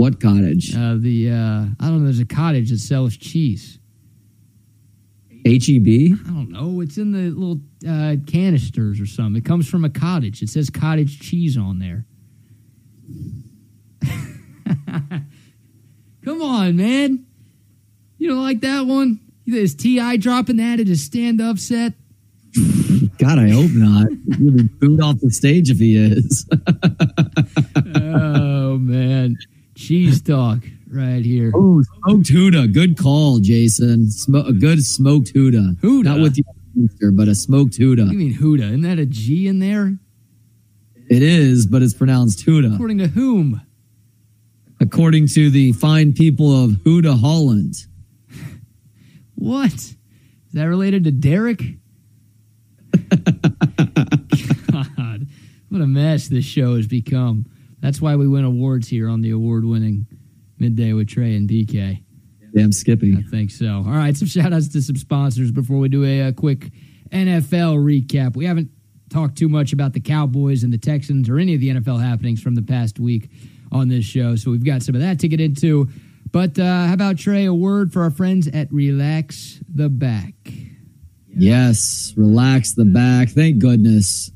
What 0.00 0.18
cottage? 0.18 0.74
Uh, 0.74 0.96
the 0.98 1.28
uh, 1.30 1.66
I 1.78 1.88
don't 1.88 1.98
know. 1.98 2.04
There's 2.04 2.20
a 2.20 2.24
cottage 2.24 2.70
that 2.70 2.78
sells 2.78 3.18
cheese. 3.18 3.78
HEB? 5.44 6.16
I 6.24 6.30
don't 6.30 6.48
know. 6.48 6.80
It's 6.80 6.96
in 6.96 7.12
the 7.12 7.28
little 7.28 7.60
uh, 7.86 8.16
canisters 8.26 8.98
or 8.98 9.04
something. 9.04 9.36
It 9.36 9.44
comes 9.44 9.68
from 9.68 9.84
a 9.84 9.90
cottage. 9.90 10.40
It 10.40 10.48
says 10.48 10.70
cottage 10.70 11.20
cheese 11.20 11.58
on 11.58 11.80
there. 11.80 12.06
Come 16.24 16.40
on, 16.40 16.76
man. 16.76 17.26
You 18.16 18.28
don't 18.30 18.42
like 18.42 18.62
that 18.62 18.86
one? 18.86 19.20
Is 19.46 19.74
T.I. 19.74 20.16
dropping 20.16 20.56
that 20.56 20.80
at 20.80 20.86
his 20.86 21.04
stand 21.04 21.42
up 21.42 21.58
set? 21.58 21.92
God, 23.18 23.38
I 23.38 23.50
hope 23.50 23.72
not. 23.72 24.08
He'll 24.38 24.52
be 24.52 24.62
booed 24.62 25.02
off 25.02 25.20
the 25.20 25.30
stage 25.30 25.68
if 25.68 25.76
he 25.76 25.98
is. 25.98 26.48
oh, 28.02 28.78
man. 28.78 29.36
Cheese 29.80 30.20
talk 30.20 30.58
right 30.92 31.24
here. 31.24 31.52
Oh, 31.54 31.82
smoked 32.04 32.26
Huda. 32.26 32.70
Good 32.70 32.98
call, 32.98 33.38
Jason. 33.38 34.10
Sm- 34.10 34.34
a 34.34 34.52
good 34.52 34.84
smoked 34.84 35.32
Huda. 35.32 35.80
Huda. 35.80 36.04
Not 36.04 36.20
with 36.20 36.36
you, 36.36 36.44
but 37.12 37.28
a 37.28 37.34
smoked 37.34 37.78
Huda. 37.78 38.04
What 38.04 38.10
do 38.10 38.18
you 38.18 38.18
mean 38.18 38.34
Huda? 38.34 38.64
Isn't 38.68 38.82
that 38.82 38.98
a 38.98 39.06
G 39.06 39.48
in 39.48 39.58
there? 39.58 39.96
It 41.08 41.22
is, 41.22 41.66
but 41.66 41.80
it's 41.80 41.94
pronounced 41.94 42.46
Huda. 42.46 42.74
According 42.74 42.98
to 42.98 43.06
whom? 43.08 43.62
According 44.80 45.28
to 45.28 45.48
the 45.50 45.72
fine 45.72 46.12
people 46.12 46.64
of 46.64 46.72
Huda, 46.72 47.18
Holland. 47.18 47.76
what? 49.34 49.72
Is 49.72 49.96
that 50.52 50.64
related 50.64 51.04
to 51.04 51.10
Derek? 51.10 51.62
God, 54.70 55.26
what 55.70 55.80
a 55.80 55.86
mess 55.86 56.28
this 56.28 56.44
show 56.44 56.76
has 56.76 56.86
become. 56.86 57.46
That's 57.80 58.00
why 58.00 58.16
we 58.16 58.28
win 58.28 58.44
awards 58.44 58.88
here 58.88 59.08
on 59.08 59.20
the 59.20 59.30
award 59.30 59.64
winning 59.64 60.06
midday 60.58 60.92
with 60.92 61.08
Trey 61.08 61.34
and 61.34 61.48
BK. 61.48 62.02
Damn 62.54 62.72
Skippy. 62.72 63.16
I 63.16 63.22
think 63.30 63.50
so. 63.50 63.76
All 63.86 63.92
right, 63.92 64.16
some 64.16 64.28
shout 64.28 64.52
outs 64.52 64.68
to 64.68 64.82
some 64.82 64.96
sponsors 64.96 65.52
before 65.52 65.78
we 65.78 65.88
do 65.88 66.04
a, 66.04 66.28
a 66.28 66.32
quick 66.32 66.70
NFL 67.10 67.78
recap. 67.78 68.36
We 68.36 68.44
haven't 68.44 68.70
talked 69.08 69.38
too 69.38 69.48
much 69.48 69.72
about 69.72 69.92
the 69.92 70.00
Cowboys 70.00 70.62
and 70.62 70.72
the 70.72 70.78
Texans 70.78 71.28
or 71.28 71.38
any 71.38 71.54
of 71.54 71.60
the 71.60 71.70
NFL 71.70 72.00
happenings 72.02 72.42
from 72.42 72.54
the 72.54 72.62
past 72.62 72.98
week 72.98 73.30
on 73.72 73.88
this 73.88 74.04
show, 74.04 74.36
so 74.36 74.50
we've 74.50 74.64
got 74.64 74.82
some 74.82 74.94
of 74.94 75.00
that 75.00 75.20
to 75.20 75.28
get 75.28 75.40
into. 75.40 75.88
But 76.32 76.58
uh, 76.58 76.86
how 76.86 76.94
about 76.94 77.18
Trey? 77.18 77.44
A 77.46 77.54
word 77.54 77.92
for 77.92 78.02
our 78.02 78.10
friends 78.10 78.48
at 78.48 78.72
Relax 78.72 79.60
the 79.72 79.88
Back. 79.88 80.34
Yes, 81.28 82.12
relax 82.16 82.74
the 82.74 82.84
back. 82.84 83.30
Thank 83.30 83.58
goodness. 83.60 84.30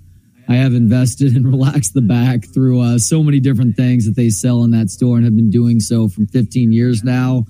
I 0.49 0.57
have 0.57 0.75
invested 0.75 1.35
and 1.37 1.47
relaxed 1.51 1.95
the 1.95 2.03
back 2.03 2.47
through 2.53 2.81
uh, 2.81 2.99
so 2.99 3.23
many 3.23 3.41
different 3.41 3.77
things 3.77 4.07
that 4.07 4.17
they 4.17 4.31
sell 4.31 4.63
in 4.65 4.71
that 4.73 4.91
store 4.91 5.17
and 5.17 5.25
have 5.25 5.37
been 5.37 5.51
doing 5.51 5.81
so 5.81 6.09
for 6.09 6.27
15 6.27 6.73
years 6.73 7.03
now. 7.03 7.45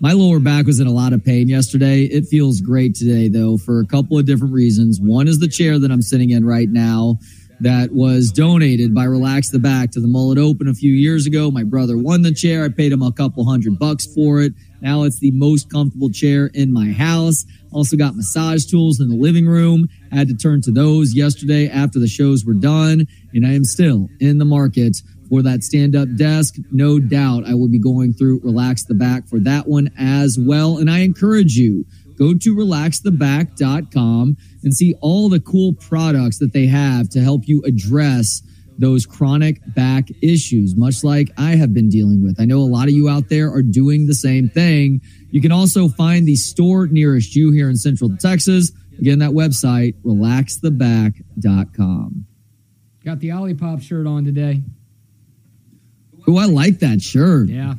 My 0.00 0.12
lower 0.12 0.38
back 0.38 0.66
was 0.66 0.78
in 0.78 0.86
a 0.86 0.92
lot 0.92 1.12
of 1.12 1.24
pain 1.24 1.48
yesterday. 1.48 2.02
It 2.02 2.26
feels 2.26 2.60
great 2.60 2.94
today, 2.94 3.28
though, 3.28 3.56
for 3.56 3.80
a 3.80 3.86
couple 3.86 4.16
of 4.16 4.26
different 4.26 4.54
reasons. 4.54 5.00
One 5.00 5.26
is 5.26 5.40
the 5.40 5.48
chair 5.48 5.78
that 5.80 5.90
I'm 5.90 6.02
sitting 6.02 6.30
in 6.30 6.44
right 6.44 6.68
now 6.68 7.18
that 7.60 7.90
was 7.92 8.30
donated 8.30 8.94
by 8.94 9.04
Relax 9.04 9.50
the 9.50 9.58
Back 9.58 9.90
to 9.92 10.00
the 10.00 10.06
Mullet 10.06 10.38
Open 10.38 10.68
a 10.68 10.74
few 10.74 10.92
years 10.92 11.26
ago. 11.26 11.50
My 11.50 11.64
brother 11.64 11.98
won 11.98 12.22
the 12.22 12.32
chair. 12.32 12.64
I 12.64 12.68
paid 12.68 12.92
him 12.92 13.02
a 13.02 13.12
couple 13.12 13.44
hundred 13.44 13.78
bucks 13.80 14.06
for 14.06 14.40
it. 14.40 14.52
Now 14.80 15.02
it's 15.02 15.18
the 15.18 15.30
most 15.32 15.70
comfortable 15.70 16.10
chair 16.10 16.50
in 16.54 16.72
my 16.72 16.92
house. 16.92 17.44
Also 17.72 17.96
got 17.96 18.16
massage 18.16 18.64
tools 18.64 19.00
in 19.00 19.08
the 19.08 19.16
living 19.16 19.46
room. 19.46 19.88
I 20.12 20.16
had 20.16 20.28
to 20.28 20.34
turn 20.34 20.62
to 20.62 20.70
those 20.70 21.14
yesterday 21.14 21.68
after 21.68 21.98
the 21.98 22.06
shows 22.06 22.44
were 22.44 22.54
done. 22.54 23.06
And 23.32 23.46
I 23.46 23.52
am 23.52 23.64
still 23.64 24.08
in 24.20 24.38
the 24.38 24.44
market 24.44 24.96
for 25.28 25.42
that 25.42 25.62
stand 25.62 25.94
up 25.94 26.08
desk. 26.16 26.54
No 26.70 26.98
doubt 26.98 27.44
I 27.46 27.54
will 27.54 27.68
be 27.68 27.78
going 27.78 28.12
through 28.12 28.40
Relax 28.42 28.84
the 28.84 28.94
Back 28.94 29.28
for 29.28 29.38
that 29.40 29.68
one 29.68 29.90
as 29.98 30.38
well. 30.40 30.78
And 30.78 30.90
I 30.90 31.00
encourage 31.00 31.54
you, 31.54 31.84
go 32.16 32.34
to 32.34 32.54
relaxtheback.com 32.54 34.36
and 34.62 34.74
see 34.74 34.94
all 35.00 35.28
the 35.28 35.40
cool 35.40 35.74
products 35.74 36.38
that 36.38 36.52
they 36.52 36.66
have 36.66 37.08
to 37.10 37.20
help 37.20 37.46
you 37.46 37.62
address 37.64 38.42
those 38.78 39.04
chronic 39.04 39.60
back 39.74 40.08
issues, 40.22 40.74
much 40.76 41.04
like 41.04 41.30
I 41.36 41.56
have 41.56 41.74
been 41.74 41.88
dealing 41.88 42.22
with. 42.22 42.40
I 42.40 42.44
know 42.44 42.58
a 42.58 42.70
lot 42.70 42.86
of 42.88 42.94
you 42.94 43.08
out 43.08 43.28
there 43.28 43.52
are 43.52 43.62
doing 43.62 44.06
the 44.06 44.14
same 44.14 44.48
thing. 44.48 45.02
You 45.30 45.42
can 45.42 45.52
also 45.52 45.88
find 45.88 46.26
the 46.26 46.36
store 46.36 46.86
nearest 46.86 47.34
you 47.34 47.50
here 47.50 47.68
in 47.68 47.76
Central 47.76 48.16
Texas. 48.16 48.70
Again, 48.98 49.18
that 49.18 49.32
website, 49.32 49.94
relaxtheback.com. 50.02 52.24
Got 53.04 53.20
the 53.20 53.28
Olipop 53.28 53.82
shirt 53.82 54.06
on 54.06 54.24
today. 54.24 54.62
Oh, 56.26 56.36
I 56.36 56.46
like 56.46 56.80
that 56.80 57.00
shirt. 57.00 57.48
Yeah, 57.48 57.74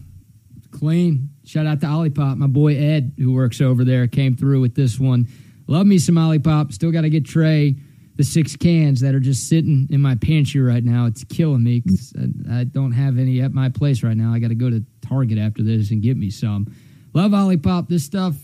clean. 0.71 1.29
Shout 1.45 1.65
out 1.65 1.81
to 1.81 1.87
Olipop. 1.87 2.37
My 2.37 2.47
boy 2.47 2.75
Ed, 2.75 3.13
who 3.17 3.33
works 3.33 3.59
over 3.61 3.83
there, 3.83 4.07
came 4.07 4.35
through 4.35 4.61
with 4.61 4.75
this 4.75 4.99
one. 4.99 5.27
Love 5.67 5.85
me 5.85 5.99
some 5.99 6.15
Olipop. 6.15 6.73
Still 6.73 6.91
got 6.91 7.01
to 7.01 7.09
get 7.09 7.25
Trey 7.25 7.75
the 8.19 8.25
six 8.25 8.57
cans 8.57 8.99
that 8.99 9.15
are 9.15 9.19
just 9.21 9.47
sitting 9.47 9.87
in 9.89 10.01
my 10.01 10.13
pantry 10.13 10.59
right 10.59 10.83
now. 10.83 11.05
It's 11.05 11.23
killing 11.23 11.63
me. 11.63 11.81
I, 12.51 12.59
I 12.59 12.63
don't 12.65 12.91
have 12.91 13.17
any 13.17 13.39
at 13.39 13.53
my 13.53 13.69
place 13.69 14.03
right 14.03 14.17
now. 14.17 14.33
I 14.33 14.39
got 14.39 14.49
to 14.49 14.55
go 14.55 14.69
to 14.69 14.83
Target 14.99 15.37
after 15.37 15.63
this 15.63 15.91
and 15.91 16.01
get 16.01 16.17
me 16.17 16.29
some. 16.29 16.67
Love 17.13 17.31
Olipop. 17.31 17.87
This 17.87 18.03
stuff, 18.03 18.35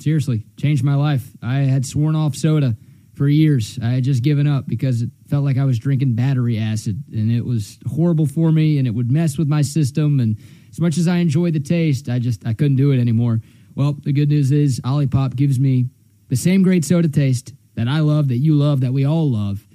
seriously, 0.00 0.44
changed 0.56 0.82
my 0.82 0.96
life. 0.96 1.30
I 1.40 1.58
had 1.58 1.86
sworn 1.86 2.16
off 2.16 2.34
soda 2.34 2.76
for 3.14 3.28
years. 3.28 3.78
I 3.80 3.90
had 3.90 4.02
just 4.02 4.24
given 4.24 4.48
up 4.48 4.66
because 4.66 5.00
it 5.00 5.10
felt 5.28 5.44
like 5.44 5.58
I 5.58 5.64
was 5.64 5.78
drinking 5.78 6.16
battery 6.16 6.58
acid 6.58 7.04
and 7.12 7.30
it 7.30 7.44
was 7.44 7.78
horrible 7.86 8.26
for 8.26 8.50
me 8.50 8.78
and 8.78 8.88
it 8.88 8.96
would 8.96 9.12
mess 9.12 9.38
with 9.38 9.46
my 9.46 9.62
system. 9.62 10.18
And 10.18 10.36
as 10.72 10.80
much 10.80 10.98
as 10.98 11.06
I 11.06 11.18
enjoyed 11.18 11.52
the 11.52 11.60
taste, 11.60 12.08
I 12.08 12.18
just 12.18 12.44
I 12.44 12.52
couldn't 12.52 12.78
do 12.78 12.90
it 12.90 12.98
anymore. 12.98 13.42
Well, 13.76 13.96
the 14.02 14.12
good 14.12 14.30
news 14.30 14.50
is 14.50 14.80
Olipop 14.80 15.36
gives 15.36 15.60
me 15.60 15.86
the 16.30 16.36
same 16.36 16.64
great 16.64 16.84
soda 16.84 17.08
taste 17.08 17.52
that 17.74 17.88
I 17.88 18.00
love, 18.00 18.28
that 18.28 18.38
you 18.38 18.54
love, 18.54 18.80
that 18.80 18.92
we 18.92 19.04
all 19.04 19.30
love, 19.30 19.66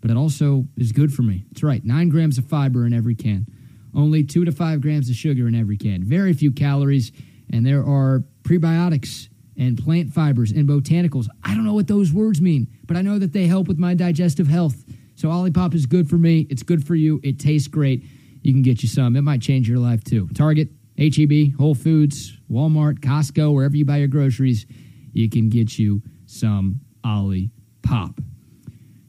but 0.00 0.10
it 0.10 0.16
also 0.16 0.66
is 0.76 0.92
good 0.92 1.12
for 1.12 1.22
me. 1.22 1.44
That's 1.50 1.62
right, 1.62 1.84
nine 1.84 2.08
grams 2.08 2.38
of 2.38 2.46
fiber 2.46 2.86
in 2.86 2.92
every 2.92 3.14
can, 3.14 3.46
only 3.94 4.24
two 4.24 4.44
to 4.44 4.52
five 4.52 4.80
grams 4.80 5.10
of 5.10 5.16
sugar 5.16 5.48
in 5.48 5.54
every 5.54 5.76
can, 5.76 6.04
very 6.04 6.32
few 6.32 6.52
calories, 6.52 7.12
and 7.50 7.64
there 7.66 7.80
are 7.80 8.24
prebiotics 8.42 9.28
and 9.56 9.76
plant 9.76 10.12
fibers 10.12 10.52
and 10.52 10.68
botanicals. 10.68 11.26
I 11.42 11.54
don't 11.54 11.64
know 11.64 11.74
what 11.74 11.88
those 11.88 12.12
words 12.12 12.40
mean, 12.40 12.68
but 12.86 12.96
I 12.96 13.02
know 13.02 13.18
that 13.18 13.32
they 13.32 13.46
help 13.46 13.66
with 13.66 13.78
my 13.78 13.94
digestive 13.94 14.46
health. 14.46 14.84
So 15.16 15.28
Olipop 15.28 15.74
is 15.74 15.86
good 15.86 16.08
for 16.08 16.16
me. 16.16 16.46
It's 16.48 16.62
good 16.62 16.86
for 16.86 16.94
you. 16.94 17.20
It 17.24 17.40
tastes 17.40 17.66
great. 17.66 18.04
You 18.42 18.52
can 18.52 18.62
get 18.62 18.82
you 18.82 18.88
some. 18.88 19.16
It 19.16 19.22
might 19.22 19.42
change 19.42 19.68
your 19.68 19.78
life 19.78 20.04
too. 20.04 20.28
Target, 20.28 20.68
HEB, 20.96 21.56
Whole 21.58 21.74
Foods, 21.74 22.38
Walmart, 22.50 23.00
Costco, 23.00 23.52
wherever 23.52 23.76
you 23.76 23.84
buy 23.84 23.96
your 23.96 24.08
groceries, 24.08 24.64
you 25.12 25.28
can 25.28 25.48
get 25.48 25.76
you 25.76 26.02
some 26.26 26.80
Ollie 27.08 27.50
Pop. 27.82 28.20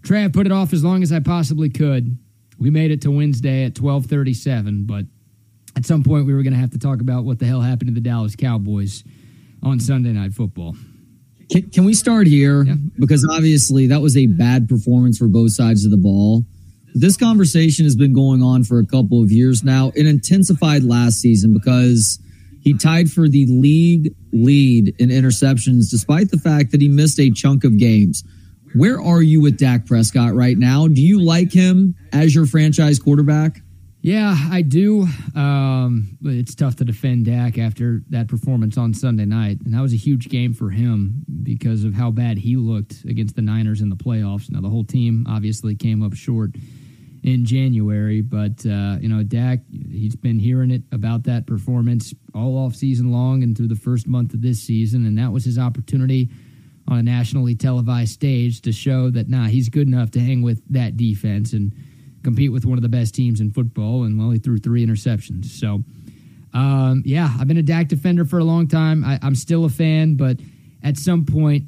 Trav 0.02 0.34
put 0.34 0.46
it 0.46 0.52
off 0.52 0.72
as 0.74 0.84
long 0.84 1.04
as 1.04 1.12
I 1.12 1.20
possibly 1.20 1.70
could. 1.70 2.18
We 2.58 2.70
made 2.70 2.92
it 2.92 3.02
to 3.02 3.12
Wednesday 3.12 3.64
at 3.64 3.80
1237, 3.80 4.86
but 4.86 5.06
at 5.76 5.86
some 5.86 6.04
point 6.04 6.26
we 6.26 6.34
were 6.34 6.44
going 6.44 6.54
to 6.54 6.60
have 6.60 6.72
to 6.72 6.80
talk 6.80 7.02
about 7.02 7.26
what 7.26 7.40
the 7.40 7.46
hell 7.46 7.62
happened 7.62 7.90
to 7.90 7.94
the 7.94 8.02
Dallas 8.02 8.36
Cowboys 8.36 9.04
on 9.62 9.80
Sunday 9.80 10.12
Night 10.12 10.34
Football. 10.34 10.76
Can, 11.52 11.70
can 11.70 11.84
we 11.84 11.94
start 11.94 12.28
here? 12.28 12.64
Yeah. 12.64 12.76
Because 12.98 13.28
obviously 13.30 13.88
that 13.88 14.02
was 14.02 14.16
a 14.16 14.28
bad 14.28 14.70
performance 14.70 15.18
for 15.18 15.28
both 15.28 15.52
sides 15.52 15.84
of 15.84 15.92
the 15.92 15.98
ball. 15.98 16.46
This 16.94 17.18
conversation 17.18 17.86
has 17.86 17.96
been 17.96 18.14
going 18.14 18.42
on 18.42 18.64
for 18.64 18.80
a 18.80 18.86
couple 18.86 19.22
of 19.22 19.32
years 19.32 19.64
now. 19.64 19.92
It 19.96 20.06
intensified 20.06 20.84
last 20.84 21.20
season 21.20 21.54
because 21.54 22.20
he 22.70 22.78
tied 22.78 23.10
for 23.10 23.28
the 23.28 23.48
league 23.48 24.14
lead 24.32 24.94
in 25.00 25.10
interceptions, 25.10 25.90
despite 25.90 26.30
the 26.30 26.38
fact 26.38 26.72
that 26.72 26.80
he 26.80 26.88
missed 26.88 27.20
a 27.20 27.32
chunk 27.32 27.64
of 27.64 27.80
games. 27.80 28.24
Where 28.76 29.02
are 29.02 29.24
you 29.24 29.42
with 29.42 29.58
Dak 29.58 29.88
Prescott 29.88 30.36
right 30.36 30.56
now? 30.56 30.88
Do 30.88 31.02
you 31.02 31.20
like 31.20 31.52
him 31.52 31.96
as 32.14 32.36
your 32.36 32.46
franchise 32.46 33.00
quarterback? 33.00 33.62
Yeah, 34.02 34.36
I 34.52 34.62
do. 34.62 35.08
Um, 35.36 36.20
it's 36.24 36.54
tough 36.54 36.76
to 36.76 36.86
defend 36.86 37.26
Dak 37.26 37.58
after 37.58 38.04
that 38.12 38.28
performance 38.28 38.78
on 38.78 38.94
Sunday 38.94 39.26
night. 39.26 39.58
And 39.66 39.74
that 39.74 39.82
was 39.82 39.92
a 39.92 39.98
huge 39.98 40.30
game 40.30 40.54
for 40.54 40.70
him 40.70 41.26
because 41.42 41.84
of 41.84 41.96
how 41.96 42.12
bad 42.12 42.38
he 42.38 42.56
looked 42.56 43.04
against 43.06 43.36
the 43.36 43.42
Niners 43.42 43.82
in 43.82 43.90
the 43.90 43.96
playoffs. 43.96 44.52
Now, 44.52 44.62
the 44.62 44.70
whole 44.70 44.86
team 44.86 45.26
obviously 45.28 45.74
came 45.74 46.04
up 46.04 46.14
short 46.14 46.52
in 47.24 47.46
January. 47.46 48.22
But 48.22 48.66
uh, 48.66 48.98
you 49.02 49.10
know, 49.10 49.24
Dak, 49.24 49.60
he's 49.72 50.16
been 50.16 50.40
hearing 50.40 50.72
it 50.72 50.84
about 50.92 51.24
that 51.24 51.48
performance 51.48 52.14
all 52.34 52.58
off 52.58 52.76
season 52.76 53.12
long 53.12 53.44
and 53.44 53.56
through 53.58 53.68
the 53.68 53.76
first 53.76 54.08
month 54.08 54.34
of 54.34 54.42
this 54.42 54.62
season, 54.62 55.06
and 55.06 55.18
that 55.18 55.32
was 55.32 55.46
his 55.46 55.58
opportunity 55.58 56.30
on 56.88 56.98
a 56.98 57.04
nationally 57.04 57.56
televised 57.56 58.14
stage 58.14 58.62
to 58.62 58.72
show 58.72 59.10
that 59.12 59.30
nah, 59.30 59.46
he's 59.46 59.70
good 59.70 59.88
enough 59.88 60.12
to 60.12 60.20
hang 60.20 60.42
with 60.42 60.62
that 60.70 60.98
defense 60.98 61.54
and 61.54 61.74
compete 62.24 62.52
with 62.52 62.66
one 62.66 62.78
of 62.78 62.82
the 62.82 62.90
best 62.90 63.14
teams 63.16 63.40
in 63.40 63.52
football. 63.52 64.04
And 64.04 64.18
well, 64.18 64.32
he 64.32 64.40
threw 64.40 64.58
three 64.58 64.86
interceptions. 64.86 65.46
So. 65.46 65.84
Um, 66.52 67.04
yeah, 67.06 67.32
I've 67.40 67.48
been 67.48 67.58
a 67.58 67.62
Dak 67.62 67.90
defender 67.90 68.26
for 68.26 68.40
a 68.40 68.44
long 68.44 68.68
time. 68.68 69.06
I, 69.06 69.20
I'm 69.22 69.36
still 69.36 69.66
a 69.66 69.70
fan, 69.70 70.16
but 70.16 70.40
at 70.82 70.98
some 70.98 71.24
point, 71.24 71.66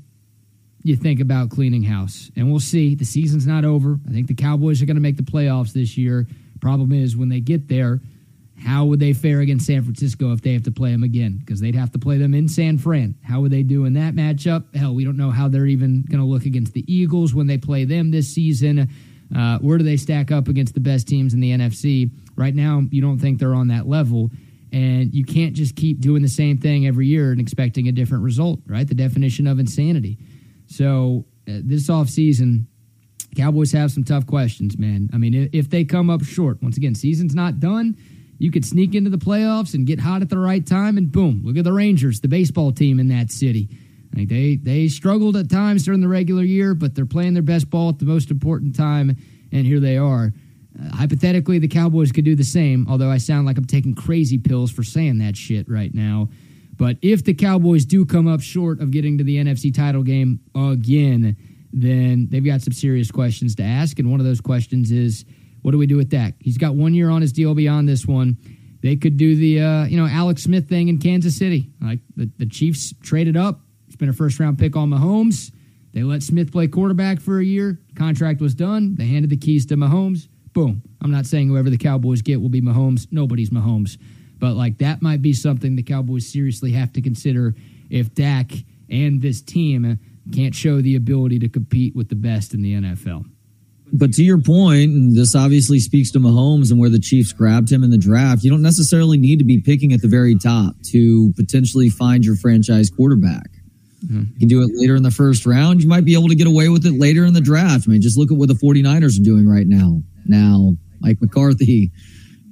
you 0.83 0.95
think 0.95 1.19
about 1.19 1.49
cleaning 1.49 1.83
house. 1.83 2.31
And 2.35 2.49
we'll 2.49 2.59
see. 2.59 2.95
The 2.95 3.05
season's 3.05 3.47
not 3.47 3.65
over. 3.65 3.99
I 4.07 4.11
think 4.11 4.27
the 4.27 4.33
Cowboys 4.33 4.81
are 4.81 4.85
going 4.85 4.95
to 4.95 5.01
make 5.01 5.17
the 5.17 5.23
playoffs 5.23 5.73
this 5.73 5.97
year. 5.97 6.27
Problem 6.59 6.91
is, 6.91 7.17
when 7.17 7.29
they 7.29 7.39
get 7.39 7.67
there, 7.67 7.99
how 8.63 8.85
would 8.85 8.99
they 8.99 9.13
fare 9.13 9.39
against 9.39 9.65
San 9.65 9.83
Francisco 9.83 10.33
if 10.33 10.41
they 10.41 10.53
have 10.53 10.63
to 10.63 10.71
play 10.71 10.91
them 10.91 11.03
again? 11.03 11.37
Because 11.39 11.59
they'd 11.59 11.75
have 11.75 11.91
to 11.93 11.99
play 11.99 12.17
them 12.17 12.33
in 12.33 12.47
San 12.47 12.77
Fran. 12.77 13.15
How 13.23 13.41
would 13.41 13.51
they 13.51 13.63
do 13.63 13.85
in 13.85 13.93
that 13.93 14.13
matchup? 14.13 14.75
Hell, 14.75 14.93
we 14.93 15.03
don't 15.03 15.17
know 15.17 15.31
how 15.31 15.47
they're 15.47 15.65
even 15.65 16.03
going 16.03 16.19
to 16.19 16.27
look 16.27 16.45
against 16.45 16.73
the 16.73 16.85
Eagles 16.91 17.33
when 17.33 17.47
they 17.47 17.57
play 17.57 17.85
them 17.85 18.11
this 18.11 18.27
season. 18.33 18.89
Uh, 19.35 19.57
where 19.59 19.77
do 19.77 19.83
they 19.83 19.97
stack 19.97 20.31
up 20.31 20.47
against 20.47 20.73
the 20.73 20.79
best 20.79 21.07
teams 21.07 21.33
in 21.33 21.39
the 21.39 21.51
NFC? 21.51 22.11
Right 22.35 22.53
now, 22.53 22.83
you 22.91 23.01
don't 23.01 23.17
think 23.17 23.39
they're 23.39 23.55
on 23.55 23.69
that 23.69 23.87
level. 23.87 24.29
And 24.71 25.13
you 25.13 25.25
can't 25.25 25.53
just 25.53 25.75
keep 25.75 25.99
doing 25.99 26.21
the 26.21 26.29
same 26.29 26.57
thing 26.57 26.87
every 26.87 27.07
year 27.07 27.31
and 27.31 27.41
expecting 27.41 27.87
a 27.87 27.91
different 27.91 28.23
result, 28.23 28.59
right? 28.67 28.87
The 28.87 28.95
definition 28.95 29.47
of 29.47 29.59
insanity. 29.59 30.17
So 30.71 31.25
uh, 31.49 31.59
this 31.63 31.89
offseason, 31.89 32.65
Cowboys 33.35 33.73
have 33.73 33.91
some 33.91 34.03
tough 34.03 34.25
questions, 34.25 34.77
man. 34.77 35.09
I 35.13 35.17
mean, 35.17 35.49
if 35.51 35.69
they 35.69 35.83
come 35.83 36.09
up 36.09 36.23
short, 36.23 36.61
once 36.61 36.77
again, 36.77 36.95
season's 36.95 37.35
not 37.35 37.59
done. 37.59 37.97
You 38.39 38.51
could 38.51 38.65
sneak 38.65 38.95
into 38.95 39.09
the 39.09 39.17
playoffs 39.17 39.73
and 39.73 39.85
get 39.85 39.99
hot 39.99 40.21
at 40.21 40.29
the 40.29 40.37
right 40.37 40.65
time, 40.65 40.97
and 40.97 41.11
boom, 41.11 41.41
look 41.43 41.57
at 41.57 41.63
the 41.63 41.73
Rangers, 41.73 42.21
the 42.21 42.27
baseball 42.27 42.71
team 42.71 42.99
in 42.99 43.09
that 43.09 43.31
city. 43.31 43.69
They 44.13 44.55
they 44.55 44.87
struggled 44.87 45.37
at 45.37 45.49
times 45.49 45.85
during 45.85 46.01
the 46.01 46.07
regular 46.07 46.43
year, 46.43 46.73
but 46.73 46.95
they're 46.95 47.05
playing 47.05 47.33
their 47.33 47.43
best 47.43 47.69
ball 47.69 47.89
at 47.89 47.99
the 47.99 48.05
most 48.05 48.31
important 48.31 48.75
time, 48.75 49.15
and 49.51 49.65
here 49.65 49.79
they 49.79 49.97
are. 49.97 50.33
Uh, 50.77 50.95
hypothetically, 50.95 51.59
the 51.59 51.67
Cowboys 51.67 52.11
could 52.11 52.25
do 52.25 52.35
the 52.35 52.43
same, 52.43 52.87
although 52.89 53.09
I 53.09 53.17
sound 53.17 53.45
like 53.45 53.57
I'm 53.57 53.65
taking 53.65 53.93
crazy 53.93 54.37
pills 54.37 54.71
for 54.71 54.83
saying 54.83 55.19
that 55.19 55.37
shit 55.37 55.69
right 55.69 55.93
now. 55.93 56.29
But 56.81 56.97
if 57.03 57.23
the 57.23 57.35
Cowboys 57.35 57.85
do 57.85 58.07
come 58.07 58.27
up 58.27 58.41
short 58.41 58.79
of 58.79 58.89
getting 58.89 59.19
to 59.19 59.23
the 59.23 59.37
NFC 59.37 59.71
title 59.71 60.01
game 60.01 60.39
again, 60.55 61.37
then 61.71 62.27
they've 62.31 62.43
got 62.43 62.63
some 62.63 62.73
serious 62.73 63.11
questions 63.11 63.53
to 63.57 63.63
ask. 63.63 63.99
And 63.99 64.09
one 64.09 64.19
of 64.19 64.25
those 64.25 64.41
questions 64.41 64.91
is, 64.91 65.23
what 65.61 65.73
do 65.73 65.77
we 65.77 65.85
do 65.85 65.97
with 65.97 66.09
Dak? 66.09 66.33
He's 66.39 66.57
got 66.57 66.73
one 66.73 66.95
year 66.95 67.11
on 67.11 67.21
his 67.21 67.33
deal 67.33 67.53
beyond 67.53 67.87
this 67.87 68.07
one. 68.07 68.35
They 68.81 68.95
could 68.95 69.15
do 69.15 69.35
the 69.35 69.61
uh, 69.61 69.85
you 69.85 69.95
know 69.95 70.07
Alex 70.07 70.41
Smith 70.41 70.67
thing 70.67 70.87
in 70.87 70.97
Kansas 70.97 71.37
City. 71.37 71.69
Like 71.79 71.99
the, 72.15 72.31
the 72.39 72.47
Chiefs 72.47 72.95
traded 73.03 73.37
up, 73.37 73.59
spent 73.89 74.09
a 74.09 74.13
first 74.15 74.39
round 74.39 74.57
pick 74.57 74.75
on 74.75 74.89
Mahomes. 74.89 75.51
They 75.93 76.01
let 76.01 76.23
Smith 76.23 76.51
play 76.51 76.67
quarterback 76.67 77.21
for 77.21 77.37
a 77.37 77.45
year. 77.45 77.79
Contract 77.95 78.41
was 78.41 78.55
done. 78.55 78.95
They 78.95 79.05
handed 79.05 79.29
the 79.29 79.37
keys 79.37 79.67
to 79.67 79.75
Mahomes. 79.75 80.29
Boom. 80.51 80.81
I'm 80.99 81.11
not 81.11 81.27
saying 81.27 81.47
whoever 81.47 81.69
the 81.69 81.77
Cowboys 81.77 82.23
get 82.23 82.41
will 82.41 82.49
be 82.49 82.59
Mahomes. 82.59 83.07
Nobody's 83.11 83.51
Mahomes. 83.51 83.99
But 84.41 84.55
like 84.55 84.79
that 84.79 85.03
might 85.03 85.21
be 85.21 85.33
something 85.33 85.75
the 85.75 85.83
Cowboys 85.83 86.29
seriously 86.29 86.71
have 86.71 86.91
to 86.93 87.01
consider 87.01 87.53
if 87.91 88.13
Dak 88.15 88.51
and 88.89 89.21
this 89.21 89.39
team 89.39 89.99
can't 90.33 90.55
show 90.55 90.81
the 90.81 90.95
ability 90.95 91.37
to 91.39 91.47
compete 91.47 91.95
with 91.95 92.09
the 92.09 92.15
best 92.15 92.53
in 92.55 92.63
the 92.63 92.73
NFL. 92.73 93.25
But 93.93 94.13
to 94.13 94.23
your 94.23 94.41
point, 94.41 94.91
and 94.91 95.15
this 95.15 95.35
obviously 95.35 95.79
speaks 95.79 96.11
to 96.11 96.19
Mahomes 96.19 96.71
and 96.71 96.79
where 96.79 96.89
the 96.89 96.99
Chiefs 96.99 97.33
grabbed 97.33 97.71
him 97.71 97.83
in 97.83 97.91
the 97.91 97.97
draft, 97.97 98.43
you 98.43 98.49
don't 98.49 98.61
necessarily 98.63 99.17
need 99.17 99.37
to 99.39 99.45
be 99.45 99.61
picking 99.61 99.93
at 99.93 100.01
the 100.01 100.07
very 100.07 100.35
top 100.35 100.75
to 100.91 101.31
potentially 101.35 101.89
find 101.89 102.25
your 102.25 102.35
franchise 102.35 102.89
quarterback. 102.89 103.49
Mm-hmm. 104.05 104.23
You 104.33 104.39
can 104.39 104.47
do 104.47 104.63
it 104.63 104.71
later 104.73 104.95
in 104.95 105.03
the 105.03 105.11
first 105.11 105.45
round. 105.45 105.83
You 105.83 105.89
might 105.89 106.05
be 106.05 106.15
able 106.15 106.29
to 106.29 106.35
get 106.35 106.47
away 106.47 106.69
with 106.69 106.85
it 106.85 106.93
later 106.93 107.25
in 107.25 107.33
the 107.33 107.41
draft. 107.41 107.85
I 107.87 107.91
mean, 107.91 108.01
just 108.01 108.17
look 108.17 108.31
at 108.31 108.37
what 108.37 108.47
the 108.47 108.55
49ers 108.55 109.19
are 109.19 109.23
doing 109.23 109.47
right 109.47 109.67
now. 109.67 110.01
Now, 110.25 110.73
Mike 111.01 111.17
McCarthy 111.21 111.91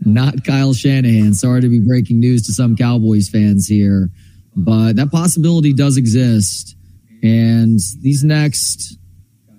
not 0.06 0.44
Kyle 0.44 0.74
Shanahan. 0.74 1.34
Sorry 1.34 1.62
to 1.62 1.70
be 1.70 1.80
breaking 1.80 2.20
news 2.20 2.44
to 2.48 2.54
some 2.54 2.76
Cowboys 2.76 3.30
fans 3.30 3.68
here. 3.68 4.10
but 4.56 4.94
that 4.96 5.12
possibility 5.12 5.74
does 5.74 5.98
exist. 5.98 6.76
And 7.22 7.80
these 8.02 8.24
next, 8.24 8.98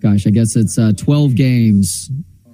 gosh, 0.00 0.26
I 0.26 0.30
guess 0.30 0.56
it's 0.56 0.78
uh, 0.78 0.92
12 0.96 1.34
games 1.34 2.10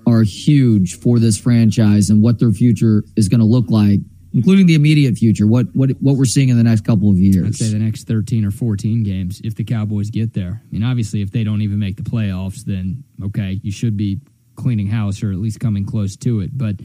are 0.07 0.23
huge 0.23 0.99
for 1.01 1.19
this 1.19 1.39
franchise 1.39 2.11
and 2.11 2.23
what 2.23 2.39
their 2.39 2.53
future 2.53 3.03
is 3.17 3.29
going 3.29 3.41
to 3.41 3.47
look 3.47 3.71
like, 3.71 4.01
including 4.35 4.67
the 4.67 4.75
immediate 4.75 5.17
future. 5.17 5.47
What 5.47 5.67
what 5.75 5.91
what 6.01 6.17
we're 6.17 6.25
seeing 6.27 6.49
in 6.49 6.57
the 6.57 6.63
next 6.63 6.85
couple 6.85 7.11
of 7.11 7.19
years. 7.19 7.47
I'd 7.47 7.55
say 7.55 7.69
the 7.71 7.79
next 7.79 8.07
13 8.07 8.45
or 8.45 8.51
14 8.51 9.03
games 9.03 9.41
if 9.43 9.55
the 9.57 9.65
Cowboys 9.65 10.11
get 10.11 10.33
there. 10.33 10.63
I 10.65 10.73
mean, 10.73 10.85
obviously, 10.85 11.23
if 11.23 11.31
they 11.33 11.43
don't 11.45 11.63
even 11.63 11.79
make 11.79 11.97
the 11.97 12.03
playoffs, 12.05 12.65
then 12.65 13.03
okay, 13.25 13.61
you 13.63 13.73
should 13.73 13.97
be 13.97 14.21
cleaning 14.55 14.87
house 14.87 15.23
or 15.23 15.31
at 15.33 15.39
least 15.39 15.59
coming 15.61 15.85
close 15.85 16.17
to 16.17 16.41
it. 16.41 16.57
But 16.57 16.77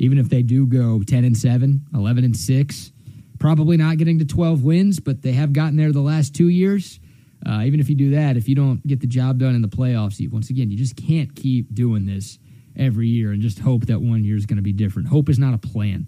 even 0.00 0.16
if 0.16 0.30
they 0.30 0.42
do 0.42 0.66
go 0.66 1.02
10 1.02 1.24
and 1.24 1.36
7, 1.36 1.86
11 1.94 2.24
and 2.24 2.36
6, 2.36 2.92
probably 3.38 3.76
not 3.76 3.98
getting 3.98 4.18
to 4.18 4.24
12 4.24 4.64
wins, 4.64 4.98
but 4.98 5.20
they 5.20 5.32
have 5.32 5.52
gotten 5.52 5.76
there 5.76 5.92
the 5.92 6.00
last 6.00 6.34
two 6.34 6.48
years. 6.48 6.98
Uh, 7.46 7.62
even 7.64 7.80
if 7.80 7.88
you 7.90 7.94
do 7.94 8.10
that, 8.10 8.36
if 8.36 8.48
you 8.48 8.54
don't 8.54 8.84
get 8.86 9.00
the 9.00 9.06
job 9.06 9.38
done 9.38 9.54
in 9.54 9.60
the 9.60 9.68
playoffs, 9.68 10.18
you, 10.18 10.30
once 10.30 10.48
again, 10.48 10.70
you 10.70 10.78
just 10.78 10.96
can't 10.96 11.34
keep 11.34 11.74
doing 11.74 12.06
this 12.06 12.38
every 12.76 13.08
year 13.08 13.32
and 13.32 13.42
just 13.42 13.58
hope 13.58 13.86
that 13.86 14.00
one 14.00 14.24
year 14.24 14.36
is 14.36 14.46
going 14.46 14.56
to 14.56 14.62
be 14.62 14.72
different. 14.72 15.08
Hope 15.08 15.28
is 15.28 15.38
not 15.38 15.52
a 15.52 15.58
plan. 15.58 16.06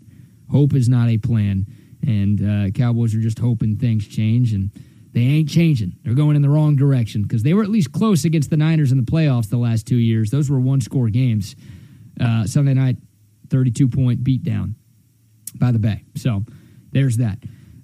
Hope 0.50 0.74
is 0.74 0.88
not 0.88 1.10
a 1.10 1.18
plan. 1.18 1.66
And 2.06 2.40
uh, 2.42 2.70
Cowboys 2.70 3.14
are 3.14 3.20
just 3.20 3.38
hoping 3.38 3.76
things 3.76 4.08
change, 4.08 4.54
and 4.54 4.70
they 5.12 5.20
ain't 5.20 5.48
changing. 5.50 5.98
They're 6.02 6.14
going 6.14 6.34
in 6.34 6.42
the 6.42 6.48
wrong 6.48 6.76
direction 6.76 7.22
because 7.22 7.42
they 7.42 7.54
were 7.54 7.62
at 7.62 7.68
least 7.68 7.92
close 7.92 8.24
against 8.24 8.48
the 8.48 8.56
Niners 8.56 8.90
in 8.90 8.98
the 8.98 9.10
playoffs 9.10 9.50
the 9.50 9.58
last 9.58 9.86
two 9.86 9.96
years. 9.96 10.30
Those 10.30 10.50
were 10.50 10.58
one 10.58 10.80
score 10.80 11.10
games. 11.10 11.54
Uh, 12.20 12.44
Sunday 12.44 12.74
night, 12.74 12.96
32 13.52 13.88
point 13.88 14.24
beatdown 14.24 14.74
by 15.54 15.70
the 15.70 15.78
Bay. 15.78 16.02
So 16.16 16.44
there's 16.90 17.18
that. 17.18 17.38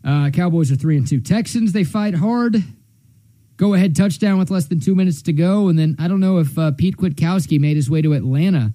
Uh, 0.04 0.30
Cowboys 0.30 0.72
are 0.72 0.76
3 0.76 0.96
and 0.96 1.06
2. 1.06 1.20
Texans, 1.20 1.72
they 1.72 1.84
fight 1.84 2.14
hard. 2.14 2.64
Go 3.58 3.74
ahead 3.74 3.94
touchdown 3.94 4.38
with 4.38 4.50
less 4.50 4.66
than 4.66 4.80
two 4.80 4.94
minutes 4.94 5.20
to 5.22 5.32
go. 5.32 5.68
And 5.68 5.78
then 5.78 5.96
I 5.98 6.08
don't 6.08 6.20
know 6.20 6.38
if 6.38 6.56
uh, 6.58 6.70
Pete 6.70 6.96
Kwiatkowski 6.96 7.60
made 7.60 7.76
his 7.76 7.90
way 7.90 8.00
to 8.02 8.12
Atlanta 8.14 8.72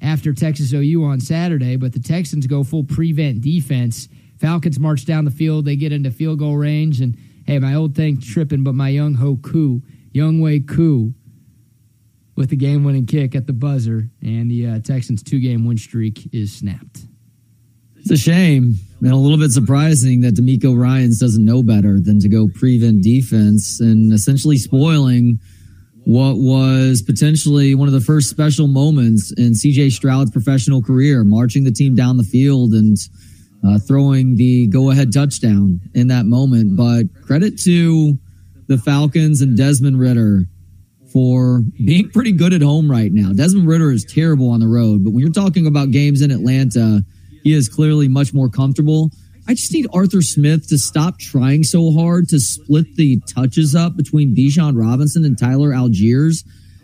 after 0.00 0.32
Texas 0.32 0.72
OU 0.72 1.04
on 1.04 1.20
Saturday, 1.20 1.76
but 1.76 1.92
the 1.92 2.00
Texans 2.00 2.46
go 2.46 2.64
full 2.64 2.84
prevent 2.84 3.40
defense. 3.40 4.08
Falcons 4.38 4.78
march 4.78 5.04
down 5.04 5.24
the 5.24 5.30
field. 5.30 5.64
They 5.64 5.76
get 5.76 5.92
into 5.92 6.10
field 6.10 6.38
goal 6.38 6.56
range. 6.56 7.00
And 7.00 7.16
hey, 7.46 7.58
my 7.58 7.74
old 7.74 7.94
thing 7.94 8.20
tripping, 8.20 8.64
but 8.64 8.74
my 8.74 8.90
Younghoe 8.90 9.42
Koo, 9.42 9.82
Young 10.12 10.40
Wei 10.40 10.60
Koo, 10.60 11.14
with 12.36 12.50
the 12.50 12.56
game 12.56 12.84
winning 12.84 13.06
kick 13.06 13.34
at 13.34 13.46
the 13.46 13.52
buzzer. 13.52 14.08
And 14.22 14.50
the 14.50 14.66
uh, 14.66 14.78
Texans' 14.80 15.22
two 15.22 15.40
game 15.40 15.66
win 15.66 15.78
streak 15.78 16.28
is 16.32 16.56
snapped. 16.56 17.00
It's 17.96 18.10
a 18.10 18.16
shame 18.16 18.74
and 19.00 19.12
a 19.12 19.16
little 19.16 19.38
bit 19.38 19.52
surprising 19.52 20.22
that 20.22 20.34
DeMeco 20.34 20.76
Ryans 20.76 21.20
doesn't 21.20 21.44
know 21.44 21.62
better 21.62 22.00
than 22.00 22.18
to 22.20 22.28
go 22.28 22.48
prevent 22.52 23.02
defense 23.02 23.80
and 23.80 24.12
essentially 24.12 24.56
spoiling 24.56 25.38
what 26.04 26.36
was 26.36 27.00
potentially 27.00 27.76
one 27.76 27.86
of 27.86 27.94
the 27.94 28.00
first 28.00 28.28
special 28.28 28.66
moments 28.66 29.32
in 29.36 29.52
CJ 29.52 29.92
Stroud's 29.92 30.32
professional 30.32 30.82
career, 30.82 31.22
marching 31.22 31.62
the 31.62 31.70
team 31.70 31.94
down 31.94 32.16
the 32.16 32.24
field 32.24 32.72
and 32.72 32.96
uh, 33.64 33.78
throwing 33.78 34.34
the 34.36 34.66
go 34.66 34.90
ahead 34.90 35.12
touchdown 35.12 35.80
in 35.94 36.08
that 36.08 36.26
moment. 36.26 36.76
But 36.76 37.04
credit 37.24 37.56
to 37.60 38.18
the 38.66 38.78
Falcons 38.78 39.42
and 39.42 39.56
Desmond 39.56 40.00
Ridder 40.00 40.46
for 41.12 41.62
being 41.84 42.10
pretty 42.10 42.32
good 42.32 42.52
at 42.52 42.62
home 42.62 42.90
right 42.90 43.12
now. 43.12 43.32
Desmond 43.32 43.68
Ridder 43.68 43.90
is 43.90 44.04
terrible 44.04 44.50
on 44.50 44.60
the 44.60 44.68
road, 44.68 45.04
but 45.04 45.10
when 45.10 45.20
you're 45.20 45.32
talking 45.32 45.66
about 45.66 45.90
games 45.90 46.22
in 46.22 46.30
Atlanta, 46.30 47.04
he 47.42 47.52
is 47.52 47.68
clearly 47.68 48.08
much 48.08 48.32
more 48.32 48.48
comfortable. 48.48 49.10
I 49.48 49.54
just 49.54 49.72
need 49.72 49.88
Arthur 49.92 50.22
Smith 50.22 50.68
to 50.68 50.78
stop 50.78 51.18
trying 51.18 51.64
so 51.64 51.92
hard 51.92 52.28
to 52.28 52.38
split 52.38 52.94
the 52.96 53.20
touches 53.26 53.74
up 53.74 53.96
between 53.96 54.36
Bijan 54.36 54.78
Robinson 54.80 55.24
and 55.24 55.36
Tyler 55.36 55.70
Allgeier. 55.70 56.32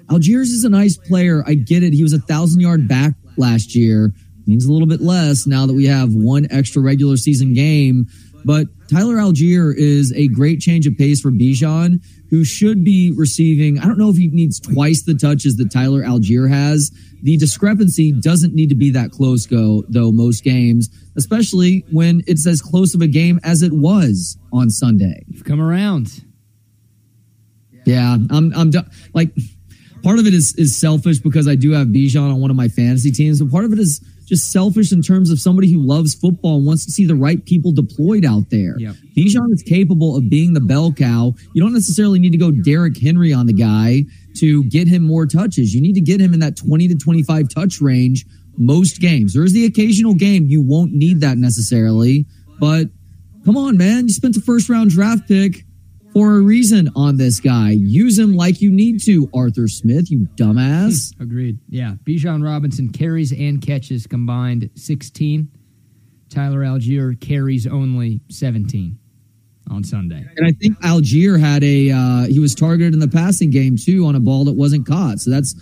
Allgeier 0.09 0.41
is 0.41 0.65
a 0.65 0.69
nice 0.69 0.97
player. 0.97 1.45
I 1.47 1.55
get 1.55 1.83
it. 1.83 1.93
He 1.93 2.03
was 2.03 2.13
a 2.13 2.19
thousand 2.19 2.61
yard 2.61 2.89
back 2.89 3.15
last 3.37 3.75
year. 3.75 4.13
Means 4.47 4.65
a 4.65 4.73
little 4.73 4.89
bit 4.89 5.03
less 5.03 5.47
now 5.47 5.67
that 5.67 5.75
we 5.75 5.85
have 5.87 6.15
one 6.15 6.49
extra 6.51 6.81
regular 6.81 7.19
season 7.19 7.53
game. 7.53 8.07
But 8.45 8.69
Tyler 8.89 9.17
Allgeier 9.17 9.75
is 9.77 10.13
a 10.13 10.29
great 10.29 10.61
change 10.61 10.87
of 10.87 10.97
pace 10.97 11.21
for 11.21 11.31
Bijan, 11.31 12.03
who 12.31 12.45
should 12.45 12.85
be 12.85 13.13
receiving. 13.17 13.79
I 13.79 13.87
don't 13.87 13.99
know 13.99 14.11
if 14.11 14.17
he 14.17 14.29
needs 14.29 14.61
twice 14.61 15.03
the 15.03 15.15
touches 15.15 15.57
that 15.57 15.71
Tyler 15.71 16.03
Allgeier 16.03 16.49
has. 16.49 16.91
The 17.23 17.37
discrepancy 17.37 18.13
doesn't 18.13 18.55
need 18.55 18.69
to 18.69 18.75
be 18.75 18.91
that 18.91 19.11
close, 19.11 19.47
go 19.47 19.85
though 19.89 20.13
most 20.13 20.45
games, 20.45 20.89
especially 21.17 21.85
when 21.91 22.23
it's 22.27 22.47
as 22.47 22.63
close 22.63 22.95
of 22.95 23.01
a 23.01 23.09
game 23.09 23.41
as 23.43 23.63
it 23.63 23.73
was 23.73 24.39
on 24.53 24.71
Sunday. 24.71 25.25
You've 25.27 25.45
come 25.45 25.61
around. 25.61 26.25
Yeah, 27.85 28.17
I'm. 28.31 28.53
I'm 28.55 28.71
like 29.15 29.31
part 30.03 30.19
of 30.19 30.27
it 30.27 30.35
is 30.35 30.55
is 30.57 30.77
selfish 30.77 31.19
because 31.19 31.49
I 31.49 31.55
do 31.55 31.73
have 31.73 31.89
Bijan 31.89 32.33
on 32.33 32.41
one 32.41 32.51
of 32.51 32.57
my 32.57 32.69
fantasy 32.69 33.11
teams, 33.11 33.41
but 33.41 33.51
part 33.51 33.65
of 33.65 33.73
it 33.73 33.79
is 33.79 34.01
just 34.29 34.53
selfish 34.53 34.93
in 34.93 35.01
terms 35.01 35.31
of 35.31 35.41
somebody 35.41 35.73
who 35.73 35.81
loves 35.81 36.15
football 36.15 36.59
and 36.59 36.67
wants 36.67 36.85
to 36.85 36.91
see 36.91 37.07
the 37.07 37.15
right 37.15 37.45
people 37.47 37.73
deployed 37.73 38.25
out 38.25 38.51
there. 38.51 38.79
Yep. 38.79 38.95
Bijan 39.17 39.53
is 39.53 39.63
capable 39.63 40.17
of 40.17 40.29
being 40.29 40.53
the 40.53 40.61
bell 40.61 40.93
cow. 40.93 41.33
You 41.55 41.63
don't 41.63 41.73
necessarily 41.73 42.19
need 42.19 42.33
to 42.33 42.39
go 42.39 42.51
Derrick 42.51 43.01
Henry 43.01 43.33
on 43.33 43.47
the 43.47 43.55
guy 43.55 44.05
to 44.37 44.65
get 44.65 44.87
him 44.87 45.03
more 45.03 45.27
touches. 45.27 45.75
You 45.75 45.81
need 45.81 45.95
to 45.95 46.01
get 46.01 46.21
him 46.21 46.35
in 46.35 46.41
that 46.41 46.57
20 46.57 46.89
to 46.89 46.95
25 46.95 47.49
touch 47.49 47.81
range 47.81 48.27
most 48.59 49.01
games. 49.01 49.33
There 49.33 49.45
is 49.45 49.53
the 49.53 49.65
occasional 49.65 50.15
game 50.15 50.47
you 50.47 50.61
won't 50.61 50.93
need 50.93 51.21
that 51.21 51.39
necessarily, 51.39 52.27
but 52.61 52.89
come 53.45 53.57
on, 53.57 53.77
man. 53.79 54.09
You 54.09 54.13
spent 54.13 54.35
the 54.35 54.41
first 54.41 54.69
round 54.69 54.91
draft 54.91 55.27
pick 55.27 55.65
for 56.19 56.37
a 56.37 56.41
reason 56.41 56.91
on 56.97 57.17
this 57.17 57.39
guy. 57.39 57.71
Use 57.71 58.19
him 58.19 58.35
like 58.35 58.61
you 58.61 58.73
need 58.73 59.01
to, 59.05 59.31
Arthur 59.33 59.69
Smith, 59.69 60.11
you 60.11 60.27
dumbass. 60.35 61.15
Agreed. 61.21 61.61
Yeah. 61.69 61.95
Bijan 62.05 62.45
Robinson 62.45 62.89
carries 62.91 63.31
and 63.31 63.63
catches 63.63 64.07
combined 64.09 64.69
16. 64.75 65.49
Tyler 66.29 66.61
Allgeier 66.61 67.19
carries 67.21 67.69
only 67.69 68.21
17 68.31 68.99
on 69.71 69.85
Sunday. 69.85 70.27
And 70.37 70.45
I 70.47 70.51
think 70.51 70.77
Allgeier 70.81 71.39
had 71.39 71.63
a, 71.63 71.93
uh, 71.93 72.27
he 72.27 72.41
was 72.41 72.55
targeted 72.57 72.95
in 72.95 72.99
the 72.99 73.09
passing 73.09 73.51
game 73.51 73.77
too 73.77 74.05
on 74.05 74.17
a 74.17 74.21
ball 74.21 74.45
that 74.47 74.55
wasn't 74.55 74.89
caught. 74.89 75.21
So 75.21 75.31
that's 75.31 75.55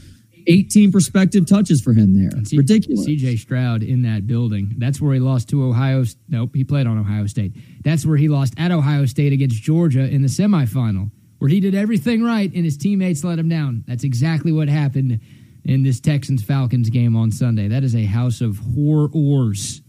18 0.49 0.93
prospective 0.93 1.47
touches 1.47 1.81
for 1.81 1.93
him 1.93 2.19
there. 2.19 2.31
C- 2.45 2.57
Ridiculous. 2.57 3.07
CJ 3.07 3.39
Stroud 3.41 3.83
in 3.83 4.03
that 4.03 4.27
building. 4.27 4.75
That's 4.79 5.01
where 5.01 5.13
he 5.13 5.21
lost 5.21 5.49
to 5.51 5.65
Ohio. 5.65 6.05
Nope, 6.29 6.51
he 6.55 6.65
played 6.65 6.87
on 6.87 6.99
Ohio 6.99 7.27
State. 7.27 7.53
That's 7.87 8.05
where 8.05 8.17
he 8.17 8.27
lost 8.27 8.53
at 8.59 8.73
Ohio 8.73 9.07
State 9.07 9.33
against 9.33 9.63
Georgia 9.63 10.01
in 10.01 10.21
the 10.21 10.27
semifinal, 10.27 11.13
where 11.39 11.49
he 11.49 11.61
did 11.61 11.73
everything 11.73 12.21
right 12.21 12.53
and 12.53 12.65
his 12.65 12.77
teammates 12.77 13.23
let 13.23 13.39
him 13.39 13.49
down. 13.49 13.85
That's 13.87 14.03
exactly 14.03 14.51
what 14.51 14.69
happened 14.69 15.21
in 15.65 15.85
this 15.85 16.01
Texans 16.01 16.43
Falcons 16.43 16.91
game 16.91 17.15
on 17.15 17.31
Sunday. 17.31 17.69
That 17.69 17.85
is 17.85 17.95
a 17.95 18.05
house 18.05 18.41
of 18.41 18.59
horrors 18.59 19.83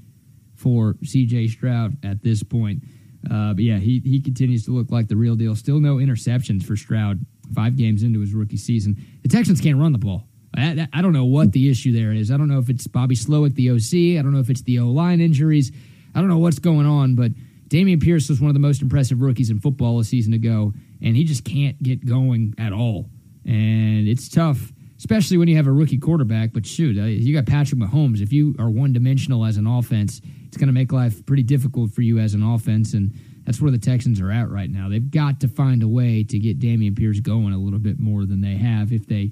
for 0.53 0.93
CJ 1.03 1.49
Stroud 1.49 1.97
at 2.05 2.21
this 2.21 2.43
point. 2.43 2.83
Uh, 3.31 3.55
but 3.55 3.63
yeah, 3.63 3.79
he 3.79 3.99
he 4.05 4.21
continues 4.21 4.63
to 4.65 4.71
look 4.71 4.91
like 4.91 5.07
the 5.07 5.15
real 5.15 5.35
deal. 5.35 5.55
Still 5.55 5.79
no 5.79 5.95
interceptions 5.95 6.63
for 6.63 6.75
Stroud. 6.75 7.25
Five 7.55 7.77
games 7.77 8.03
into 8.03 8.19
his 8.19 8.31
rookie 8.35 8.57
season, 8.57 8.95
the 9.23 9.29
Texans 9.29 9.59
can't 9.59 9.79
run 9.79 9.91
the 9.91 9.97
ball. 9.97 10.27
I, 10.55 10.87
I, 10.93 11.01
don't 11.01 11.13
know 11.13 11.25
what 11.25 11.51
the 11.51 11.69
issue 11.69 11.93
there 11.93 12.11
is. 12.11 12.29
I 12.29 12.37
don't 12.37 12.47
know 12.47 12.59
if 12.59 12.69
it's 12.69 12.85
Bobby 12.85 13.15
Slowik, 13.15 13.55
the 13.55 13.71
OC. 13.71 14.19
I 14.19 14.21
don't 14.21 14.33
know 14.33 14.39
if 14.39 14.49
it's 14.51 14.61
the 14.61 14.79
O 14.79 14.87
line 14.89 15.19
injuries. 15.19 15.71
I 16.13 16.19
don't 16.19 16.29
know 16.29 16.37
what's 16.37 16.59
going 16.59 16.85
on, 16.85 17.15
but 17.15 17.31
Dameon 17.67 18.01
Pierce 18.01 18.29
was 18.29 18.39
one 18.39 18.49
of 18.49 18.53
the 18.53 18.59
most 18.59 18.81
impressive 18.81 19.21
rookies 19.21 19.49
in 19.49 19.59
football 19.59 19.99
a 19.99 20.03
season 20.03 20.33
ago, 20.33 20.73
and 21.01 21.15
he 21.15 21.23
just 21.23 21.43
can't 21.43 21.81
get 21.81 22.05
going 22.05 22.53
at 22.57 22.71
all. 22.71 23.09
And 23.45 24.07
it's 24.07 24.29
tough, 24.29 24.71
especially 24.97 25.37
when 25.37 25.47
you 25.47 25.57
have 25.57 25.67
a 25.67 25.71
rookie 25.71 25.97
quarterback. 25.97 26.53
But 26.53 26.65
shoot, 26.65 26.97
uh, 26.97 27.05
you 27.05 27.33
got 27.33 27.45
Patrick 27.45 27.79
Mahomes. 27.79 28.21
If 28.21 28.31
you 28.31 28.55
are 28.59 28.69
one 28.69 28.93
dimensional 28.93 29.45
as 29.45 29.57
an 29.57 29.67
offense, 29.67 30.21
it's 30.47 30.57
going 30.57 30.67
to 30.67 30.73
make 30.73 30.91
life 30.91 31.25
pretty 31.25 31.43
difficult 31.43 31.91
for 31.91 32.01
you 32.01 32.19
as 32.19 32.33
an 32.33 32.43
offense. 32.43 32.93
And 32.93 33.13
that's 33.45 33.61
where 33.61 33.71
the 33.71 33.77
Texans 33.77 34.21
are 34.21 34.31
at 34.31 34.49
right 34.49 34.69
now. 34.69 34.89
They've 34.89 35.11
got 35.11 35.41
to 35.41 35.47
find 35.47 35.83
a 35.83 35.87
way 35.87 36.23
to 36.23 36.39
get 36.39 36.59
Dameon 36.59 36.97
Pierce 36.97 37.19
going 37.19 37.53
a 37.53 37.57
little 37.57 37.79
bit 37.79 37.99
more 37.99 38.25
than 38.25 38.41
they 38.41 38.55
have 38.55 38.91
if 38.91 39.07
they 39.07 39.31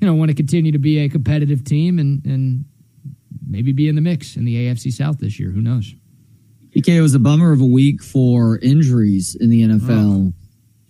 you 0.00 0.06
know, 0.06 0.14
want 0.14 0.30
to 0.30 0.34
continue 0.34 0.72
to 0.72 0.78
be 0.78 0.98
a 0.98 1.08
competitive 1.08 1.62
team 1.64 1.98
and, 1.98 2.24
and 2.24 2.64
maybe 3.46 3.72
be 3.72 3.88
in 3.88 3.94
the 3.94 4.00
mix 4.00 4.36
in 4.36 4.44
the 4.44 4.66
AFC 4.66 4.92
South 4.92 5.18
this 5.18 5.38
year. 5.38 5.50
Who 5.50 5.60
knows? 5.60 5.94
BK, 6.74 6.96
it 6.96 7.00
was 7.00 7.14
a 7.14 7.18
bummer 7.18 7.52
of 7.52 7.60
a 7.60 7.66
week 7.66 8.02
for 8.02 8.58
injuries 8.58 9.36
in 9.38 9.50
the 9.50 9.62
NFL. 9.62 10.30
Oh. 10.30 10.32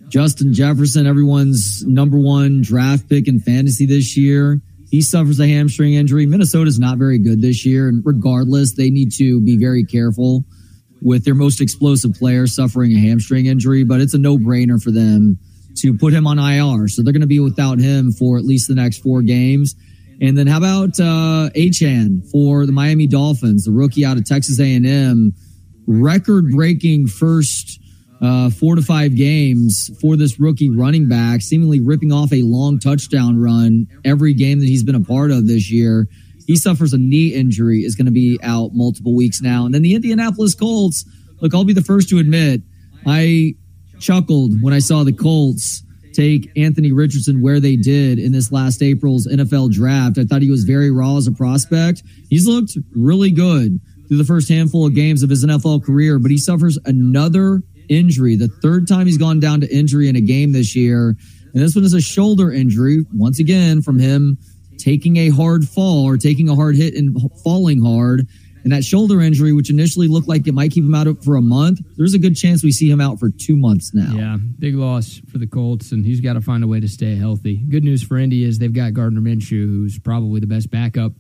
Justin 0.09 0.53
Jefferson, 0.53 1.07
everyone's 1.07 1.85
number 1.87 2.19
one 2.19 2.63
draft 2.63 3.09
pick 3.09 3.29
in 3.29 3.41
fantasy 3.41 3.87
this 3.87 4.17
year. 4.17 4.61
He 4.91 5.03
suffers 5.03 5.39
a 5.39 5.47
hamstring 5.47 5.95
injury. 5.95 6.27
Minnesota's 6.27 6.79
not 6.79 6.99
very 6.99 7.19
good 7.19 7.41
this 7.41 7.65
year. 7.65 7.89
And 7.89 8.03
regardless, 8.05 8.75
they 8.75 8.91
need 8.91 9.13
to 9.19 9.41
be 9.41 9.57
very 9.57 9.85
careful 9.85 10.45
with 11.01 11.25
their 11.25 11.35
most 11.35 11.61
explosive 11.61 12.13
player 12.15 12.47
suffering 12.47 12.93
a 12.93 12.99
hamstring 12.99 13.47
injury, 13.47 13.85
but 13.85 14.01
it's 14.01 14.13
a 14.13 14.19
no 14.19 14.37
brainer 14.37 14.83
for 14.83 14.91
them 14.91 15.39
to 15.77 15.97
put 15.97 16.13
him 16.13 16.27
on 16.27 16.39
IR. 16.39 16.89
So 16.89 17.03
they're 17.03 17.13
going 17.13 17.21
to 17.21 17.29
be 17.29 17.41
without 17.41 17.79
him 17.79 18.13
for 18.13 18.37
at 18.37 18.45
least 18.45 18.69
the 18.69 18.75
next 18.75 18.99
four 18.99 19.23
games. 19.23 19.77
And 20.21 20.37
then 20.37 20.47
how 20.47 20.59
about 20.59 21.01
uh, 21.01 21.49
Achane 21.57 22.29
for 22.31 22.67
the 22.67 22.73
Miami 22.73 23.07
Dolphins, 23.07 23.65
the 23.65 23.73
rookie 23.73 24.05
out 24.05 24.19
of 24.19 24.27
Texas 24.27 24.61
A&M, 24.61 25.33
record-breaking 25.91 27.09
first 27.09 27.81
uh, 28.23 28.51
four 28.51 28.77
to 28.77 28.83
five 28.83 29.17
games 29.17 29.91
for 30.01 30.17
this 30.17 30.39
rookie 30.39 30.71
running 30.71 31.09
back, 31.09 31.41
seemingly 31.41 31.81
ripping 31.81 32.13
off 32.13 32.33
a 32.33 32.43
long 32.43 32.79
touchdown 32.79 33.41
run 33.41 33.87
every 34.05 34.35
game 34.35 34.61
that 34.61 34.67
he's 34.67 34.85
been 34.85 34.95
a 34.95 35.01
part 35.01 35.31
of 35.31 35.47
this 35.47 35.71
year. 35.71 36.07
He 36.47 36.57
suffers 36.57 36.93
a 36.93 36.99
knee 36.99 37.29
injury, 37.29 37.81
is 37.81 37.95
going 37.95 38.07
to 38.07 38.13
be 38.13 38.39
out 38.43 38.71
multiple 38.75 39.15
weeks 39.15 39.41
now. 39.41 39.65
And 39.65 39.75
then 39.75 39.83
the 39.83 39.95
Indianapolis 39.95 40.55
Colts, 40.55 41.05
look, 41.41 41.55
I'll 41.55 41.65
be 41.65 41.73
the 41.73 41.83
first 41.83 42.09
to 42.11 42.19
admit, 42.19 42.63
I 43.07 43.55
chuckled 43.99 44.63
when 44.63 44.75
I 44.75 44.81
saw 44.81 45.05
the 45.05 45.13
Colts 45.13 45.83
take 46.13 46.51
Anthony 46.57 46.93
Richardson 46.93 47.41
where 47.41 47.61
they 47.61 47.77
did 47.77 48.19
in 48.19 48.33
this 48.33 48.51
last 48.51 48.83
April's 48.83 49.27
NFL 49.27 49.73
draft. 49.73 50.19
I 50.19 50.25
thought 50.25 50.43
he 50.43 50.51
was 50.51 50.65
very 50.65 50.91
raw 50.91 51.17
as 51.17 51.27
a 51.27 51.33
prospect. 51.33 52.03
He's 52.29 52.47
looked 52.47 52.77
really 52.95 53.31
good 53.31 53.81
through 54.11 54.19
the 54.19 54.25
first 54.25 54.49
handful 54.49 54.85
of 54.85 54.93
games 54.93 55.23
of 55.23 55.31
his 55.31 55.45
NFL 55.45 55.85
career, 55.85 56.19
but 56.19 56.33
he 56.33 56.37
suffers 56.37 56.77
another 56.85 57.63
injury, 57.89 58.35
the 58.35 58.49
third 58.49 58.89
time 58.89 59.07
he's 59.07 59.19
gone 59.19 59.39
down 59.39 59.61
to 59.61 59.73
injury 59.73 60.09
in 60.09 60.17
a 60.17 60.21
game 60.21 60.51
this 60.51 60.75
year. 60.75 61.15
And 61.55 61.63
this 61.63 61.77
one 61.77 61.85
is 61.85 61.95
a 61.95 62.01
shoulder 62.01 62.51
injury, 62.51 63.07
once 63.15 63.39
again, 63.39 63.83
from 63.83 64.01
him 64.01 64.37
taking 64.79 65.17
a 65.17 65.29
hard 65.29 65.69
fall 65.69 66.05
or 66.05 66.17
taking 66.17 66.49
a 66.49 66.57
hard 66.57 66.75
hit 66.75 66.95
and 66.95 67.17
falling 67.45 67.85
hard. 67.85 68.27
And 68.65 68.73
that 68.73 68.85
shoulder 68.85 69.21
injury, 69.21 69.53
which 69.53 69.71
initially 69.71 70.09
looked 70.09 70.27
like 70.27 70.45
it 70.49 70.55
might 70.55 70.73
keep 70.73 70.83
him 70.83 70.95
out 70.95 71.07
for 71.23 71.37
a 71.37 71.41
month, 71.41 71.79
there's 71.97 72.13
a 72.13 72.19
good 72.19 72.35
chance 72.35 72.65
we 72.65 72.73
see 72.73 72.91
him 72.91 73.01
out 73.01 73.21
for 73.21 73.31
two 73.31 73.57
months 73.57 73.95
now. 73.95 74.13
Yeah, 74.13 74.39
big 74.59 74.75
loss 74.75 75.21
for 75.31 75.39
the 75.39 75.47
Colts, 75.47 75.93
and 75.93 76.05
he's 76.05 76.21
got 76.21 76.33
to 76.33 76.41
find 76.41 76.65
a 76.65 76.67
way 76.67 76.81
to 76.81 76.89
stay 76.89 77.15
healthy. 77.15 77.59
Good 77.59 77.85
news 77.85 78.03
for 78.03 78.19
Indy 78.19 78.43
is 78.43 78.59
they've 78.59 78.73
got 78.73 78.93
Gardner 78.93 79.21
Minshew, 79.21 79.67
who's 79.67 80.01
probably 80.01 80.41
the 80.41 80.49
best 80.49 80.69
backup 80.69 81.13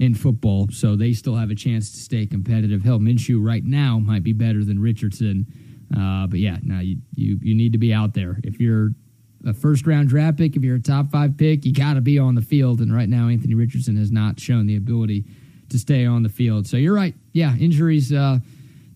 in 0.00 0.14
football, 0.14 0.66
so 0.72 0.96
they 0.96 1.12
still 1.12 1.36
have 1.36 1.50
a 1.50 1.54
chance 1.54 1.92
to 1.92 1.98
stay 1.98 2.24
competitive. 2.24 2.82
Hell, 2.82 2.98
Minshew 2.98 3.38
right 3.44 3.62
now 3.62 3.98
might 3.98 4.22
be 4.22 4.32
better 4.32 4.64
than 4.64 4.80
Richardson. 4.80 5.46
Uh, 5.94 6.26
but 6.26 6.40
yeah, 6.40 6.56
now 6.62 6.80
you, 6.80 6.96
you 7.14 7.38
you 7.42 7.54
need 7.54 7.72
to 7.72 7.78
be 7.78 7.92
out 7.92 8.14
there. 8.14 8.40
If 8.42 8.58
you're 8.58 8.92
a 9.46 9.52
first 9.52 9.86
round 9.86 10.08
draft 10.08 10.38
pick, 10.38 10.56
if 10.56 10.62
you're 10.62 10.76
a 10.76 10.80
top 10.80 11.10
five 11.10 11.36
pick, 11.36 11.66
you 11.66 11.74
got 11.74 11.94
to 11.94 12.00
be 12.00 12.18
on 12.18 12.34
the 12.34 12.40
field. 12.40 12.80
And 12.80 12.94
right 12.94 13.10
now, 13.10 13.28
Anthony 13.28 13.54
Richardson 13.54 13.98
has 13.98 14.10
not 14.10 14.40
shown 14.40 14.66
the 14.66 14.76
ability 14.76 15.26
to 15.68 15.78
stay 15.78 16.06
on 16.06 16.22
the 16.22 16.30
field. 16.30 16.66
So 16.66 16.78
you're 16.78 16.94
right. 16.94 17.14
Yeah, 17.32 17.54
injuries, 17.56 18.10
uh, 18.10 18.38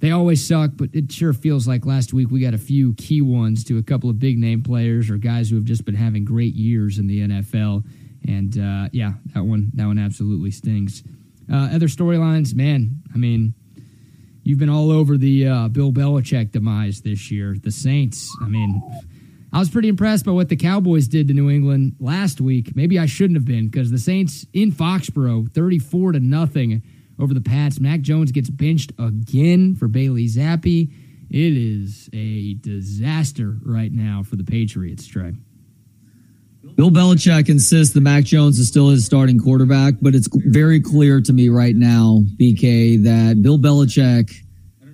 they 0.00 0.10
always 0.10 0.46
suck, 0.46 0.70
but 0.74 0.88
it 0.94 1.12
sure 1.12 1.34
feels 1.34 1.68
like 1.68 1.84
last 1.84 2.14
week 2.14 2.30
we 2.30 2.40
got 2.40 2.54
a 2.54 2.58
few 2.58 2.94
key 2.94 3.20
ones 3.20 3.62
to 3.64 3.78
a 3.78 3.82
couple 3.82 4.08
of 4.08 4.18
big 4.18 4.38
name 4.38 4.62
players 4.62 5.10
or 5.10 5.18
guys 5.18 5.50
who 5.50 5.56
have 5.56 5.64
just 5.64 5.84
been 5.84 5.94
having 5.94 6.24
great 6.24 6.54
years 6.54 6.98
in 6.98 7.06
the 7.06 7.20
NFL. 7.20 7.84
And 8.26 8.56
uh, 8.58 8.88
yeah, 8.92 9.14
that 9.34 9.44
one 9.44 9.70
that 9.74 9.86
one 9.86 9.98
absolutely 9.98 10.50
stings. 10.50 11.02
Uh, 11.52 11.70
other 11.74 11.88
storylines, 11.88 12.54
man. 12.54 13.02
I 13.14 13.18
mean, 13.18 13.54
you've 14.42 14.58
been 14.58 14.70
all 14.70 14.90
over 14.90 15.16
the 15.16 15.46
uh, 15.46 15.68
Bill 15.68 15.92
Belichick 15.92 16.52
demise 16.52 17.02
this 17.02 17.30
year. 17.30 17.56
The 17.60 17.70
Saints. 17.70 18.34
I 18.40 18.48
mean, 18.48 18.82
I 19.52 19.58
was 19.58 19.70
pretty 19.70 19.88
impressed 19.88 20.24
by 20.24 20.32
what 20.32 20.48
the 20.48 20.56
Cowboys 20.56 21.06
did 21.06 21.28
to 21.28 21.34
New 21.34 21.50
England 21.50 21.96
last 22.00 22.40
week. 22.40 22.74
Maybe 22.74 22.98
I 22.98 23.06
shouldn't 23.06 23.36
have 23.36 23.44
been 23.44 23.68
because 23.68 23.90
the 23.90 23.98
Saints 23.98 24.46
in 24.52 24.72
Foxborough, 24.72 25.52
34 25.52 26.12
to 26.12 26.20
nothing 26.20 26.82
over 27.20 27.34
the 27.34 27.40
Pats. 27.40 27.78
Mac 27.78 28.00
Jones 28.00 28.32
gets 28.32 28.50
benched 28.50 28.92
again 28.98 29.74
for 29.74 29.86
Bailey 29.86 30.26
Zappe. 30.26 30.90
It 31.30 31.56
is 31.56 32.08
a 32.12 32.54
disaster 32.54 33.56
right 33.64 33.92
now 33.92 34.22
for 34.22 34.36
the 34.36 34.44
Patriots, 34.44 35.06
Trey. 35.06 35.34
Bill 36.76 36.90
Belichick 36.90 37.48
insists 37.48 37.94
that 37.94 38.00
Mac 38.00 38.24
Jones 38.24 38.58
is 38.58 38.68
still 38.68 38.88
his 38.88 39.04
starting 39.04 39.38
quarterback, 39.38 39.94
but 40.02 40.14
it's 40.14 40.28
very 40.46 40.80
clear 40.80 41.20
to 41.20 41.32
me 41.32 41.48
right 41.48 41.76
now, 41.76 42.24
BK, 42.38 43.04
that 43.04 43.40
Bill 43.42 43.58
Belichick 43.58 44.32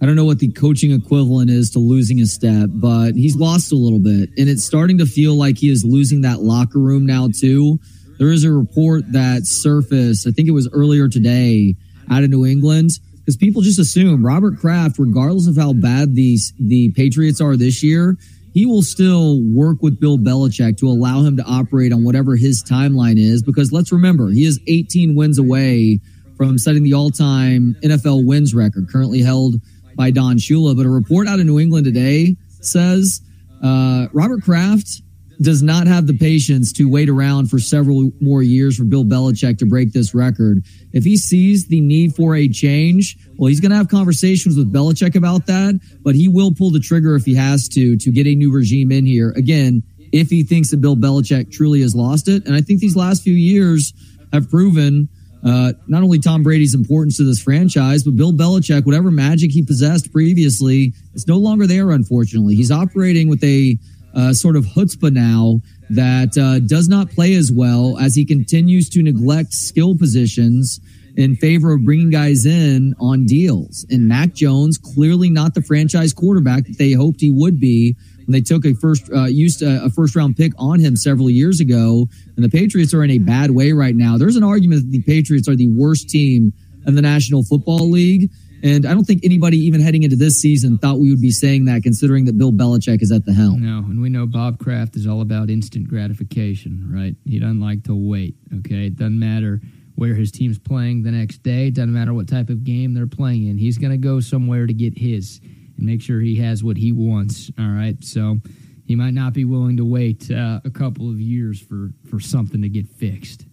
I 0.03 0.07
don't 0.07 0.17
know 0.17 0.25
what 0.25 0.39
the 0.39 0.51
coaching 0.51 0.93
equivalent 0.93 1.51
is 1.51 1.71
to 1.73 1.79
losing 1.79 2.21
a 2.23 2.27
step, 2.27 2.71
but 2.73 3.13
he's 3.13 3.37
lost 3.37 3.71
a 3.71 3.77
little 3.77 3.99
bit. 3.99 4.31
And 4.39 4.49
it's 4.49 4.65
starting 4.65 4.97
to 4.97 5.05
feel 5.05 5.35
like 5.35 5.59
he 5.59 5.69
is 5.69 5.85
losing 5.85 6.23
that 6.23 6.41
locker 6.41 6.79
room 6.79 7.05
now, 7.05 7.29
too. 7.29 7.79
There 8.19 8.33
is 8.33 8.45
a 8.45 8.51
report 8.51 9.13
that 9.13 9.45
surfaced, 9.45 10.27
I 10.27 10.31
think 10.31 10.49
it 10.49 10.53
was 10.53 10.71
earlier 10.73 11.07
today, 11.07 11.77
out 12.11 12.25
of 12.25 12.31
New 12.31 12.47
England, 12.47 12.93
because 13.19 13.37
people 13.37 13.61
just 13.61 13.79
assume 13.79 14.25
Robert 14.25 14.59
Kraft, 14.59 14.99
regardless 14.99 15.47
of 15.47 15.59
how 15.59 15.75
bad 15.75 16.15
these 16.15 16.55
the 16.59 16.93
Patriots 16.93 17.43
are 17.43 17.57
this 17.57 17.83
year, 17.83 18.17
he 18.53 18.67
will 18.67 18.83
still 18.83 19.41
work 19.43 19.83
with 19.83 20.01
Bill 20.01 20.19
Belichick 20.19 20.77
to 20.79 20.89
allow 20.89 21.23
him 21.23 21.37
to 21.37 21.45
operate 21.45 21.93
on 21.93 22.05
whatever 22.05 22.37
his 22.37 22.63
timeline 22.63 23.19
is. 23.19 23.43
Because 23.43 23.73
let's 23.73 23.93
remember, 23.93 24.29
he 24.31 24.45
is 24.45 24.61
18 24.67 25.15
wins 25.15 25.39
away 25.39 26.01
from 26.37 26.59
setting 26.59 26.83
the 26.83 26.95
all-time 26.95 27.77
NFL 27.83 28.27
wins 28.27 28.55
record, 28.55 28.89
currently 28.89 29.21
held 29.21 29.57
by 29.95 30.11
Don 30.11 30.37
Shula. 30.37 30.77
But 30.77 30.87
a 30.87 30.91
report 30.91 31.29
out 31.29 31.39
of 31.39 31.47
New 31.47 31.61
England 31.61 31.85
today 31.85 32.37
says 32.61 33.21
uh, 33.63 34.09
Robert 34.13 34.43
Kraft 34.43 35.03
does 35.43 35.63
not 35.63 35.87
have 35.87 36.07
the 36.07 36.17
patience 36.17 36.73
to 36.75 36.85
wait 36.85 37.09
around 37.09 37.49
for 37.49 37.59
several 37.59 38.11
more 38.21 38.43
years 38.43 38.77
for 38.77 38.85
Bill 38.85 39.05
Belichick 39.05 39.59
to 39.59 39.67
break 39.67 39.93
this 39.93 40.15
record. 40.15 40.65
If 40.93 41.05
he 41.05 41.17
sees 41.17 41.67
the 41.67 41.81
need 41.81 42.15
for 42.15 42.37
a 42.37 42.49
change, 42.49 43.17
well, 43.37 43.49
he's 43.49 43.61
going 43.61 43.71
to 43.71 43.77
have 43.77 43.89
conversations 43.89 44.57
with 44.57 44.73
Belichick 44.73 45.17
about 45.17 45.47
that, 45.47 45.81
but 46.03 46.15
he 46.15 46.29
will 46.29 46.53
pull 46.53 46.71
the 46.71 46.81
trigger 46.81 47.17
if 47.17 47.25
he 47.25 47.35
has 47.35 47.69
to 47.69 47.97
to 47.97 48.11
get 48.11 48.27
a 48.27 48.35
new 48.35 48.53
regime 48.53 48.93
in 48.93 49.07
here. 49.07 49.31
Again, 49.31 49.83
if 50.13 50.29
he 50.29 50.43
thinks 50.43 50.71
that 50.71 50.81
Bill 50.81 50.97
Belichick 50.97 51.51
truly 51.53 51.81
has 51.83 51.95
lost 51.95 52.29
it. 52.29 52.45
And 52.47 52.55
I 52.55 52.61
think 52.61 52.81
these 52.81 52.97
last 52.97 53.23
few 53.23 53.35
years 53.35 53.93
have 54.33 54.51
proven 54.51 55.09
uh, 55.45 55.73
not 55.87 56.03
only 56.03 56.19
Tom 56.19 56.43
Brady's 56.43 56.75
importance 56.75 57.17
to 57.17 57.25
this 57.25 57.41
franchise, 57.41 58.05
but 58.05 58.17
Bill 58.17 58.33
Belichick, 58.33 58.85
whatever 58.85 59.11
magic 59.11 59.53
he 59.53 59.63
possessed 59.63 60.13
previously, 60.13 60.93
it's 61.15 61.27
no 61.27 61.39
longer 61.39 61.67
there, 61.67 61.91
unfortunately. 61.93 62.55
He's 62.55 62.71
operating 62.71 63.29
with 63.29 63.43
a 63.43 63.79
uh, 64.15 64.33
sort 64.33 64.57
of 64.57 64.65
chutzpah 64.65 65.13
now 65.13 65.61
that 65.91 66.37
uh, 66.39 66.61
does 66.61 66.89
not 66.89 67.11
play 67.11 67.35
as 67.35 67.51
well 67.53 67.99
as 67.99 68.15
he 68.15 68.25
continues 68.25 68.89
to 68.91 69.03
neglect 69.03 69.53
skill 69.53 69.97
positions 69.97 70.81
in 71.17 71.37
favor 71.37 71.73
of 71.73 71.85
bringing 71.85 72.11
guys 72.11 72.47
in 72.47 72.95
on 73.01 73.27
deals. 73.27 73.85
And 73.91 74.09
Mac 74.09 74.33
Jones, 74.33 74.79
clearly 74.79 75.31
not 75.31 75.55
the 75.55 75.63
franchise 75.63 76.13
quarterback 76.13 76.65
that 76.67 76.79
they 76.79 76.93
hoped 76.93 77.21
he 77.21 77.31
would 77.31 77.61
be 77.61 77.97
when 78.27 78.33
they 78.33 78.41
took 78.41 78.65
a 78.65 78.75
first 78.75 79.11
uh, 79.13 79.25
used 79.25 79.63
a, 79.63 79.85
a, 79.85 79.91
first 79.91 80.15
round 80.15 80.37
pick 80.37 80.53
on 80.57 80.79
him 80.79 80.97
several 80.97 81.29
years 81.29 81.61
ago. 81.61 82.09
And 82.37 82.45
the 82.45 82.49
Patriots 82.49 82.95
are 82.95 83.03
in 83.03 83.11
a 83.11 83.19
bad 83.19 83.51
way 83.51 83.73
right 83.73 83.95
now. 83.95 84.19
There's 84.19 84.37
an 84.37 84.45
argument 84.45 84.83
that 84.83 84.91
the 84.91 85.03
Patriots 85.03 85.49
are 85.49 85.57
the 85.57 85.69
worst 85.69 86.09
team 86.09 86.53
in 86.87 86.95
the 86.95 87.03
National 87.03 87.43
Football 87.43 87.91
League. 87.91 88.31
And 88.63 88.87
I 88.87 88.93
don't 88.93 89.05
think 89.05 89.25
anybody, 89.25 89.57
even 89.59 89.81
heading 89.81 90.03
into 90.03 90.17
this 90.17 90.39
season, 90.39 90.79
thought 90.79 90.99
we 90.99 91.11
would 91.11 91.21
be 91.21 91.31
saying 91.31 91.65
that, 91.67 91.83
considering 91.83 92.27
that 92.27 92.37
Bill 92.37 92.53
Belichick 92.53 93.03
is 93.03 93.11
at 93.11 93.25
the 93.25 93.33
helm. 93.33 93.63
No, 93.63 93.79
and 93.79 94.01
we 94.03 94.11
know 94.11 94.27
Bob 94.27 94.59
Kraft 94.59 94.97
is 94.97 95.07
all 95.07 95.23
about 95.23 95.49
instant 95.49 95.89
gratification, 95.89 96.91
right? 96.93 97.15
He 97.25 97.39
doesn't 97.39 97.61
like 97.61 97.85
to 97.85 97.95
wait. 97.95 98.35
Okay, 98.59 98.87
it 98.87 98.97
doesn't 98.97 99.19
matter 99.19 99.61
where 99.95 100.15
his 100.15 100.31
team's 100.31 100.59
playing 100.59 101.03
the 101.03 101.11
next 101.11 101.43
day. 101.43 101.69
It 101.69 101.75
doesn't 101.75 101.93
matter 101.93 102.13
what 102.13 102.29
type 102.29 102.49
of 102.51 102.65
game 102.65 102.95
they're 102.95 103.07
playing 103.07 103.49
in. 103.49 103.59
He's 103.59 103.79
going 103.79 103.93
to 103.93 103.99
go 103.99 104.21
somewhere 104.21 104.67
to 104.67 104.73
get 104.73 104.97
his 104.97 105.41
and 105.77 105.87
make 105.87 106.03
sure 106.03 106.21
he 106.21 106.37
has 106.37 106.63
what 106.63 106.77
he 106.77 106.93
wants. 106.93 107.51
All 107.59 107.69
right, 107.69 107.97
so 108.03 108.39
he 108.87 108.95
might 108.95 109.15
not 109.15 109.33
be 109.33 109.45
willing 109.45 109.77
to 109.79 109.85
wait 109.85 110.31
uh, 110.31 110.61
a 110.65 110.71
couple 110.71 111.09
of 111.09 111.21
years 111.21 111.61
for 111.61 111.91
for 112.11 112.21
something 112.21 112.61
to 112.63 112.69
get 112.69 112.89
fixed. 112.89 113.47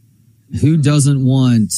Who 0.62 0.78
doesn't 0.78 1.24
want 1.24 1.74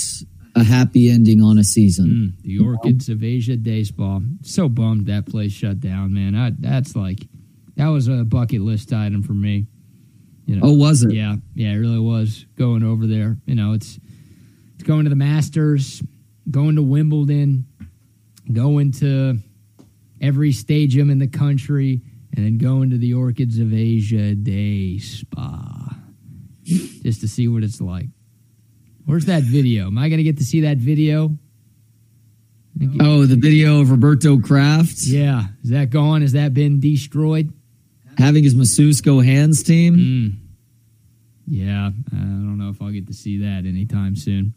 a 0.59 0.63
happy 0.63 1.09
ending 1.09 1.41
on 1.41 1.57
a 1.57 1.63
season? 1.63 2.35
Mm, 2.39 2.43
the 2.43 2.59
Orchids 2.59 3.09
of 3.09 3.23
Asia 3.23 3.57
Baseball. 3.57 4.21
So 4.43 4.69
bummed 4.69 5.07
that 5.07 5.25
place 5.25 5.51
shut 5.51 5.79
down, 5.79 6.13
man. 6.13 6.35
I, 6.35 6.51
that's 6.57 6.95
like 6.95 7.19
that 7.75 7.87
was 7.87 8.07
a 8.07 8.23
bucket 8.23 8.61
list 8.61 8.93
item 8.93 9.23
for 9.23 9.33
me. 9.33 9.67
You 10.45 10.55
know, 10.55 10.67
oh, 10.67 10.73
was 10.73 11.03
it? 11.03 11.13
Yeah, 11.13 11.35
yeah, 11.53 11.71
it 11.71 11.77
really 11.77 11.99
was. 11.99 12.45
Going 12.57 12.83
over 12.83 13.05
there, 13.05 13.37
you 13.45 13.55
know, 13.55 13.73
it's 13.73 13.99
it's 14.75 14.83
going 14.83 15.03
to 15.03 15.09
the 15.09 15.15
Masters, 15.15 16.01
going 16.49 16.75
to 16.75 16.81
Wimbledon, 16.81 17.65
going 18.51 18.91
to 18.93 19.37
every 20.21 20.51
stadium 20.51 21.09
in 21.09 21.19
the 21.19 21.27
country, 21.27 22.01
and 22.35 22.45
then 22.45 22.57
going 22.57 22.89
to 22.89 22.97
the 22.97 23.13
Orchids 23.13 23.59
of 23.59 23.73
Asia 23.73 24.35
Day 24.35 24.97
Spa 24.97 25.95
just 26.63 27.21
to 27.21 27.27
see 27.27 27.47
what 27.47 27.63
it's 27.63 27.81
like. 27.81 28.07
Where's 29.09 29.25
that 29.25 29.41
video? 29.41 29.87
Am 29.87 29.97
I 29.97 30.07
going 30.07 30.19
to 30.19 30.23
get 30.23 30.37
to 30.37 30.43
see 30.43 30.61
that 30.61 30.77
video? 30.77 31.35
Oh, 33.01 33.25
the 33.25 33.37
video 33.37 33.81
of 33.81 33.89
Roberto 33.89 34.37
Kraft? 34.37 34.99
Yeah. 34.99 35.45
Is 35.63 35.71
that 35.71 35.89
gone? 35.89 36.21
Has 36.21 36.33
that 36.33 36.53
been 36.53 36.79
destroyed? 36.79 37.51
Having 38.19 38.43
his 38.43 38.53
Masus 38.53 39.03
go 39.03 39.19
hands 39.19 39.63
team? 39.63 39.95
Mm. 39.97 40.33
Yeah. 41.47 41.87
I 41.87 42.15
don't 42.15 42.59
know 42.59 42.69
if 42.69 42.79
I'll 42.83 42.91
get 42.91 43.07
to 43.07 43.13
see 43.15 43.39
that 43.39 43.65
anytime 43.65 44.15
soon. 44.15 44.53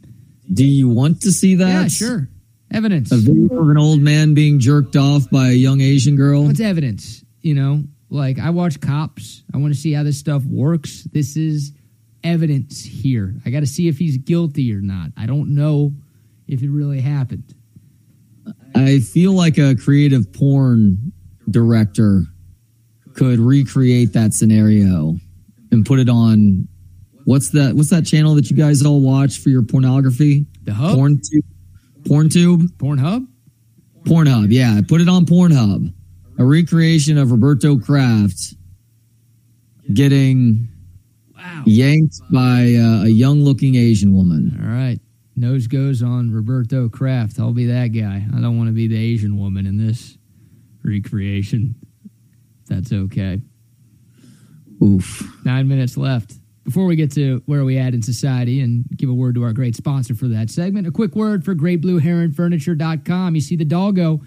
Do 0.53 0.66
you 0.66 0.86
want 0.86 1.22
to 1.22 1.32
see 1.32 1.55
that? 1.55 1.84
Yeah, 1.84 1.88
sure. 1.88 2.28
Evidence. 2.70 3.11
A 3.11 3.16
video 3.16 3.59
of 3.59 3.70
an 3.70 3.78
old 3.78 4.00
man 4.00 4.34
being 4.34 4.59
jerked 4.59 4.96
off 4.96 5.30
by 5.30 5.48
a 5.48 5.55
young 5.55 5.80
Asian 5.80 6.14
girl. 6.14 6.44
What's 6.44 6.61
evidence? 6.61 7.24
You 7.40 7.55
know, 7.55 7.84
like 8.11 8.38
I 8.38 8.50
watch 8.50 8.82
cops. 8.82 9.44
I 9.55 9.57
want 9.57 9.72
to 9.72 9.80
see 9.80 9.94
how 9.94 10.03
this 10.03 10.18
stuff 10.18 10.44
works. 10.44 11.05
This 11.05 11.38
is 11.38 11.72
evidence 12.25 12.83
here. 12.83 13.35
I 13.45 13.51
got 13.51 13.61
to 13.61 13.66
see 13.66 13.89
if 13.89 13.99
he's 13.99 14.16
guilty 14.18 14.75
or 14.75 14.81
not. 14.81 15.11
I 15.16 15.27
don't 15.27 15.55
know 15.55 15.93
if 16.47 16.62
it 16.62 16.70
really 16.70 17.01
happened. 17.01 17.55
I 18.75 19.01
feel 19.01 19.33
like 19.33 19.59
a 19.59 19.77
creative 19.77 20.33
porn 20.33 21.12
director 21.51 22.23
could 23.14 23.39
recreate 23.39 24.12
that 24.14 24.33
scenario 24.33 25.16
and 25.70 25.85
put 25.85 25.99
it 25.99 26.09
on 26.09 26.66
what's 27.25 27.51
that 27.51 27.75
what's 27.77 27.91
that 27.91 28.07
channel 28.07 28.35
that 28.35 28.51
you 28.51 28.57
guys 28.57 28.85
all 28.85 29.01
watch 29.01 29.39
for 29.39 29.51
your 29.51 29.62
pornography? 29.62 30.47
The 30.62 30.73
hub? 30.73 30.97
Porn 30.97 31.20
tube. 31.31 31.45
PornTube? 32.05 32.68
Pornhub? 32.79 33.27
Pornhub, 34.05 34.49
yeah. 34.51 34.81
Put 34.87 35.01
it 35.01 35.09
on 35.09 35.25
Pornhub. 35.25 35.93
A 36.39 36.45
recreation 36.45 37.18
of 37.18 37.31
Roberto 37.31 37.79
Kraft 37.79 38.55
getting 39.93 40.68
Wow. 41.43 41.62
yanked 41.66 42.20
by 42.30 42.74
uh, 42.74 43.05
a 43.05 43.09
young 43.09 43.43
looking 43.43 43.74
Asian 43.74 44.14
woman. 44.14 44.59
All 44.62 44.68
right. 44.70 44.99
Nose 45.36 45.66
goes 45.66 46.03
on 46.03 46.30
Roberto 46.30 46.88
Kraft. 46.88 47.40
I'll 47.40 47.53
be 47.53 47.66
that 47.66 47.88
guy. 47.88 48.24
I 48.36 48.40
don't 48.40 48.57
want 48.59 48.68
to 48.68 48.72
be 48.74 48.86
the 48.86 48.97
Asian 48.99 49.38
woman 49.38 49.66
in 49.66 49.76
this 49.78 50.16
recreation. 50.84 51.74
That's 52.68 52.93
okay. 52.93 53.40
Oof. 54.82 55.22
Nine 55.45 55.68
minutes 55.68 55.97
left. 55.97 56.34
Before 56.64 56.86
we 56.86 56.95
get 56.97 57.11
to 57.12 57.43
where 57.47 57.64
we 57.64 57.76
at 57.78 57.93
in 57.93 58.03
society 58.03 58.61
and 58.61 58.84
give 58.97 59.09
a 59.09 59.14
word 59.14 59.34
to 59.34 59.43
our 59.43 59.53
great 59.53 59.74
sponsor 59.74 60.14
for 60.14 60.28
that 60.28 60.49
segment, 60.51 60.86
a 60.86 60.93
quick 60.93 61.16
word 61.16 61.45
for 61.45 61.55
greatblueheronfurniture.com. 61.57 63.34
You 63.34 63.40
see 63.40 63.57
the 63.57 63.64
doggo 63.64 64.20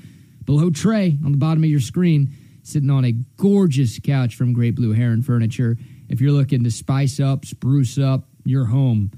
below 0.43 0.69
Trey 0.69 1.17
on 1.23 1.31
the 1.31 1.37
bottom 1.37 1.63
of 1.63 1.69
your 1.69 1.79
screen, 1.79 2.31
sitting 2.63 2.89
on 2.89 3.05
a 3.05 3.13
gorgeous 3.37 3.99
couch 3.99 4.35
from 4.35 4.53
Great 4.53 4.75
Blue 4.75 4.91
Heron 4.91 5.21
Furniture. 5.21 5.77
If 6.09 6.21
you're 6.21 6.31
looking 6.31 6.63
to 6.63 6.71
spice 6.71 7.19
up, 7.19 7.45
spruce 7.45 7.97
up 7.97 8.27
your 8.43 8.65
home, 8.65 9.11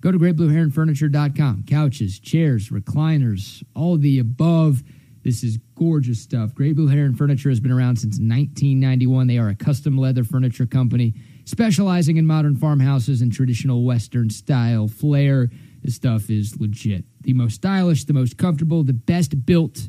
go 0.00 0.12
to 0.12 0.18
greatblueheronfurniture.com. 0.18 1.64
Couches, 1.66 2.18
chairs, 2.18 2.70
recliners, 2.70 3.62
all 3.74 3.96
the 3.96 4.18
above. 4.18 4.82
This 5.24 5.42
is 5.42 5.58
gorgeous 5.74 6.20
stuff. 6.20 6.54
Great 6.54 6.76
Blue 6.76 6.86
Heron 6.86 7.14
Furniture 7.14 7.48
has 7.48 7.60
been 7.60 7.72
around 7.72 7.96
since 7.96 8.14
1991. 8.14 9.26
They 9.26 9.38
are 9.38 9.48
a 9.48 9.54
custom 9.54 9.98
leather 9.98 10.24
furniture 10.24 10.66
company 10.66 11.14
specializing 11.44 12.18
in 12.18 12.26
modern 12.26 12.56
farmhouses 12.56 13.20
and 13.20 13.32
traditional 13.32 13.84
Western 13.84 14.30
style 14.30 14.86
flair. 14.86 15.48
This 15.82 15.94
stuff 15.94 16.30
is 16.30 16.60
legit. 16.60 17.04
The 17.22 17.32
most 17.32 17.56
stylish, 17.56 18.04
the 18.04 18.12
most 18.12 18.38
comfortable, 18.38 18.84
the 18.84 18.92
best 18.92 19.46
built 19.46 19.88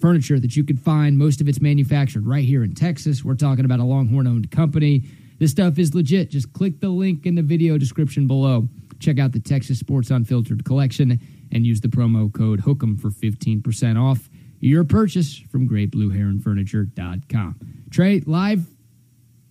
furniture 0.00 0.38
that 0.38 0.56
you 0.56 0.64
could 0.64 0.80
find. 0.80 1.18
Most 1.18 1.40
of 1.40 1.48
it's 1.48 1.60
manufactured 1.60 2.26
right 2.26 2.44
here 2.44 2.62
in 2.62 2.74
Texas. 2.74 3.24
We're 3.24 3.34
talking 3.34 3.64
about 3.64 3.80
a 3.80 3.84
Longhorn 3.84 4.26
owned 4.26 4.50
company. 4.50 5.04
This 5.38 5.50
stuff 5.50 5.78
is 5.78 5.94
legit. 5.94 6.30
Just 6.30 6.52
click 6.52 6.80
the 6.80 6.88
link 6.88 7.26
in 7.26 7.34
the 7.34 7.42
video 7.42 7.78
description 7.78 8.26
below. 8.26 8.68
Check 8.98 9.18
out 9.18 9.32
the 9.32 9.40
Texas 9.40 9.78
Sports 9.78 10.10
Unfiltered 10.10 10.64
collection 10.64 11.20
and 11.52 11.66
use 11.66 11.80
the 11.80 11.88
promo 11.88 12.32
code 12.32 12.60
HOOK'em 12.62 12.98
for 13.00 13.10
15% 13.10 14.00
off 14.02 14.28
your 14.60 14.84
purchase 14.84 15.36
from 15.36 15.68
greatblueheronfurniture.com. 15.68 17.56
Trey, 17.90 18.20
live 18.26 18.66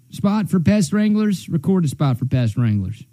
spot 0.09 0.49
for 0.49 0.59
Pest 0.59 0.91
Wranglers, 0.93 1.47
record 1.47 1.85
a 1.85 1.87
spot 1.87 2.17
for 2.17 2.25
Pest 2.25 2.57
Wranglers. 2.57 3.03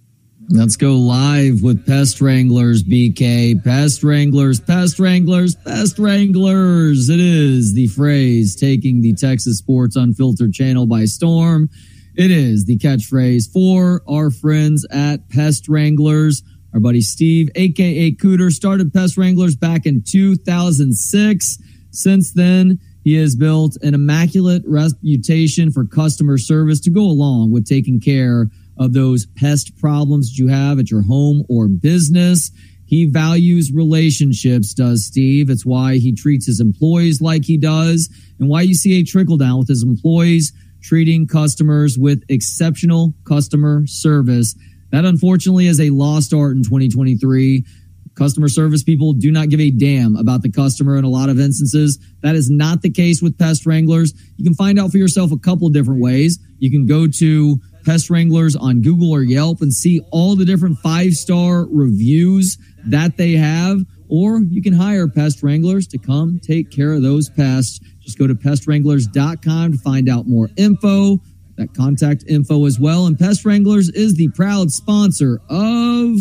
Let's 0.49 0.77
go 0.77 0.95
live 0.97 1.63
with 1.63 1.87
Pest 1.87 2.21
Wranglers, 2.21 2.83
BK. 2.83 3.63
Pest 3.63 4.03
Wranglers, 4.03 4.59
Pest 4.59 4.99
Wranglers, 4.99 5.55
Pest 5.55 5.99
Wranglers. 6.01 7.09
It 7.09 7.21
is 7.21 7.75
the 7.75 7.87
phrase 7.87 8.57
taking 8.57 9.03
the 9.03 9.15
Texas 9.15 9.59
Sports 9.59 9.95
Unfiltered 9.95 10.53
channel 10.53 10.87
by 10.87 11.05
storm. 11.05 11.71
It 12.15 12.31
is 12.31 12.67
the 12.67 12.77
catchphrase 12.77 13.51
for 13.51 14.03
our 14.07 14.31
friends 14.31 14.87
at 14.91 15.31
Pest 15.31 15.67
Wranglers. 15.67 16.43
Our 16.75 16.81
buddy 16.81 17.01
Steve, 17.01 17.49
aka 17.55 18.13
Cooter, 18.13 18.51
started 18.51 18.93
Pest 18.93 19.17
Wranglers 19.17 19.57
back 19.57 19.87
in 19.87 20.03
2006. 20.07 21.59
Since 21.91 22.33
then, 22.35 22.79
he 23.03 23.15
has 23.15 23.35
built 23.35 23.79
an 23.83 23.95
immaculate 23.95 24.63
reputation 24.67 25.73
for 25.73 25.87
customer 25.87 26.37
service 26.37 26.81
to 26.81 26.91
go 26.91 27.01
along 27.01 27.51
with 27.51 27.67
taking 27.67 27.99
care 27.99 28.49
of 28.77 28.93
those 28.93 29.25
pest 29.25 29.79
problems 29.79 30.31
that 30.31 30.39
you 30.39 30.49
have 30.49 30.79
at 30.79 30.91
your 30.91 31.03
home 31.03 31.45
or 31.49 31.67
business. 31.67 32.51
He 32.85 33.07
values 33.07 33.73
relationships, 33.73 34.75
does 34.75 35.07
Steve. 35.07 35.49
It's 35.49 35.65
why 35.65 35.97
he 35.97 36.15
treats 36.15 36.45
his 36.45 36.61
employees 36.61 37.23
like 37.23 37.47
he 37.47 37.57
does 37.57 38.11
and 38.39 38.51
why 38.51 38.61
you 38.63 38.75
see 38.75 39.01
a 39.01 39.03
trickle 39.03 39.39
down 39.39 39.61
with 39.61 39.69
his 39.69 39.83
employees 39.83 40.53
treating 40.83 41.27
customers 41.27 41.97
with 41.99 42.23
exceptional 42.29 43.15
customer 43.25 43.87
service. 43.87 44.55
That 44.91 45.05
unfortunately 45.05 45.67
is 45.67 45.81
a 45.81 45.91
lost 45.91 46.35
art 46.35 46.57
in 46.57 46.63
2023. 46.63 47.65
Customer 48.15 48.49
service 48.49 48.83
people 48.83 49.15
do 49.15 49.33
not 49.33 49.49
give 49.49 49.61
a 49.61 49.71
damn 49.71 50.17
about 50.17 50.43
the 50.43 50.51
customer 50.51 50.97
in 50.97 51.05
a 51.05 51.09
lot 51.09 51.31
of 51.31 51.41
instances. 51.41 51.99
That 52.23 52.35
is 52.35 52.51
not 52.51 52.83
the 52.83 52.91
case 52.91 53.23
with 53.23 53.39
Pest 53.39 53.65
Wranglers. 53.65 54.13
You 54.37 54.45
can 54.45 54.55
find 54.55 54.79
out 54.79 54.91
for 54.91 54.99
yourself 54.99 55.33
a 55.33 55.39
couple 55.39 55.69
different 55.71 56.03
ways. 56.03 56.39
You 56.59 56.71
can 56.71 56.87
go 56.87 57.07
to 57.07 57.59
Pest 57.85 58.11
Wranglers 58.11 58.55
on 58.55 58.83
Google 58.83 59.11
or 59.11 59.23
Yelp 59.23 59.63
and 59.63 59.73
see 59.73 60.01
all 60.11 60.37
the 60.37 60.45
different 60.45 60.79
five 60.79 61.15
star 61.15 61.67
reviews 61.71 62.59
that 62.85 63.17
they 63.17 63.33
have. 63.33 63.79
Or 64.09 64.41
you 64.43 64.61
can 64.61 64.75
hire 64.75 65.09
Pest 65.09 65.43
Wranglers 65.43 65.87
to 65.89 65.99
come 65.99 66.39
take 66.39 66.71
care 66.71 66.93
of 66.93 67.01
those 67.01 67.31
pests. 67.31 67.81
Just 68.03 68.19
go 68.19 68.27
to 68.27 68.35
pestwranglers.com 68.35 69.73
to 69.73 69.79
find 69.79 70.09
out 70.09 70.27
more 70.27 70.49
info, 70.57 71.21
that 71.57 71.75
contact 71.75 72.25
info 72.29 72.67
as 72.67 72.79
well. 72.81 73.07
And 73.07 73.19
Pest 73.19 73.45
Wranglers 73.45 73.89
is 73.91 74.15
the 74.15 74.29
proud 74.29 74.71
sponsor 74.71 75.41
of. 75.49 76.17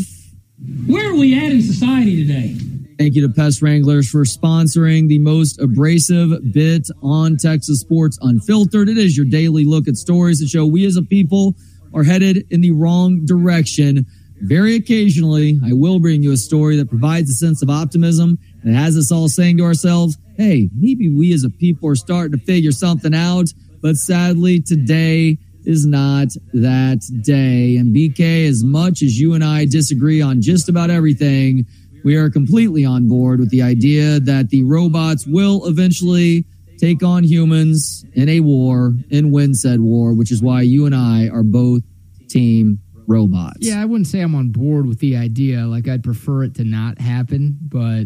Where 0.87 1.11
are 1.11 1.15
we 1.15 1.37
at 1.37 1.51
in 1.51 1.61
society 1.61 2.25
today? 2.25 2.55
Thank 2.99 3.15
you 3.15 3.27
to 3.27 3.33
Pest 3.33 3.63
Wranglers 3.63 4.07
for 4.07 4.23
sponsoring 4.25 5.07
the 5.07 5.17
most 5.17 5.59
abrasive 5.59 6.53
bit 6.53 6.87
on 7.01 7.35
Texas 7.37 7.79
Sports 7.79 8.19
Unfiltered. 8.21 8.89
It 8.89 8.99
is 8.99 9.17
your 9.17 9.25
daily 9.25 9.65
look 9.65 9.87
at 9.87 9.95
stories 9.97 10.39
that 10.39 10.49
show 10.49 10.67
we 10.67 10.85
as 10.85 10.97
a 10.97 11.01
people 11.01 11.55
are 11.95 12.03
headed 12.03 12.45
in 12.51 12.61
the 12.61 12.69
wrong 12.71 13.25
direction. 13.25 14.05
Very 14.41 14.75
occasionally, 14.75 15.59
I 15.65 15.73
will 15.73 15.99
bring 15.99 16.21
you 16.21 16.31
a 16.31 16.37
story 16.37 16.77
that 16.77 16.89
provides 16.89 17.31
a 17.31 17.33
sense 17.33 17.63
of 17.63 17.71
optimism 17.71 18.37
and 18.63 18.75
has 18.75 18.95
us 18.95 19.11
all 19.11 19.29
saying 19.29 19.57
to 19.57 19.63
ourselves, 19.63 20.17
hey, 20.41 20.69
maybe 20.75 21.13
we 21.13 21.33
as 21.33 21.43
a 21.43 21.49
people 21.49 21.89
are 21.89 21.95
starting 21.95 22.37
to 22.37 22.45
figure 22.45 22.71
something 22.71 23.13
out. 23.13 23.47
But 23.81 23.95
sadly, 23.95 24.61
today 24.61 25.37
is 25.65 25.85
not 25.85 26.27
that 26.53 27.01
day. 27.23 27.77
And 27.77 27.95
BK, 27.95 28.47
as 28.47 28.63
much 28.63 29.01
as 29.01 29.19
you 29.19 29.33
and 29.33 29.43
I 29.43 29.65
disagree 29.65 30.21
on 30.21 30.41
just 30.41 30.69
about 30.69 30.89
everything, 30.89 31.65
we 32.03 32.15
are 32.15 32.29
completely 32.29 32.83
on 32.83 33.07
board 33.07 33.39
with 33.39 33.49
the 33.51 33.61
idea 33.61 34.19
that 34.19 34.49
the 34.49 34.63
robots 34.63 35.27
will 35.27 35.67
eventually 35.67 36.45
take 36.79 37.03
on 37.03 37.23
humans 37.23 38.03
in 38.13 38.27
a 38.27 38.39
war 38.39 38.93
and 39.11 39.31
win 39.31 39.53
said 39.53 39.79
war, 39.79 40.13
which 40.13 40.31
is 40.31 40.41
why 40.41 40.61
you 40.61 40.87
and 40.87 40.95
I 40.95 41.29
are 41.29 41.43
both 41.43 41.83
team 42.27 42.79
robots. 43.07 43.59
Yeah, 43.61 43.81
I 43.81 43.85
wouldn't 43.85 44.07
say 44.07 44.21
I'm 44.21 44.33
on 44.33 44.49
board 44.49 44.87
with 44.87 44.99
the 44.99 45.15
idea. 45.15 45.67
Like, 45.67 45.87
I'd 45.87 46.03
prefer 46.03 46.43
it 46.43 46.55
to 46.55 46.63
not 46.63 46.99
happen, 46.99 47.59
but 47.61 48.05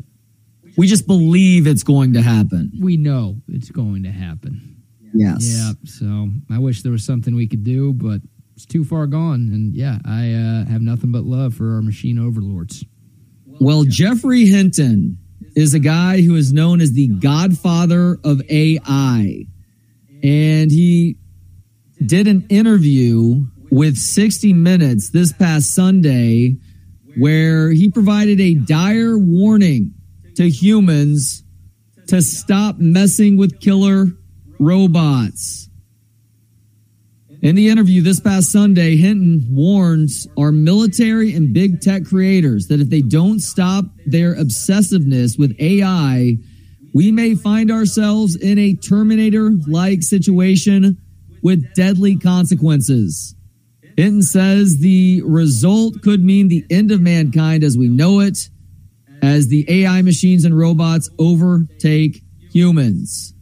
We 0.78 0.88
just 0.88 1.08
believe 1.08 1.68
it's 1.68 1.84
going 1.84 2.14
to 2.14 2.22
happen. 2.22 2.72
we 2.82 2.98
know 2.98 3.42
it's 3.48 3.70
going 3.70 4.04
to 4.04 4.12
happen. 4.12 4.76
Yes. 5.14 5.46
Yeah, 5.48 5.72
so 5.86 6.30
I 6.52 6.60
wish 6.60 6.82
there 6.82 6.92
was 6.92 7.06
something 7.06 7.36
we 7.36 7.48
could 7.48 7.64
do, 7.64 7.94
but 7.94 8.20
it's 8.56 8.66
too 8.66 8.84
far 8.84 9.08
gone. 9.08 9.50
And 9.54 9.74
yeah, 9.74 10.00
I 10.06 10.34
uh, 10.34 10.66
have 10.66 10.82
nothing 10.82 11.12
but 11.12 11.24
love 11.24 11.56
for 11.56 11.76
our 11.76 11.82
machine 11.82 12.20
overlords. 12.20 12.84
Well, 13.62 13.86
Geoffrey 13.86 14.46
Hinton 14.46 15.18
is 15.56 15.74
a 15.74 15.80
guy 15.80 16.22
who 16.22 16.36
is 16.36 16.52
known 16.52 16.82
as 16.82 16.92
the 16.92 17.08
godfather 17.08 18.18
of 18.24 18.42
AI. 18.50 19.46
And 20.22 20.72
he 20.72 21.18
did 22.06 22.28
an 22.28 22.46
interview 22.50 23.46
with 23.72 23.98
60 23.98 24.54
Minutes 24.54 25.10
this 25.10 25.32
past 25.32 25.74
Sunday 25.74 26.58
where 27.18 27.70
he 27.70 27.90
provided 27.90 28.42
a 28.42 28.56
dire 28.56 29.18
warning 29.18 29.94
to 30.36 30.50
humans 30.50 31.44
to 32.08 32.22
stop 32.22 32.78
messing 32.78 33.38
with 33.38 33.60
killer 33.60 34.08
robots. 34.60 35.70
In 37.42 37.56
the 37.56 37.70
interview 37.70 38.02
this 38.02 38.20
past 38.20 38.52
Sunday, 38.52 38.96
Hinton 38.96 39.46
warns 39.52 40.28
our 40.38 40.52
military 40.52 41.36
and 41.36 41.54
big 41.54 41.80
tech 41.80 42.06
creators 42.06 42.68
that 42.68 42.80
if 42.80 42.90
they 42.90 43.02
don't 43.02 43.40
stop 43.40 43.86
their 44.06 44.36
obsessiveness 44.36 45.38
with 45.38 45.56
AI, 45.60 46.38
we 46.94 47.12
may 47.12 47.36
find 47.36 47.70
ourselves 47.70 48.36
in 48.36 48.58
a 48.58 48.74
Terminator 48.74 49.52
like 49.68 50.02
situation 50.02 50.98
with 51.44 51.74
deadly 51.76 52.18
consequences. 52.18 53.36
Hinton 53.96 54.24
says 54.24 54.80
the 54.80 55.22
result 55.24 56.02
could 56.02 56.24
mean 56.24 56.48
the 56.48 56.66
end 56.70 56.92
of 56.92 57.02
mankind 57.02 57.64
as 57.64 57.78
we 57.78 57.90
know 57.90 58.22
it, 58.22 58.50
as 59.26 59.48
the 59.48 59.66
AI 59.68 60.02
machines 60.02 60.46
and 60.46 60.58
robots 60.58 61.10
overtake 61.18 62.22
humans. 62.52 63.34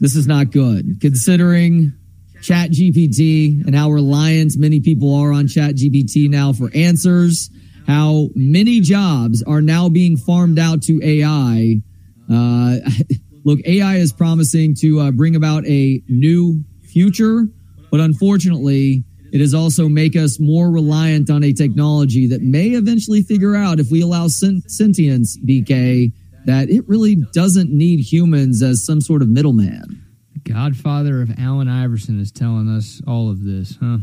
This 0.00 0.14
is 0.14 0.26
not 0.26 0.52
good, 0.52 1.00
considering 1.00 1.92
Chat 2.40 2.70
GPT 2.70 3.66
and 3.66 3.74
how 3.74 3.90
reliant 3.90 4.52
many 4.56 4.80
people 4.80 5.12
are 5.14 5.32
on 5.32 5.48
Chat 5.48 5.74
GPT 5.74 6.30
now 6.30 6.52
for 6.52 6.70
answers, 6.72 7.50
how 7.86 8.28
many 8.34 8.80
jobs 8.80 9.42
are 9.42 9.60
now 9.60 9.88
being 9.88 10.16
farmed 10.16 10.58
out 10.58 10.82
to 10.82 11.00
AI. 11.02 11.82
Uh, 12.30 12.76
look, 13.44 13.58
AI 13.64 13.96
is 13.96 14.12
promising 14.12 14.76
to 14.76 15.00
uh, 15.00 15.10
bring 15.10 15.34
about 15.34 15.66
a 15.66 16.00
new 16.08 16.62
future, 16.82 17.48
but 17.90 17.98
unfortunately, 17.98 19.04
it 19.32 19.40
has 19.40 19.54
also 19.54 19.88
make 19.88 20.16
us 20.16 20.38
more 20.40 20.70
reliant 20.70 21.30
on 21.30 21.44
a 21.44 21.52
technology 21.52 22.26
that 22.28 22.42
may 22.42 22.68
eventually 22.68 23.22
figure 23.22 23.54
out 23.54 23.80
if 23.80 23.90
we 23.90 24.02
allow 24.02 24.28
sentience, 24.28 25.38
BK, 25.38 26.12
that 26.46 26.70
it 26.70 26.88
really 26.88 27.16
doesn't 27.32 27.70
need 27.70 28.00
humans 28.00 28.62
as 28.62 28.84
some 28.84 29.00
sort 29.00 29.22
of 29.22 29.28
middleman. 29.28 30.04
The 30.32 30.52
godfather 30.52 31.20
of 31.20 31.30
Allen 31.38 31.68
Iverson 31.68 32.20
is 32.20 32.32
telling 32.32 32.68
us 32.68 33.02
all 33.06 33.30
of 33.30 33.44
this, 33.44 33.76
huh? 33.80 33.98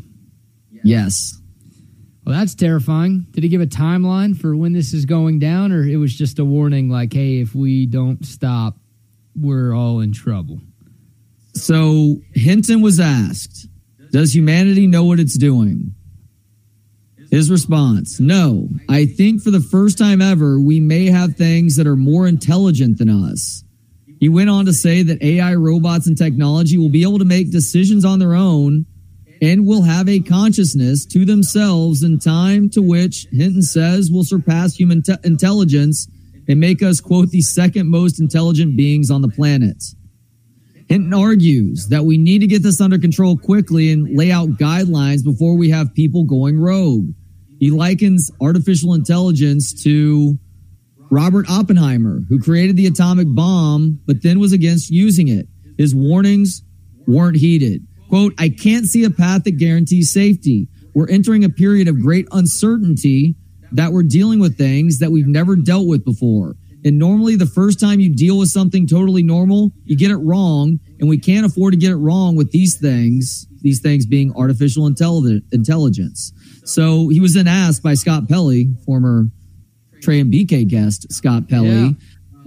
Yes. 0.84 1.42
Well, 2.24 2.38
that's 2.38 2.56
terrifying. 2.56 3.26
Did 3.32 3.44
he 3.44 3.50
give 3.50 3.62
a 3.62 3.68
timeline 3.68 4.36
for 4.38 4.56
when 4.56 4.74
this 4.74 4.94
is 4.94 5.06
going 5.06 5.40
down, 5.40 5.72
or 5.72 5.84
it 5.84 5.98
was 5.98 6.14
just 6.14 6.40
a 6.40 6.46
warning 6.46 6.90
like, 6.90 7.14
hey, 7.14 7.40
if 7.40 7.56
we 7.56 7.86
don't 7.86 8.26
stop, 8.26 8.78
we're 9.36 9.74
all 9.74 10.00
in 10.00 10.12
trouble? 10.14 10.60
So 11.54 12.18
Hinton 12.34 12.82
was 12.82 13.00
asked, 13.00 13.68
Does 14.16 14.34
humanity 14.34 14.88
know 14.88 15.04
what 15.04 15.20
it's 15.20 15.38
doing? 15.38 15.94
His 17.32 17.52
response 17.52 18.18
No. 18.18 18.70
I 18.88 19.08
think 19.08 19.42
for 19.42 19.52
the 19.52 19.60
first 19.60 19.98
time 19.98 20.22
ever, 20.22 20.58
we 20.58 20.80
may 20.80 21.08
have 21.08 21.36
things 21.36 21.76
that 21.76 21.86
are 21.86 21.98
more 21.98 22.26
intelligent 22.26 22.98
than 22.98 23.10
us. 23.10 23.66
He 24.22 24.30
went 24.30 24.50
on 24.50 24.68
to 24.68 24.74
say 24.74 25.04
that 25.04 25.22
AI 25.22 25.54
robots 25.56 26.08
and 26.08 26.18
technology 26.18 26.78
will 26.78 26.90
be 26.90 27.04
able 27.04 27.20
to 27.20 27.26
make 27.26 27.52
decisions 27.52 28.06
on 28.06 28.20
their 28.20 28.36
own 28.36 28.86
and 29.42 29.68
will 29.68 29.82
have 29.82 30.08
a 30.08 30.22
consciousness 30.22 31.06
to 31.08 31.26
themselves 31.26 32.02
in 32.02 32.18
time 32.18 32.70
to 32.70 32.82
which 32.82 33.28
Hinton 33.34 33.64
says 33.64 34.10
will 34.10 34.24
surpass 34.24 34.76
human 34.76 35.02
te- 35.02 35.18
intelligence 35.26 36.08
and 36.48 36.58
make 36.62 36.82
us, 36.82 37.02
quote, 37.02 37.32
the 37.32 37.42
second 37.42 37.90
most 37.90 38.22
intelligent 38.22 38.78
beings 38.78 39.12
on 39.12 39.22
the 39.22 39.28
planet. 39.28 39.84
Hinton 40.88 41.14
argues 41.14 41.88
that 41.88 42.06
we 42.06 42.18
need 42.18 42.40
to 42.40 42.48
get 42.48 42.62
this 42.62 42.80
under 42.80 43.00
control 43.00 43.38
quickly 43.38 43.92
and 43.92 44.16
lay 44.16 44.32
out 44.32 44.50
guidelines 44.50 45.24
before 45.24 45.58
we 45.58 45.70
have 45.72 45.94
people 45.94 46.24
going 46.24 46.60
rogue. 46.60 47.10
He 47.60 47.72
likens 47.72 48.30
artificial 48.42 48.94
intelligence 48.94 49.84
to 49.84 50.38
Robert 51.10 51.50
Oppenheimer, 51.50 52.22
who 52.30 52.40
created 52.40 52.78
the 52.78 52.88
atomic 52.88 53.28
bomb, 53.30 54.00
but 54.06 54.22
then 54.22 54.40
was 54.40 54.54
against 54.54 54.90
using 54.92 55.28
it. 55.28 55.48
His 55.78 55.96
warnings 55.96 56.62
weren't 57.08 57.38
heeded. 57.38 57.86
Quote, 58.10 58.34
I 58.38 58.50
can't 58.50 58.86
see 58.86 59.04
a 59.04 59.10
path 59.10 59.44
that 59.46 59.58
guarantees 59.58 60.12
safety. 60.12 60.68
We're 60.94 61.10
entering 61.10 61.44
a 61.44 61.50
period 61.50 61.88
of 61.88 62.00
great 62.00 62.28
uncertainty 62.32 63.36
that 63.72 63.92
we're 63.92 64.04
dealing 64.04 64.40
with 64.40 64.58
things 64.58 65.00
that 65.00 65.12
we've 65.12 65.28
never 65.28 65.56
dealt 65.56 65.88
with 65.88 66.06
before. 66.06 66.56
And 66.86 67.00
normally, 67.00 67.36
the 67.36 67.48
first 67.48 67.80
time 67.80 68.00
you 68.00 68.14
deal 68.14 68.38
with 68.38 68.50
something 68.50 68.86
totally 68.86 69.24
normal, 69.24 69.72
you 69.86 69.98
get 69.98 70.12
it 70.12 70.18
wrong. 70.18 70.80
And 71.00 71.10
we 71.10 71.18
can't 71.18 71.46
afford 71.46 71.74
to 71.74 71.78
get 71.78 71.90
it 71.90 71.96
wrong 71.96 72.36
with 72.36 72.52
these 72.52 72.78
things, 72.78 73.48
these 73.62 73.82
things 73.82 74.06
being 74.06 74.32
artificial 74.36 74.86
intelligence. 74.86 76.32
So 76.64 77.10
he 77.10 77.20
was 77.20 77.34
then 77.34 77.48
asked 77.48 77.82
by 77.82 77.96
Scott 77.96 78.30
Pelley, 78.30 78.70
former 78.86 79.26
Trey 80.04 80.20
and 80.20 80.32
BK 80.32 80.68
guest 80.68 81.12
Scott 81.12 81.50
Pelley, 81.50 81.98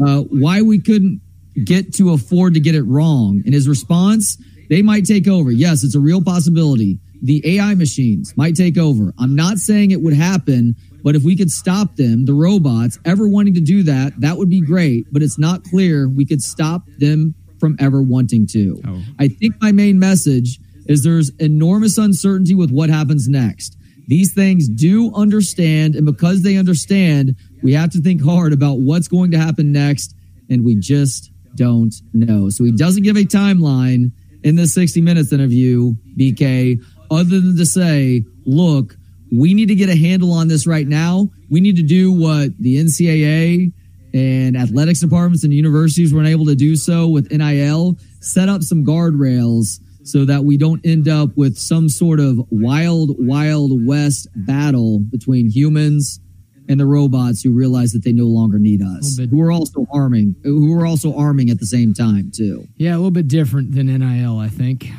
yeah. 0.00 0.06
uh, 0.06 0.20
why 0.22 0.62
we 0.62 0.80
couldn't 0.80 1.20
get 1.64 1.94
to 1.94 2.12
afford 2.12 2.54
to 2.54 2.60
get 2.60 2.76
it 2.76 2.84
wrong. 2.84 3.42
And 3.44 3.52
his 3.52 3.68
response, 3.68 4.38
they 4.70 4.82
might 4.82 5.04
take 5.04 5.26
over. 5.26 5.50
Yes, 5.50 5.82
it's 5.82 5.96
a 5.96 6.00
real 6.00 6.22
possibility. 6.22 7.00
The 7.22 7.56
AI 7.56 7.74
machines 7.74 8.36
might 8.36 8.54
take 8.54 8.78
over. 8.78 9.12
I'm 9.18 9.34
not 9.34 9.58
saying 9.58 9.90
it 9.90 10.00
would 10.00 10.14
happen, 10.14 10.76
but 11.02 11.16
if 11.16 11.22
we 11.22 11.36
could 11.36 11.50
stop 11.50 11.96
them, 11.96 12.24
the 12.26 12.34
robots, 12.34 12.98
ever 13.04 13.28
wanting 13.28 13.54
to 13.54 13.60
do 13.60 13.82
that, 13.84 14.20
that 14.20 14.36
would 14.36 14.48
be 14.48 14.60
great. 14.60 15.06
But 15.12 15.22
it's 15.22 15.38
not 15.38 15.64
clear 15.64 16.08
we 16.08 16.24
could 16.24 16.42
stop 16.42 16.82
them 16.98 17.34
from 17.58 17.76
ever 17.80 18.02
wanting 18.02 18.46
to. 18.48 18.80
Oh. 18.86 19.02
I 19.18 19.28
think 19.28 19.56
my 19.60 19.72
main 19.72 19.98
message 19.98 20.58
is 20.86 21.02
there's 21.02 21.30
enormous 21.38 21.98
uncertainty 21.98 22.54
with 22.54 22.70
what 22.70 22.88
happens 22.88 23.28
next. 23.28 23.76
These 24.06 24.32
things 24.32 24.68
do 24.68 25.14
understand, 25.14 25.94
and 25.94 26.06
because 26.06 26.42
they 26.42 26.56
understand, 26.56 27.36
we 27.62 27.74
have 27.74 27.90
to 27.90 28.00
think 28.00 28.24
hard 28.24 28.54
about 28.54 28.78
what's 28.78 29.06
going 29.06 29.32
to 29.32 29.38
happen 29.38 29.70
next, 29.70 30.14
and 30.48 30.64
we 30.64 30.76
just 30.76 31.30
don't 31.56 31.94
know. 32.14 32.48
So 32.48 32.64
he 32.64 32.72
doesn't 32.72 33.02
give 33.02 33.16
a 33.16 33.24
timeline 33.24 34.12
in 34.42 34.56
this 34.56 34.72
60 34.74 35.02
Minutes 35.02 35.32
interview, 35.32 35.92
BK, 36.16 36.82
other 37.10 37.40
than 37.40 37.56
to 37.56 37.66
say, 37.66 38.24
look, 38.44 38.96
we 39.30 39.54
need 39.54 39.66
to 39.66 39.74
get 39.74 39.88
a 39.88 39.96
handle 39.96 40.32
on 40.32 40.48
this 40.48 40.66
right 40.66 40.86
now. 40.86 41.28
We 41.50 41.60
need 41.60 41.76
to 41.76 41.82
do 41.82 42.12
what 42.12 42.56
the 42.58 42.76
NCAA 42.76 43.72
and 44.14 44.56
athletics 44.56 45.00
departments 45.00 45.44
and 45.44 45.52
universities 45.52 46.14
weren't 46.14 46.28
able 46.28 46.46
to 46.46 46.54
do 46.54 46.76
so 46.76 47.08
with 47.08 47.30
NIL, 47.30 47.98
set 48.20 48.48
up 48.48 48.62
some 48.62 48.84
guardrails 48.84 49.80
so 50.02 50.24
that 50.24 50.44
we 50.44 50.56
don't 50.56 50.84
end 50.86 51.08
up 51.08 51.36
with 51.36 51.58
some 51.58 51.88
sort 51.88 52.18
of 52.18 52.40
wild, 52.50 53.16
wild 53.18 53.86
west 53.86 54.28
battle 54.34 55.00
between 55.00 55.50
humans 55.50 56.20
and 56.68 56.78
the 56.80 56.86
robots 56.86 57.42
who 57.42 57.52
realize 57.52 57.92
that 57.92 58.04
they 58.04 58.12
no 58.12 58.24
longer 58.24 58.58
need 58.58 58.82
us, 58.82 59.18
who 59.30 59.40
are 59.42 59.52
also 59.52 59.86
arming, 59.92 60.34
who 60.44 60.78
are 60.78 60.86
also 60.86 61.16
arming 61.16 61.50
at 61.50 61.58
the 61.58 61.66
same 61.66 61.94
time 61.94 62.30
too. 62.34 62.66
Yeah, 62.76 62.94
a 62.94 62.96
little 62.96 63.10
bit 63.10 63.28
different 63.28 63.72
than 63.72 63.86
NIL, 63.86 64.38
I 64.38 64.48
think. 64.48 64.90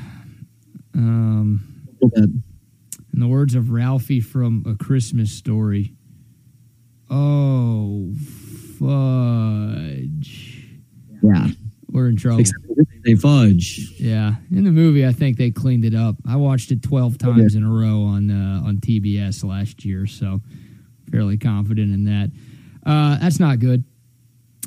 Um, 0.96 1.69
in 2.02 2.44
the 3.14 3.28
words 3.28 3.56
of 3.56 3.72
Ralphie 3.72 4.22
from 4.22 4.64
A 4.68 4.76
Christmas 4.76 5.32
Story, 5.32 5.96
oh, 7.10 8.14
fudge. 8.80 10.68
Yeah. 11.22 11.48
We're 11.92 12.10
in 12.10 12.18
trouble. 12.18 12.44
They 13.04 13.16
fudge. 13.16 13.94
Yeah. 14.00 14.36
In 14.52 14.64
the 14.64 14.72
movie, 14.72 15.06
I 15.06 15.12
think 15.12 15.38
they 15.38 15.50
cleaned 15.50 15.86
it 15.86 15.96
up. 15.96 16.16
I 16.28 16.36
watched 16.36 16.72
it 16.72 16.84
12 16.84 17.18
times 17.18 17.56
in 17.56 17.64
a 17.64 17.70
row 17.70 18.04
on 18.04 18.30
uh, 18.30 18.62
on 18.66 18.78
TBS 18.78 19.44
last 19.44 19.84
year, 19.84 20.06
so 20.06 20.40
fairly 21.12 21.38
confident 21.38 21.92
in 21.94 22.06
that. 22.06 22.32
Uh, 22.86 23.18
that's 23.18 23.40
not 23.40 23.60
good. 23.60 23.84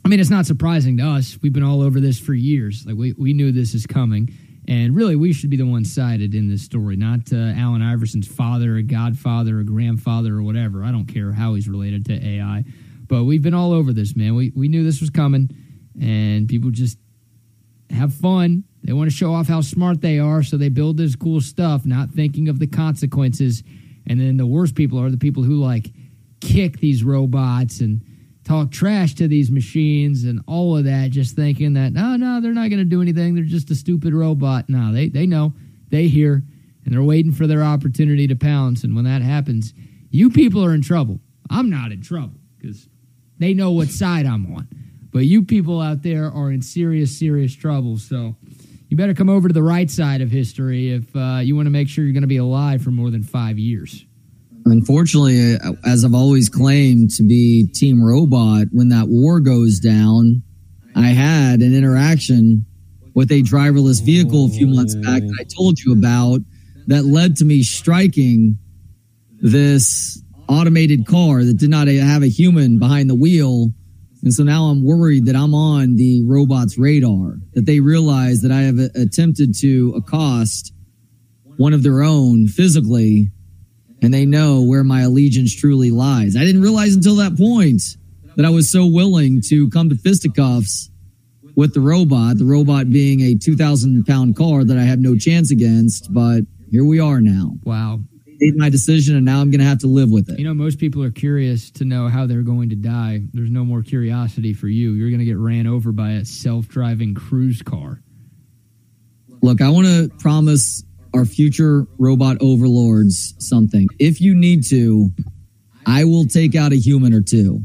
I 0.04 0.08
mean, 0.08 0.18
it's 0.18 0.30
not 0.30 0.46
surprising 0.46 0.96
to 0.96 1.04
us. 1.04 1.38
We've 1.42 1.52
been 1.52 1.62
all 1.62 1.80
over 1.80 2.00
this 2.00 2.18
for 2.18 2.34
years. 2.34 2.84
Like 2.86 2.96
we, 2.96 3.12
we 3.12 3.32
knew 3.32 3.52
this 3.52 3.72
is 3.74 3.86
coming. 3.86 4.34
And 4.68 4.94
really, 4.94 5.16
we 5.16 5.32
should 5.32 5.50
be 5.50 5.56
the 5.56 5.66
ones 5.66 5.92
cited 5.92 6.34
in 6.34 6.48
this 6.48 6.62
story, 6.62 6.96
not 6.96 7.32
uh, 7.32 7.36
Allen 7.56 7.82
Iverson's 7.82 8.28
father, 8.28 8.76
a 8.76 8.82
godfather, 8.82 9.58
a 9.58 9.64
grandfather, 9.64 10.36
or 10.36 10.42
whatever. 10.42 10.84
I 10.84 10.92
don't 10.92 11.06
care 11.06 11.32
how 11.32 11.54
he's 11.54 11.68
related 11.68 12.06
to 12.06 12.26
AI. 12.26 12.64
But 13.08 13.24
we've 13.24 13.42
been 13.42 13.54
all 13.54 13.72
over 13.72 13.92
this, 13.92 14.14
man. 14.14 14.36
We, 14.36 14.52
we 14.54 14.68
knew 14.68 14.84
this 14.84 15.00
was 15.00 15.10
coming, 15.10 15.50
and 16.00 16.48
people 16.48 16.70
just 16.70 16.96
have 17.90 18.14
fun. 18.14 18.64
They 18.84 18.92
want 18.92 19.10
to 19.10 19.16
show 19.16 19.34
off 19.34 19.48
how 19.48 19.60
smart 19.60 20.00
they 20.00 20.18
are, 20.18 20.42
so 20.42 20.56
they 20.56 20.68
build 20.68 20.96
this 20.96 21.16
cool 21.16 21.40
stuff, 21.40 21.84
not 21.84 22.10
thinking 22.10 22.48
of 22.48 22.58
the 22.58 22.66
consequences. 22.68 23.62
And 24.06 24.20
then 24.20 24.36
the 24.36 24.46
worst 24.46 24.74
people 24.74 25.00
are 25.00 25.10
the 25.10 25.18
people 25.18 25.42
who 25.42 25.56
like 25.56 25.92
kick 26.40 26.78
these 26.78 27.04
robots 27.04 27.80
and 27.80 28.02
talk 28.44 28.70
trash 28.70 29.14
to 29.14 29.28
these 29.28 29.50
machines 29.50 30.24
and 30.24 30.40
all 30.46 30.76
of 30.76 30.84
that, 30.84 31.10
just 31.10 31.36
thinking 31.36 31.74
that 31.74 31.92
no, 31.92 32.16
no, 32.16 32.40
they're 32.40 32.52
not 32.52 32.70
going 32.70 32.78
to 32.78 32.84
do 32.84 33.02
anything. 33.02 33.34
They're 33.34 33.44
just 33.44 33.70
a 33.70 33.74
stupid 33.74 34.14
robot. 34.14 34.68
No, 34.68 34.92
they 34.92 35.08
they 35.08 35.26
know, 35.26 35.54
they 35.90 36.08
hear, 36.08 36.42
and 36.84 36.94
they're 36.94 37.02
waiting 37.02 37.32
for 37.32 37.46
their 37.46 37.62
opportunity 37.62 38.26
to 38.26 38.36
pounce. 38.36 38.84
And 38.84 38.94
when 38.94 39.04
that 39.04 39.22
happens, 39.22 39.72
you 40.10 40.30
people 40.30 40.64
are 40.64 40.74
in 40.74 40.82
trouble. 40.82 41.20
I'm 41.50 41.70
not 41.70 41.92
in 41.92 42.02
trouble 42.02 42.38
because 42.58 42.88
they 43.38 43.54
know 43.54 43.72
what 43.72 43.88
side 43.88 44.26
I'm 44.26 44.54
on. 44.54 44.68
But 45.12 45.26
you 45.26 45.42
people 45.42 45.80
out 45.80 46.02
there 46.02 46.30
are 46.30 46.50
in 46.50 46.62
serious, 46.62 47.16
serious 47.18 47.54
trouble. 47.54 47.98
So 47.98 48.36
you 48.88 48.96
better 48.96 49.14
come 49.14 49.28
over 49.28 49.48
to 49.48 49.54
the 49.54 49.62
right 49.62 49.90
side 49.90 50.20
of 50.20 50.30
history 50.30 50.90
if 50.90 51.14
uh, 51.14 51.40
you 51.42 51.54
want 51.54 51.66
to 51.66 51.70
make 51.70 51.88
sure 51.88 52.04
you're 52.04 52.14
going 52.14 52.22
to 52.22 52.28
be 52.28 52.38
alive 52.38 52.82
for 52.82 52.90
more 52.90 53.10
than 53.10 53.22
five 53.22 53.58
years. 53.58 54.06
Unfortunately, 54.64 55.56
as 55.84 56.04
I've 56.04 56.14
always 56.14 56.48
claimed 56.48 57.10
to 57.16 57.22
be 57.22 57.66
Team 57.74 58.02
Robot, 58.02 58.68
when 58.70 58.88
that 58.90 59.08
war 59.08 59.40
goes 59.40 59.80
down, 59.80 60.42
I 60.94 61.08
had 61.08 61.60
an 61.60 61.74
interaction 61.74 62.66
with 63.14 63.30
a 63.32 63.42
driverless 63.42 64.02
vehicle 64.04 64.46
a 64.46 64.50
few 64.50 64.66
months 64.66 64.94
back 64.94 65.22
that 65.22 65.36
I 65.40 65.44
told 65.56 65.78
you 65.80 65.92
about 65.92 66.40
that 66.86 67.04
led 67.04 67.36
to 67.36 67.44
me 67.44 67.62
striking 67.62 68.58
this 69.40 70.22
automated 70.48 71.06
car 71.06 71.44
that 71.44 71.58
did 71.58 71.70
not 71.70 71.88
have 71.88 72.22
a 72.22 72.28
human 72.28 72.78
behind 72.78 73.10
the 73.10 73.14
wheel. 73.14 73.72
And 74.22 74.32
so 74.32 74.44
now 74.44 74.66
I'm 74.66 74.84
worried 74.84 75.26
that 75.26 75.36
I'm 75.36 75.54
on 75.54 75.96
the 75.96 76.22
robot's 76.24 76.78
radar, 76.78 77.38
that 77.54 77.66
they 77.66 77.80
realize 77.80 78.40
that 78.42 78.52
I 78.52 78.62
have 78.62 78.78
attempted 78.94 79.54
to 79.60 79.94
accost 79.96 80.72
one 81.56 81.72
of 81.72 81.82
their 81.82 82.02
own 82.02 82.46
physically 82.46 83.30
and 84.02 84.12
they 84.12 84.26
know 84.26 84.62
where 84.62 84.84
my 84.84 85.02
allegiance 85.02 85.54
truly 85.54 85.90
lies. 85.90 86.36
I 86.36 86.40
didn't 86.40 86.62
realize 86.62 86.94
until 86.94 87.16
that 87.16 87.36
point 87.36 87.82
that 88.36 88.44
I 88.44 88.50
was 88.50 88.70
so 88.70 88.86
willing 88.86 89.40
to 89.48 89.70
come 89.70 89.88
to 89.90 89.94
fisticuffs 89.94 90.90
with 91.54 91.74
the 91.74 91.80
robot, 91.80 92.38
the 92.38 92.44
robot 92.44 92.90
being 92.90 93.20
a 93.20 93.34
2,000 93.36 94.04
pound 94.04 94.36
car 94.36 94.64
that 94.64 94.76
I 94.76 94.82
have 94.82 94.98
no 94.98 95.16
chance 95.16 95.50
against. 95.50 96.12
But 96.12 96.42
here 96.70 96.84
we 96.84 96.98
are 96.98 97.20
now. 97.20 97.52
Wow. 97.62 98.00
Made 98.26 98.56
my 98.56 98.70
decision, 98.70 99.14
and 99.14 99.24
now 99.24 99.40
I'm 99.40 99.52
going 99.52 99.60
to 99.60 99.66
have 99.66 99.80
to 99.80 99.86
live 99.86 100.10
with 100.10 100.28
it. 100.28 100.38
You 100.38 100.46
know, 100.46 100.54
most 100.54 100.80
people 100.80 101.04
are 101.04 101.12
curious 101.12 101.70
to 101.72 101.84
know 101.84 102.08
how 102.08 102.26
they're 102.26 102.42
going 102.42 102.70
to 102.70 102.76
die. 102.76 103.20
There's 103.32 103.50
no 103.50 103.64
more 103.64 103.82
curiosity 103.82 104.52
for 104.52 104.66
you. 104.66 104.92
You're 104.92 105.10
going 105.10 105.20
to 105.20 105.24
get 105.24 105.38
ran 105.38 105.68
over 105.68 105.92
by 105.92 106.12
a 106.12 106.24
self 106.24 106.66
driving 106.66 107.14
cruise 107.14 107.62
car. 107.62 108.02
Look, 109.42 109.60
I 109.60 109.68
want 109.68 109.86
to 109.86 110.10
promise 110.18 110.82
our 111.14 111.24
future 111.24 111.86
robot 111.98 112.38
overlords 112.40 113.34
something. 113.38 113.88
If 113.98 114.20
you 114.20 114.34
need 114.34 114.64
to, 114.68 115.10
I 115.86 116.04
will 116.04 116.26
take 116.26 116.54
out 116.54 116.72
a 116.72 116.76
human 116.76 117.12
or 117.12 117.20
two 117.20 117.62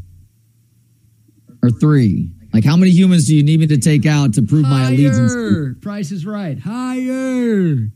or 1.63 1.69
three. 1.69 2.31
Like, 2.53 2.63
how 2.63 2.77
many 2.77 2.91
humans 2.91 3.27
do 3.27 3.35
you 3.35 3.43
need 3.43 3.59
me 3.59 3.67
to 3.67 3.77
take 3.77 4.05
out 4.05 4.33
to 4.35 4.41
prove 4.41 4.63
my 4.63 4.87
allegiance? 4.87 5.33
Higher. 5.33 5.75
Price 5.81 6.11
is 6.11 6.25
right. 6.25 6.57
Higher. 6.57 7.89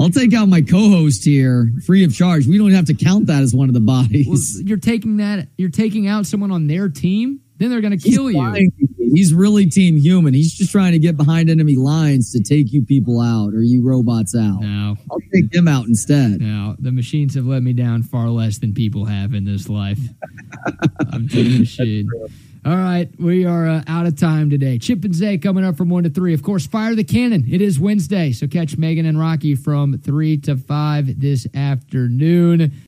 I'll 0.00 0.10
take 0.10 0.34
out 0.34 0.48
my 0.48 0.60
co-host 0.60 1.24
here 1.24 1.70
free 1.86 2.04
of 2.04 2.14
charge. 2.14 2.46
We 2.46 2.58
don't 2.58 2.72
have 2.72 2.86
to 2.86 2.94
count 2.94 3.26
that 3.26 3.42
as 3.42 3.54
one 3.54 3.68
of 3.68 3.74
the 3.74 3.80
bodies. 3.80 4.26
Well, 4.28 4.66
you're 4.66 4.78
taking 4.78 5.18
that. 5.18 5.48
You're 5.56 5.70
taking 5.70 6.08
out 6.08 6.26
someone 6.26 6.50
on 6.50 6.66
their 6.66 6.88
team. 6.88 7.40
Then 7.58 7.70
they're 7.70 7.80
going 7.80 7.98
to 7.98 8.10
kill 8.10 8.30
you. 8.30 8.70
He's 8.98 9.32
really 9.34 9.66
team 9.66 9.96
human. 9.96 10.34
He's 10.34 10.54
just 10.54 10.70
trying 10.70 10.92
to 10.92 10.98
get 10.98 11.16
behind 11.16 11.50
enemy 11.50 11.76
lines 11.76 12.30
to 12.32 12.42
take 12.42 12.72
you 12.72 12.84
people 12.84 13.20
out 13.20 13.54
or 13.54 13.62
you 13.62 13.82
robots 13.82 14.34
out. 14.36 14.60
No, 14.60 14.96
I'll 15.10 15.18
take 15.32 15.52
him 15.52 15.66
out 15.66 15.86
instead. 15.86 16.40
no. 16.40 16.76
The 16.78 16.92
machines 16.92 17.34
have 17.34 17.46
let 17.46 17.62
me 17.62 17.72
down 17.72 18.02
far 18.02 18.28
less 18.28 18.58
than 18.58 18.74
people 18.74 19.06
have 19.06 19.34
in 19.34 19.44
this 19.44 19.68
life. 19.68 19.98
I'm 21.12 21.26
Team 21.28 21.58
Machine. 21.58 22.08
All 22.64 22.76
right, 22.76 23.08
we 23.18 23.46
are 23.46 23.66
uh, 23.66 23.82
out 23.86 24.06
of 24.06 24.18
time 24.18 24.50
today. 24.50 24.78
Chip 24.78 25.04
and 25.04 25.14
Zay 25.14 25.38
coming 25.38 25.64
up 25.64 25.76
from 25.76 25.88
1 25.88 26.02
to 26.02 26.10
3. 26.10 26.34
Of 26.34 26.42
course, 26.42 26.66
Fire 26.66 26.94
the 26.94 27.04
Cannon. 27.04 27.44
It 27.48 27.62
is 27.62 27.80
Wednesday, 27.80 28.32
so 28.32 28.46
catch 28.46 28.76
Megan 28.76 29.06
and 29.06 29.18
Rocky 29.18 29.54
from 29.54 29.96
3 29.96 30.38
to 30.38 30.56
5 30.56 31.20
this 31.20 31.46
afternoon. 31.54 32.72